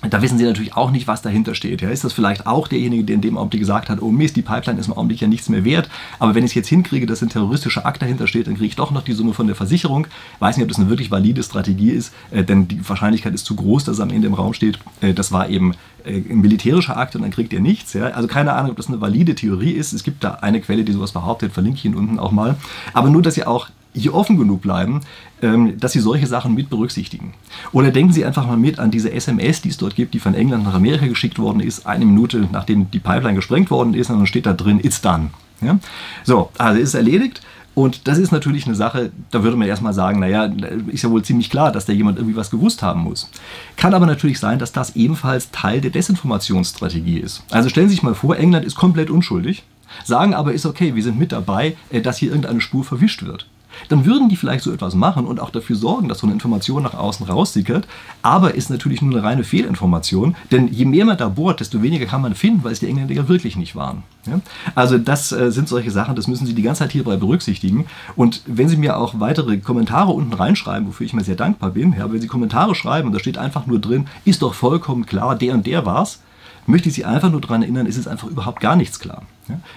da 0.09 0.23
wissen 0.23 0.39
Sie 0.39 0.45
natürlich 0.45 0.75
auch 0.75 0.91
nicht, 0.91 1.07
was 1.07 1.21
dahinter 1.21 1.55
steht. 1.55 1.83
Ja, 1.83 1.91
ist 1.91 2.05
das 2.05 2.13
vielleicht 2.13 2.47
auch 2.47 2.69
derjenige, 2.69 3.05
der 3.05 3.17
in 3.17 3.21
dem 3.21 3.37
Augenblick 3.37 3.61
gesagt 3.61 3.89
hat, 3.91 4.01
oh 4.01 4.11
Mist, 4.11 4.37
die 4.37 4.43
Pipeline 4.43 4.81
ist 4.81 4.87
im 4.87 4.95
Augenblick 4.95 5.21
ja 5.21 5.29
nichts 5.29 5.49
mehr 5.49 5.65
wert, 5.65 5.91
aber 6.19 6.35
wenn 6.35 6.45
ich 6.45 6.53
es 6.53 6.55
jetzt 6.55 6.69
hinkriege, 6.69 7.07
dass 7.07 7.23
ein 7.23 7.29
terroristischer 7.29 7.85
Akt 7.85 8.01
dahinter 8.01 8.27
steht, 8.27 8.47
dann 8.47 8.55
kriege 8.55 8.67
ich 8.67 8.77
doch 8.77 8.91
noch 8.91 9.03
die 9.03 9.13
Summe 9.13 9.35
von 9.35 9.47
der 9.47 9.57
Versicherung. 9.57 10.07
Weiß 10.39 10.57
nicht, 10.57 10.65
ob 10.65 10.69
das 10.69 10.79
eine 10.79 10.89
wirklich 10.89 11.11
valide 11.11 11.43
Strategie 11.43 11.91
ist, 11.91 12.15
äh, 12.31 12.45
denn 12.45 12.69
die 12.69 12.89
Wahrscheinlichkeit 12.89 13.35
ist 13.35 13.45
zu 13.45 13.55
groß, 13.57 13.85
dass 13.85 14.01
am 14.01 14.11
Ende 14.11 14.27
im 14.27 14.35
Raum 14.35 14.55
steht, 14.55 14.79
äh, 15.01 15.13
das 15.13 15.33
war 15.33 15.49
eben 15.49 15.75
äh, 16.05 16.17
ein 16.17 16.41
militärischer 16.41 16.97
Akt 16.97 17.15
und 17.17 17.23
dann 17.23 17.31
kriegt 17.31 17.53
ihr 17.53 17.61
nichts. 17.61 17.93
Ja? 17.93 18.05
Also 18.07 18.29
keine 18.29 18.55
Ahnung, 18.55 18.71
ob 18.71 18.77
das 18.77 18.89
eine 18.89 19.01
valide 19.01 19.35
Theorie 19.35 19.73
ist. 19.73 19.93
Es 19.93 20.03
gibt 20.03 20.25
da 20.25 20.35
eine 20.35 20.61
Quelle, 20.61 20.85
die 20.85 20.93
sowas 20.93 21.13
behauptet, 21.13 21.53
verlinke 21.53 21.79
ich 21.79 21.85
Ihnen 21.85 21.95
unten 21.95 22.19
auch 22.19 22.33
mal. 22.33 22.57
Aber 22.95 23.11
nur, 23.11 23.23
dass 23.23 23.37
ihr 23.37 23.49
auch 23.49 23.69
hier 23.93 24.15
offen 24.15 24.37
genug 24.37 24.63
bleiben, 24.63 25.01
ähm, 25.43 25.79
dass 25.79 25.93
Sie 25.93 26.01
solche 26.01 26.27
Sachen 26.27 26.55
mit 26.55 26.71
berücksichtigen. 26.71 27.35
Oder 27.73 27.91
denken 27.91 28.13
Sie 28.13 28.25
einfach 28.25 28.47
mal 28.47 28.57
mit 28.57 28.79
an 28.79 28.91
diese 28.91 29.13
SMS, 29.13 29.63
die 29.63 29.71
es 29.71 29.79
dort 29.79 29.97
gibt, 29.97 30.15
die 30.15 30.21
von 30.21 30.35
England 30.35 30.65
nach 30.65 30.75
Amerika 30.75 31.07
geschickt 31.07 31.39
worden 31.39 31.61
ist, 31.61 31.87
eine 31.87 32.05
Minute 32.05 32.49
nachdem 32.53 32.91
die 32.91 33.01
Pipeline 33.01 33.35
gesprengt 33.35 33.71
worden 33.71 33.95
ist, 33.95 34.11
und 34.11 34.19
dann 34.19 34.27
steht 34.27 34.47
da 34.47 34.53
drin, 34.53 34.81
it's 34.83 35.01
done. 35.01 35.31
Ja? 35.61 35.79
So, 36.25 36.51
also 36.59 36.81
ist 36.81 36.95
erledigt. 36.95 37.41
Und 37.73 38.09
das 38.09 38.19
ist 38.19 38.33
natürlich 38.33 38.67
eine 38.67 38.75
Sache, 38.75 39.13
da 39.31 39.45
würde 39.45 39.57
man 39.57 39.69
erstmal 39.69 39.95
sagen, 39.95 40.19
naja, 40.19 40.53
ist 40.89 41.03
ja 41.03 41.11
wohl 41.11 41.23
ziemlich 41.23 41.51
klar, 41.51 41.71
dass 41.71 41.87
da 41.87 41.93
jemand 41.93 42.19
irgendwie 42.19 42.37
was 42.37 42.51
gewusst 42.51 42.83
haben 42.83 43.03
muss. 43.03 43.31
Kann 43.77 43.95
aber 43.95 44.07
natürlich 44.07 44.41
sein, 44.41 44.59
dass 44.59 44.73
das 44.73 44.97
ebenfalls 44.97 45.51
Teil 45.53 45.81
der 45.81 45.91
Desinformationsstrategie 45.91 47.19
ist. 47.19 47.45
Also 47.51 47.69
stellen 47.69 47.89
Sie 47.89 47.95
sich 47.95 48.03
mal 48.03 48.15
vor, 48.15 48.37
England 48.37 48.67
ist 48.67 48.75
komplett 48.75 49.09
unschuldig, 49.09 49.63
sagen 50.05 50.35
aber, 50.35 50.53
ist 50.53 50.67
okay, 50.67 50.97
wir 50.97 51.03
sind 51.03 51.19
mit 51.19 51.31
dabei, 51.31 51.77
äh, 51.91 52.01
dass 52.01 52.19
hier 52.19 52.31
irgendeine 52.31 52.61
Spur 52.61 52.85
verwischt 52.85 53.23
wird 53.23 53.47
dann 53.89 54.05
würden 54.05 54.29
die 54.29 54.37
vielleicht 54.37 54.65
so 54.65 54.73
etwas 54.73 54.95
machen 54.95 55.27
und 55.27 55.41
auch 55.41 55.51
dafür 55.51 55.77
sorgen, 55.77 56.09
dass 56.09 56.19
so 56.19 56.27
eine 56.27 56.35
Information 56.35 56.83
nach 56.83 56.95
außen 56.95 57.27
raussickert. 57.27 57.87
Aber 58.23 58.55
ist 58.55 58.71
natürlich 58.71 59.03
nur 59.03 59.15
eine 59.15 59.23
reine 59.23 59.45
Fehlinformation, 59.45 60.37
denn 60.51 60.69
je 60.69 60.85
mehr 60.85 61.05
man 61.05 61.17
da 61.17 61.29
bohrt, 61.29 61.61
desto 61.61 61.83
weniger 61.83 62.07
kann 62.07 62.23
man 62.23 62.35
finden, 62.35 62.65
weil 62.65 62.73
es 62.73 62.81
die 62.81 62.87
Engländer 62.87 63.15
ja 63.15 63.29
wirklich 63.29 63.57
nicht 63.57 63.77
waren. 63.77 64.03
Ja? 64.27 64.41
Also 64.75 64.99
das 64.99 65.33
äh, 65.33 65.51
sind 65.51 65.69
solche 65.69 65.91
Sachen, 65.91 66.15
das 66.15 66.29
müssen 66.29 66.47
Sie 66.47 66.55
die 66.55 66.63
ganze 66.63 66.81
Zeit 66.81 66.93
hierbei 66.93 67.17
berücksichtigen. 67.17 67.87
Und 68.17 68.43
wenn 68.47 68.69
Sie 68.69 68.77
mir 68.77 68.99
auch 68.99 69.19
weitere 69.19 69.59
Kommentare 69.59 70.13
unten 70.13 70.33
reinschreiben, 70.33 70.89
wofür 70.89 71.07
ich 71.07 71.13
mir 71.13 71.25
sehr 71.25 71.37
dankbar 71.37 71.71
bin, 71.71 71.95
ja, 71.99 72.13
wenn 72.13 72.21
Sie 72.21 72.27
Kommentare 72.27 72.75
schreiben 72.75 73.09
und 73.09 73.15
da 73.15 73.19
steht 73.19 73.39
einfach 73.39 73.67
nur 73.67 73.79
drin, 73.79 74.07
ist 74.25 74.43
doch 74.43 74.55
vollkommen 74.55 75.07
klar, 75.07 75.37
der 75.37 75.55
und 75.55 75.67
der 75.67 75.87
war's, 75.87 76.21
möchte 76.67 76.89
ich 76.89 76.95
Sie 76.95 77.05
einfach 77.05 77.31
nur 77.31 77.41
daran 77.41 77.63
erinnern, 77.63 77.87
es 77.87 77.97
ist 77.97 78.09
einfach 78.09 78.29
überhaupt 78.29 78.61
gar 78.61 78.77
nichts 78.77 78.99
klar. 78.99 79.23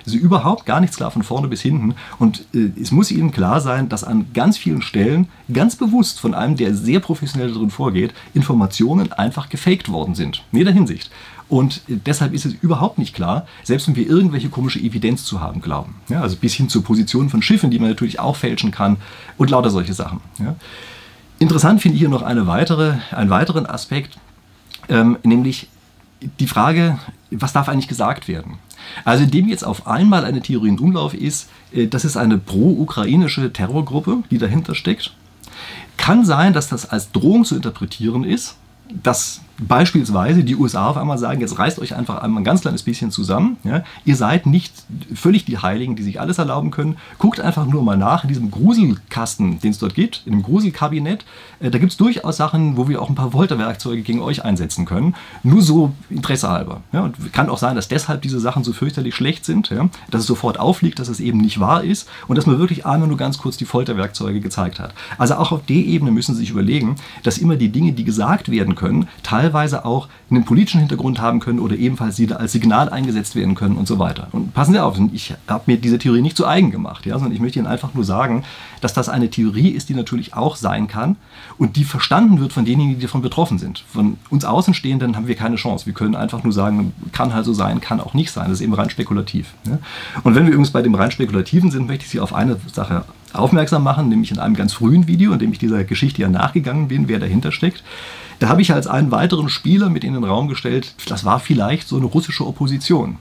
Es 0.06 0.13
ist 0.13 0.22
überhaupt 0.22 0.65
gar 0.65 0.80
nichts 0.80 0.98
klar 0.98 1.12
von 1.12 1.24
vorne 1.24 1.48
bis 1.48 1.62
hinten. 1.62 1.96
Und 2.19 2.46
äh, 2.54 2.69
es 2.80 2.91
muss 2.91 3.12
Ihnen 3.12 3.32
klar 3.32 3.62
sein, 3.62 3.89
dass 3.89 4.04
an 4.04 4.28
ganz 4.34 4.58
vielen 4.58 4.82
Stellen 4.82 5.28
ganz 5.52 5.76
bewusst 5.76 6.19
von 6.19 6.34
einem, 6.34 6.58
der 6.58 6.76
sehr 6.76 7.00
professionell 7.00 7.52
darin 7.52 7.72
vorgeht, 7.72 8.13
Informationen 8.34 9.12
einfach 9.13 9.50
gefaked 9.50 9.89
worden 9.89 10.15
sind. 10.15 10.43
In 10.52 10.60
jeder 10.60 10.72
Hinsicht. 10.72 11.10
Und 11.50 11.78
äh, 11.88 11.98
deshalb 12.06 12.34
ist 12.34 12.46
es 12.46 12.54
überhaupt 12.54 12.98
nicht 12.98 13.15
klar, 13.15 13.48
selbst 13.63 13.88
wenn 13.88 13.96
wir 13.96 14.08
irgendwelche 14.08 14.50
komische 14.50 14.80
Evidenz 14.80 15.24
zu 15.24 15.41
haben 15.41 15.62
glauben. 15.62 15.96
Ja, 16.10 16.22
also 16.22 16.36
bis 16.36 16.54
hin 16.54 16.69
zur 16.69 16.84
Position 16.84 17.30
von 17.30 17.41
Schiffen, 17.41 17.72
die 17.72 17.80
man 17.80 17.89
natürlich 17.89 18.19
auch 18.19 18.36
fälschen 18.36 18.72
kann 18.72 18.98
und 19.38 19.50
lauter 19.50 19.69
solche 19.69 19.93
Sachen. 19.93 20.22
Ja. 20.39 20.56
Interessant 21.39 21.82
finde 21.82 21.96
ich 21.96 22.00
hier 22.00 22.10
noch 22.10 22.22
eine 22.22 22.48
weitere, 22.48 22.93
einen 23.12 23.30
weiteren 23.30 23.65
Aspekt, 23.65 24.17
ähm, 24.89 25.17
nämlich 25.24 25.67
die 26.39 26.47
Frage, 26.47 26.99
was 27.31 27.53
darf 27.53 27.69
eigentlich 27.69 27.88
gesagt 27.88 28.27
werden? 28.27 28.59
Also 29.05 29.23
indem 29.23 29.47
jetzt 29.47 29.63
auf 29.63 29.88
einmal 29.88 30.25
eine 30.25 30.41
Theorie 30.41 30.69
in 30.69 30.79
Umlauf 30.79 31.13
ist, 31.13 31.49
äh, 31.73 31.88
das 31.88 32.05
ist 32.05 32.17
eine 32.17 32.38
pro-ukrainische 32.38 33.51
Terrorgruppe, 33.53 34.23
die 34.29 34.38
dahinter 34.38 34.75
steckt, 34.75 35.13
kann 35.97 36.25
sein, 36.25 36.53
dass 36.53 36.67
das 36.69 36.89
als 36.89 37.12
Drohung 37.12 37.45
zu 37.45 37.55
interpretieren 37.55 38.23
ist, 38.23 38.55
dass 38.89 39.41
beispielsweise 39.60 40.44
die 40.44 40.56
USA 40.56 40.89
auf 40.89 40.98
einmal 40.98 41.18
sagen, 41.18 41.42
jetzt 41.42 41.60
reißt 41.60 41.80
euch 41.80 41.96
einfach 41.96 42.22
einmal 42.22 42.42
ein 42.42 42.46
ganz 42.46 42.62
kleines 42.62 42.84
bisschen 42.84 43.12
zusammen. 43.12 43.58
Ja? 43.63 43.84
Ihr 44.04 44.16
seid 44.16 44.46
nicht 44.46 44.74
völlig 45.13 45.46
die 45.46 45.58
Heiligen, 45.58 45.96
die 45.96 46.04
sich 46.04 46.20
alles 46.20 46.39
erlauben 46.39 46.72
können. 46.72 46.98
Guckt 47.20 47.39
einfach 47.39 47.66
nur 47.66 47.84
mal 47.84 47.98
nach 47.98 48.24
in 48.24 48.30
diesem 48.30 48.50
Gruselkasten, 48.50 49.60
den 49.60 49.72
es 49.72 49.78
dort 49.78 49.94
gibt, 49.94 50.24
in 50.26 50.34
dem 50.34 50.44
Gruselkabinett. 50.44 51.26
Äh, 51.60 51.70
da 51.70 51.78
gibt 51.78 51.92
es 51.92 51.98
durchaus 51.98 52.38
Sachen, 52.38 52.78
wo 52.78 52.88
wir 52.89 53.02
auch 53.02 53.10
ein 53.10 53.16
paar 53.16 53.32
Folterwerkzeuge 53.32 54.02
gegen 54.02 54.22
euch 54.22 54.44
einsetzen 54.44 54.86
können. 54.86 55.16
Nur 55.44 55.62
so 55.62 55.94
interessehalber. 56.10 56.82
Ja? 56.92 57.02
Und 57.02 57.32
kann 57.32 57.50
auch 57.50 57.60
sein, 57.60 57.76
dass 57.76 57.88
deshalb 57.88 58.24
diese 58.24 58.39
Sachen 58.39 58.63
so 58.63 58.74
fürchterlich 58.74 59.16
schlecht 59.16 59.46
sind, 59.46 59.70
ja? 59.70 59.89
dass 60.10 60.22
es 60.22 60.28
sofort 60.28 60.60
aufliegt, 60.60 60.98
dass 61.00 61.10
es 61.10 61.20
eben 61.20 61.38
nicht 61.38 61.60
wahr 61.60 61.84
ist 61.84 62.10
und 62.28 62.38
dass 62.38 62.48
man 62.48 62.58
wirklich 62.58 62.86
einmal 62.86 63.08
nur 63.08 63.18
ganz 63.18 63.38
kurz 63.38 63.58
die 63.58 63.66
Folterwerkzeuge 63.66 64.39
gezeigt 64.39 64.80
hat. 64.80 64.94
Also 65.18 65.36
auch 65.36 65.52
auf 65.52 65.66
der 65.66 65.76
Ebene 65.76 66.12
müssen 66.12 66.34
Sie 66.34 66.42
sich 66.42 66.50
überlegen, 66.50 66.96
dass 67.22 67.38
immer 67.38 67.56
die 67.56 67.70
Dinge, 67.70 67.94
die 67.94 68.04
gesagt 68.04 68.50
werden 68.50 68.76
können, 68.76 69.08
teilweise 69.22 69.42
auch 69.51 70.08
einen 70.29 70.45
politischen 70.45 70.79
Hintergrund 70.79 71.19
haben 71.19 71.39
können 71.39 71.60
oder 71.60 71.75
ebenfalls 71.75 72.21
als 72.32 72.51
Signal 72.51 72.89
eingesetzt 72.89 73.36
werden 73.36 73.56
können 73.56 73.75
und 73.75 73.88
so 73.88 73.99
weiter. 73.99 74.27
Und 74.32 74.53
passen 74.53 74.73
Sie 74.73 74.79
auf, 74.79 74.97
ich 75.12 75.34
habe 75.47 75.63
mir 75.67 75.77
diese 75.77 75.97
Theorie 75.97 76.21
nicht 76.21 76.38
zu 76.38 76.47
eigen 76.47 76.71
gemacht, 76.71 77.06
ja, 77.06 77.15
sondern 77.15 77.34
ich 77.34 77.39
möchte 77.39 77.60
Ihnen 77.60 77.67
einfach 77.67 77.93
nur 77.93 78.03
sagen, 78.03 78.43
dass 78.82 78.93
das 78.93 79.10
eine 79.10 79.29
Theorie 79.29 79.69
ist, 79.69 79.89
die 79.89 79.95
natürlich 79.95 80.34
auch 80.34 80.56
sein 80.56 80.88
kann 80.88 81.15
und 81.58 81.75
die 81.75 81.84
verstanden 81.84 82.39
wird 82.39 82.53
von 82.53 82.65
denjenigen, 82.65 82.99
die 82.99 83.06
davon 83.06 83.21
betroffen 83.21 83.58
sind. 83.58 83.84
Von 83.88 84.17
uns 84.29 84.45
Außenstehenden 84.45 85.15
haben 85.15 85.27
wir 85.27 85.36
keine 85.36 85.56
Chance. 85.56 85.86
Wir 85.86 85.93
können 85.93 86.15
einfach 86.15 86.43
nur 86.43 86.53
sagen, 86.53 86.93
kann 87.12 87.34
halt 87.34 87.45
so 87.45 87.53
sein, 87.53 87.82
kann 87.82 87.99
auch 87.99 88.13
nicht 88.13 88.32
sein. 88.32 88.49
Das 88.49 88.60
ist 88.60 88.62
eben 88.62 88.73
rein 88.73 88.89
spekulativ. 88.89 89.53
Ja. 89.65 89.79
Und 90.23 90.36
wenn 90.36 90.43
wir 90.43 90.51
übrigens 90.51 90.71
bei 90.71 90.82
dem 90.82 90.95
rein 90.95 91.12
spekulativen 91.12 91.71
sind, 91.71 91.88
möchte 91.88 92.06
ich 92.06 92.12
Sie 92.12 92.19
auf 92.19 92.34
eine 92.34 92.58
Sache 92.71 93.06
aufmerksam 93.34 93.84
machen, 93.84 94.10
nämlich 94.10 94.32
in 94.32 94.39
einem 94.39 94.56
ganz 94.56 94.74
frühen 94.74 95.08
Video, 95.08 95.34
in 95.34 95.39
dem 95.39 95.52
ich 95.52 95.60
dieser 95.60 95.84
Geschichte 95.84 96.22
ja 96.22 96.30
nachgegangen 96.30 96.88
bin, 96.88 97.08
wer 97.08 97.19
dahinter 97.19 97.52
steckt. 97.52 97.84
Da 98.39 98.50
habe 98.50 98.62
ich 98.62 98.74
als 98.74 98.88
einen 98.88 99.12
weiteren 99.12 99.50
Spieler 99.50 99.89
mit 99.89 100.04
in 100.04 100.13
den 100.13 100.24
Raum 100.24 100.48
gestellt, 100.48 100.96
das 101.08 101.26
war 101.26 101.39
vielleicht 101.39 101.88
so 101.88 101.98
eine 101.98 102.06
russische 102.06 102.46
Opposition. 102.46 103.17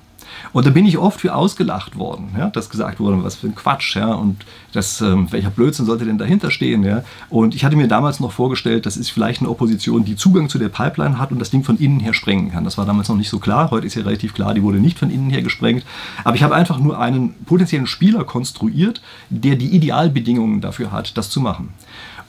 Und 0.53 0.67
da 0.67 0.71
bin 0.71 0.87
ich 0.87 0.99
oft 0.99 1.21
für 1.21 1.35
ausgelacht 1.35 1.97
worden, 1.97 2.35
ja, 2.37 2.49
dass 2.51 2.71
gesagt 2.71 3.01
wurde, 3.01 3.23
was 3.25 3.37
für 3.37 3.47
ein 3.47 3.55
Quatsch, 3.55 3.97
ja, 3.97 4.13
und 4.13 4.45
das, 4.73 5.01
ähm, 5.01 5.31
welcher 5.31 5.51
Blödsinn 5.51 5.87
sollte 5.87 6.05
denn 6.05 6.19
dahinter 6.19 6.51
stehen, 6.51 6.83
ja. 6.83 7.05
Und 7.31 7.55
ich 7.55 7.65
hatte 7.65 7.77
mir 7.77 7.89
damals 7.89 8.21
noch 8.21 8.33
vorgestellt, 8.33 8.87
das 8.87 8.97
ist 8.97 9.11
vielleicht 9.11 9.41
eine 9.41 9.51
Opposition, 9.51 10.05
die 10.05 10.17
Zugang 10.17 10.49
zu 10.49 10.59
der 10.59 10.69
Pipeline 10.69 11.19
hat 11.19 11.33
und 11.33 11.39
das 11.39 11.51
Ding 11.51 11.65
von 11.65 11.79
innen 11.79 12.01
her 12.01 12.15
sprengen 12.15 12.51
kann. 12.53 12.65
Das 12.65 12.79
war 12.79 12.87
damals 12.87 13.09
noch 13.09 13.17
nicht 13.17 13.29
so 13.31 13.39
klar, 13.39 13.71
heute 13.71 13.87
ist 13.87 13.95
ja 13.95 14.03
relativ 14.03 14.35
klar, 14.35 14.55
die 14.55 14.63
wurde 14.63 14.79
nicht 14.79 14.99
von 14.99 15.11
innen 15.11 15.31
her 15.31 15.43
gesprengt. 15.43 15.85
Aber 16.25 16.37
ich 16.37 16.43
habe 16.43 16.55
einfach 16.55 16.79
nur 16.79 16.99
einen 16.99 17.35
potenziellen 17.45 17.87
Spieler 17.87 18.25
konstruiert, 18.25 19.03
der 19.31 19.57
die 19.57 19.69
Idealbedingungen 19.69 20.61
dafür 20.61 20.93
hat, 20.93 21.17
das 21.17 21.31
zu 21.31 21.41
machen. 21.41 21.71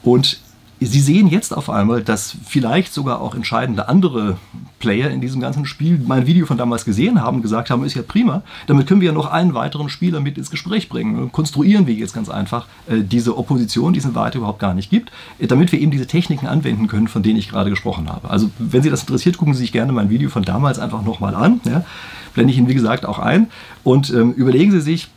Und 0.02 0.38
Sie 0.86 1.00
sehen 1.00 1.28
jetzt 1.28 1.56
auf 1.56 1.70
einmal, 1.70 2.02
dass 2.02 2.36
vielleicht 2.44 2.92
sogar 2.92 3.20
auch 3.20 3.34
entscheidende 3.34 3.88
andere 3.88 4.36
Player 4.78 5.10
in 5.10 5.20
diesem 5.20 5.40
ganzen 5.40 5.66
Spiel 5.66 6.00
mein 6.06 6.26
Video 6.26 6.46
von 6.46 6.58
damals 6.58 6.84
gesehen 6.84 7.22
haben, 7.22 7.42
gesagt 7.42 7.70
haben, 7.70 7.84
ist 7.84 7.94
ja 7.94 8.02
prima, 8.02 8.42
damit 8.66 8.86
können 8.86 9.00
wir 9.00 9.06
ja 9.06 9.12
noch 9.12 9.30
einen 9.30 9.54
weiteren 9.54 9.88
Spieler 9.88 10.20
mit 10.20 10.36
ins 10.36 10.50
Gespräch 10.50 10.88
bringen. 10.88 11.32
Konstruieren 11.32 11.86
wir 11.86 11.94
jetzt 11.94 12.12
ganz 12.12 12.28
einfach 12.28 12.66
äh, 12.86 13.00
diese 13.00 13.38
Opposition, 13.38 13.92
die 13.92 14.00
es 14.00 14.04
in 14.04 14.14
Wahrheit 14.14 14.34
überhaupt 14.34 14.58
gar 14.58 14.74
nicht 14.74 14.90
gibt, 14.90 15.10
äh, 15.38 15.46
damit 15.46 15.72
wir 15.72 15.80
eben 15.80 15.90
diese 15.90 16.06
Techniken 16.06 16.46
anwenden 16.46 16.86
können, 16.86 17.08
von 17.08 17.22
denen 17.22 17.38
ich 17.38 17.48
gerade 17.48 17.70
gesprochen 17.70 18.08
habe. 18.08 18.28
Also 18.28 18.50
wenn 18.58 18.82
Sie 18.82 18.90
das 18.90 19.00
interessiert, 19.00 19.38
gucken 19.38 19.54
Sie 19.54 19.60
sich 19.60 19.72
gerne 19.72 19.92
mein 19.92 20.10
Video 20.10 20.28
von 20.28 20.42
damals 20.42 20.78
einfach 20.78 21.02
nochmal 21.02 21.34
an. 21.34 21.60
Ja. 21.64 21.84
Blende 22.34 22.52
ich 22.52 22.58
Ihnen, 22.58 22.68
wie 22.68 22.74
gesagt, 22.74 23.06
auch 23.06 23.18
ein. 23.18 23.48
Und 23.84 24.10
ähm, 24.10 24.32
überlegen 24.32 24.70
Sie 24.72 24.80
sich, 24.80 25.08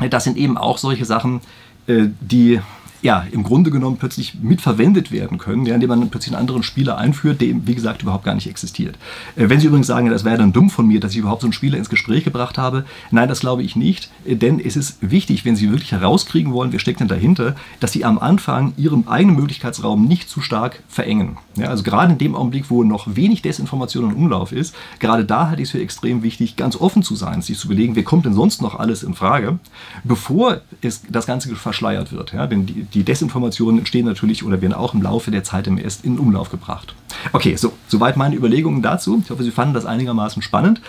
äh, 0.00 0.08
das 0.08 0.24
sind 0.24 0.36
eben 0.36 0.58
auch 0.58 0.78
solche 0.78 1.04
Sachen, 1.04 1.40
äh, 1.86 2.08
die 2.20 2.60
ja, 3.06 3.24
im 3.30 3.44
Grunde 3.44 3.70
genommen 3.70 3.98
plötzlich 3.98 4.34
mitverwendet 4.42 5.12
werden 5.12 5.38
können, 5.38 5.64
ja, 5.64 5.76
indem 5.76 5.90
man 5.90 6.10
plötzlich 6.10 6.34
einen 6.34 6.40
anderen 6.40 6.64
Spieler 6.64 6.98
einführt, 6.98 7.40
der, 7.40 7.54
wie 7.64 7.76
gesagt, 7.76 8.02
überhaupt 8.02 8.24
gar 8.24 8.34
nicht 8.34 8.48
existiert. 8.48 8.96
Äh, 9.36 9.48
wenn 9.48 9.60
Sie 9.60 9.68
übrigens 9.68 9.86
sagen, 9.86 10.10
das 10.10 10.24
wäre 10.24 10.38
dann 10.38 10.52
dumm 10.52 10.70
von 10.70 10.88
mir, 10.88 10.98
dass 10.98 11.12
ich 11.12 11.18
überhaupt 11.18 11.42
so 11.42 11.46
einen 11.46 11.52
Spieler 11.52 11.78
ins 11.78 11.88
Gespräch 11.88 12.24
gebracht 12.24 12.58
habe, 12.58 12.84
nein, 13.12 13.28
das 13.28 13.38
glaube 13.38 13.62
ich 13.62 13.76
nicht, 13.76 14.10
äh, 14.24 14.34
denn 14.34 14.58
es 14.58 14.74
ist 14.74 14.98
wichtig, 15.02 15.44
wenn 15.44 15.54
Sie 15.54 15.70
wirklich 15.70 15.92
herauskriegen 15.92 16.52
wollen, 16.52 16.72
wer 16.72 16.80
steckt 16.80 16.98
denn 16.98 17.06
dahinter, 17.06 17.54
dass 17.78 17.92
Sie 17.92 18.04
am 18.04 18.18
Anfang 18.18 18.72
Ihren 18.76 19.06
eigenen 19.06 19.36
Möglichkeitsraum 19.36 20.04
nicht 20.08 20.28
zu 20.28 20.40
stark 20.40 20.82
verengen. 20.88 21.38
Ja, 21.54 21.68
also 21.68 21.84
gerade 21.84 22.14
in 22.14 22.18
dem 22.18 22.34
Augenblick, 22.34 22.70
wo 22.70 22.82
noch 22.82 23.14
wenig 23.14 23.40
Desinformation 23.40 24.10
im 24.10 24.16
Umlauf 24.16 24.50
ist, 24.50 24.74
gerade 24.98 25.24
da 25.24 25.48
halte 25.48 25.62
ich 25.62 25.68
es 25.68 25.72
für 25.72 25.80
extrem 25.80 26.24
wichtig, 26.24 26.56
ganz 26.56 26.74
offen 26.74 27.04
zu 27.04 27.14
sein, 27.14 27.40
sich 27.40 27.56
zu 27.56 27.68
überlegen, 27.68 27.94
wer 27.94 28.02
kommt 28.02 28.26
denn 28.26 28.34
sonst 28.34 28.62
noch 28.62 28.76
alles 28.76 29.04
in 29.04 29.14
Frage, 29.14 29.60
bevor 30.02 30.62
es, 30.80 31.02
das 31.08 31.26
Ganze 31.26 31.54
verschleiert 31.54 32.10
wird. 32.10 32.32
Ja, 32.32 32.48
denn 32.48 32.66
die, 32.66 32.95
die 32.96 33.04
Desinformationen 33.04 33.78
entstehen 33.78 34.06
natürlich 34.06 34.42
oder 34.42 34.62
werden 34.62 34.72
auch 34.72 34.94
im 34.94 35.02
Laufe 35.02 35.30
der 35.30 35.44
Zeit 35.44 35.66
im 35.66 35.76
erst 35.76 36.04
in 36.04 36.18
Umlauf 36.18 36.50
gebracht. 36.50 36.94
Okay, 37.32 37.54
so, 37.56 37.74
soweit 37.88 38.16
meine 38.16 38.34
Überlegungen 38.34 38.80
dazu. 38.80 39.20
Ich 39.22 39.30
hoffe, 39.30 39.42
Sie 39.42 39.50
fanden 39.50 39.74
das 39.74 39.84
einigermaßen 39.84 40.40
spannend. 40.40 40.80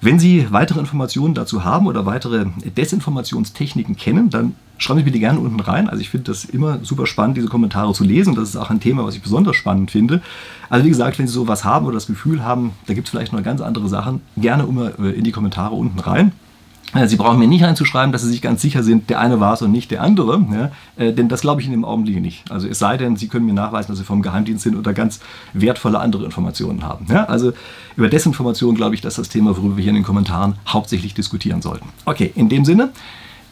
Wenn 0.00 0.18
Sie 0.18 0.46
weitere 0.50 0.80
Informationen 0.80 1.34
dazu 1.34 1.64
haben 1.64 1.86
oder 1.86 2.06
weitere 2.06 2.46
Desinformationstechniken 2.76 3.96
kennen, 3.96 4.30
dann 4.30 4.54
schreiben 4.78 5.00
Sie 5.00 5.04
bitte 5.04 5.18
gerne 5.18 5.38
unten 5.38 5.60
rein. 5.60 5.88
Also 5.88 6.00
ich 6.00 6.08
finde 6.08 6.30
das 6.30 6.46
immer 6.46 6.78
super 6.82 7.06
spannend, 7.06 7.36
diese 7.36 7.48
Kommentare 7.48 7.92
zu 7.92 8.04
lesen. 8.04 8.34
Das 8.34 8.48
ist 8.48 8.56
auch 8.56 8.70
ein 8.70 8.80
Thema, 8.80 9.04
was 9.04 9.14
ich 9.14 9.22
besonders 9.22 9.56
spannend 9.56 9.90
finde. 9.90 10.22
Also 10.70 10.86
wie 10.86 10.90
gesagt, 10.90 11.18
wenn 11.18 11.26
Sie 11.26 11.32
sowas 11.34 11.62
haben 11.64 11.84
oder 11.84 11.94
das 11.94 12.06
Gefühl 12.06 12.42
haben, 12.42 12.72
da 12.86 12.94
gibt 12.94 13.06
es 13.06 13.10
vielleicht 13.10 13.34
noch 13.34 13.42
ganz 13.42 13.60
andere 13.60 13.88
Sachen, 13.88 14.22
gerne 14.38 14.62
immer 14.62 14.98
äh, 14.98 15.10
in 15.10 15.24
die 15.24 15.32
Kommentare 15.32 15.74
unten 15.74 15.98
rein. 15.98 16.32
Äh, 16.94 17.08
Sie 17.08 17.16
brauchen 17.16 17.38
mir 17.38 17.48
nicht 17.48 17.64
reinzuschreiben, 17.64 18.12
dass 18.12 18.22
Sie 18.22 18.30
sich 18.30 18.40
ganz 18.40 18.62
sicher 18.62 18.82
sind, 18.82 19.10
der 19.10 19.20
eine 19.20 19.40
war 19.40 19.54
es 19.54 19.62
und 19.62 19.72
nicht 19.72 19.90
der 19.90 20.02
andere, 20.02 20.70
äh, 20.96 21.12
denn 21.12 21.28
das 21.28 21.42
glaube 21.42 21.60
ich 21.60 21.66
in 21.66 21.72
dem 21.72 21.84
Augenblick 21.84 22.20
nicht. 22.20 22.50
Also 22.50 22.68
es 22.68 22.78
sei 22.78 22.96
denn, 22.96 23.16
Sie 23.16 23.28
können 23.28 23.46
mir 23.46 23.52
nachweisen, 23.52 23.88
dass 23.88 23.98
Sie 23.98 24.04
vom 24.04 24.22
Geheimdienst 24.22 24.62
sind 24.64 24.76
oder 24.76 24.92
ganz 24.92 25.20
wertvolle 25.52 25.98
andere 25.98 26.24
Informationen 26.24 26.82
haben. 26.82 27.06
Ja? 27.08 27.24
Also 27.24 27.52
über 27.96 28.08
Desinformation 28.08 28.74
glaube 28.74 28.94
ich, 28.94 29.00
dass 29.00 29.16
das 29.16 29.28
Thema, 29.28 29.56
worüber 29.56 29.76
wir 29.76 29.82
hier 29.82 29.90
in 29.90 29.96
den 29.96 30.04
Kommentaren 30.04 30.54
hauptsächlich 30.66 31.14
diskutieren 31.14 31.62
sollten. 31.62 31.88
Okay, 32.04 32.32
in 32.34 32.48
dem 32.48 32.64
Sinne, 32.64 32.90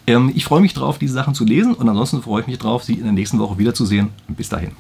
ähm, 0.07 0.33
ich 0.35 0.45
freue 0.45 0.61
mich 0.61 0.75
darauf, 0.75 0.99
diese 0.99 1.15
Sachen 1.15 1.35
zu 1.35 1.45
lesen 1.45 1.75
und 1.75 1.89
ansonsten 1.89 2.23
freue 2.23 2.43
ich 2.43 2.47
mich 2.47 2.59
darauf, 2.59 2.83
Sie 2.85 2.95
in 2.95 3.05
der 3.05 3.13
nächsten 3.13 3.39
Woche 3.39 3.59
wiederzusehen. 3.59 4.09
Bis 4.29 4.49
dahin. 4.49 4.73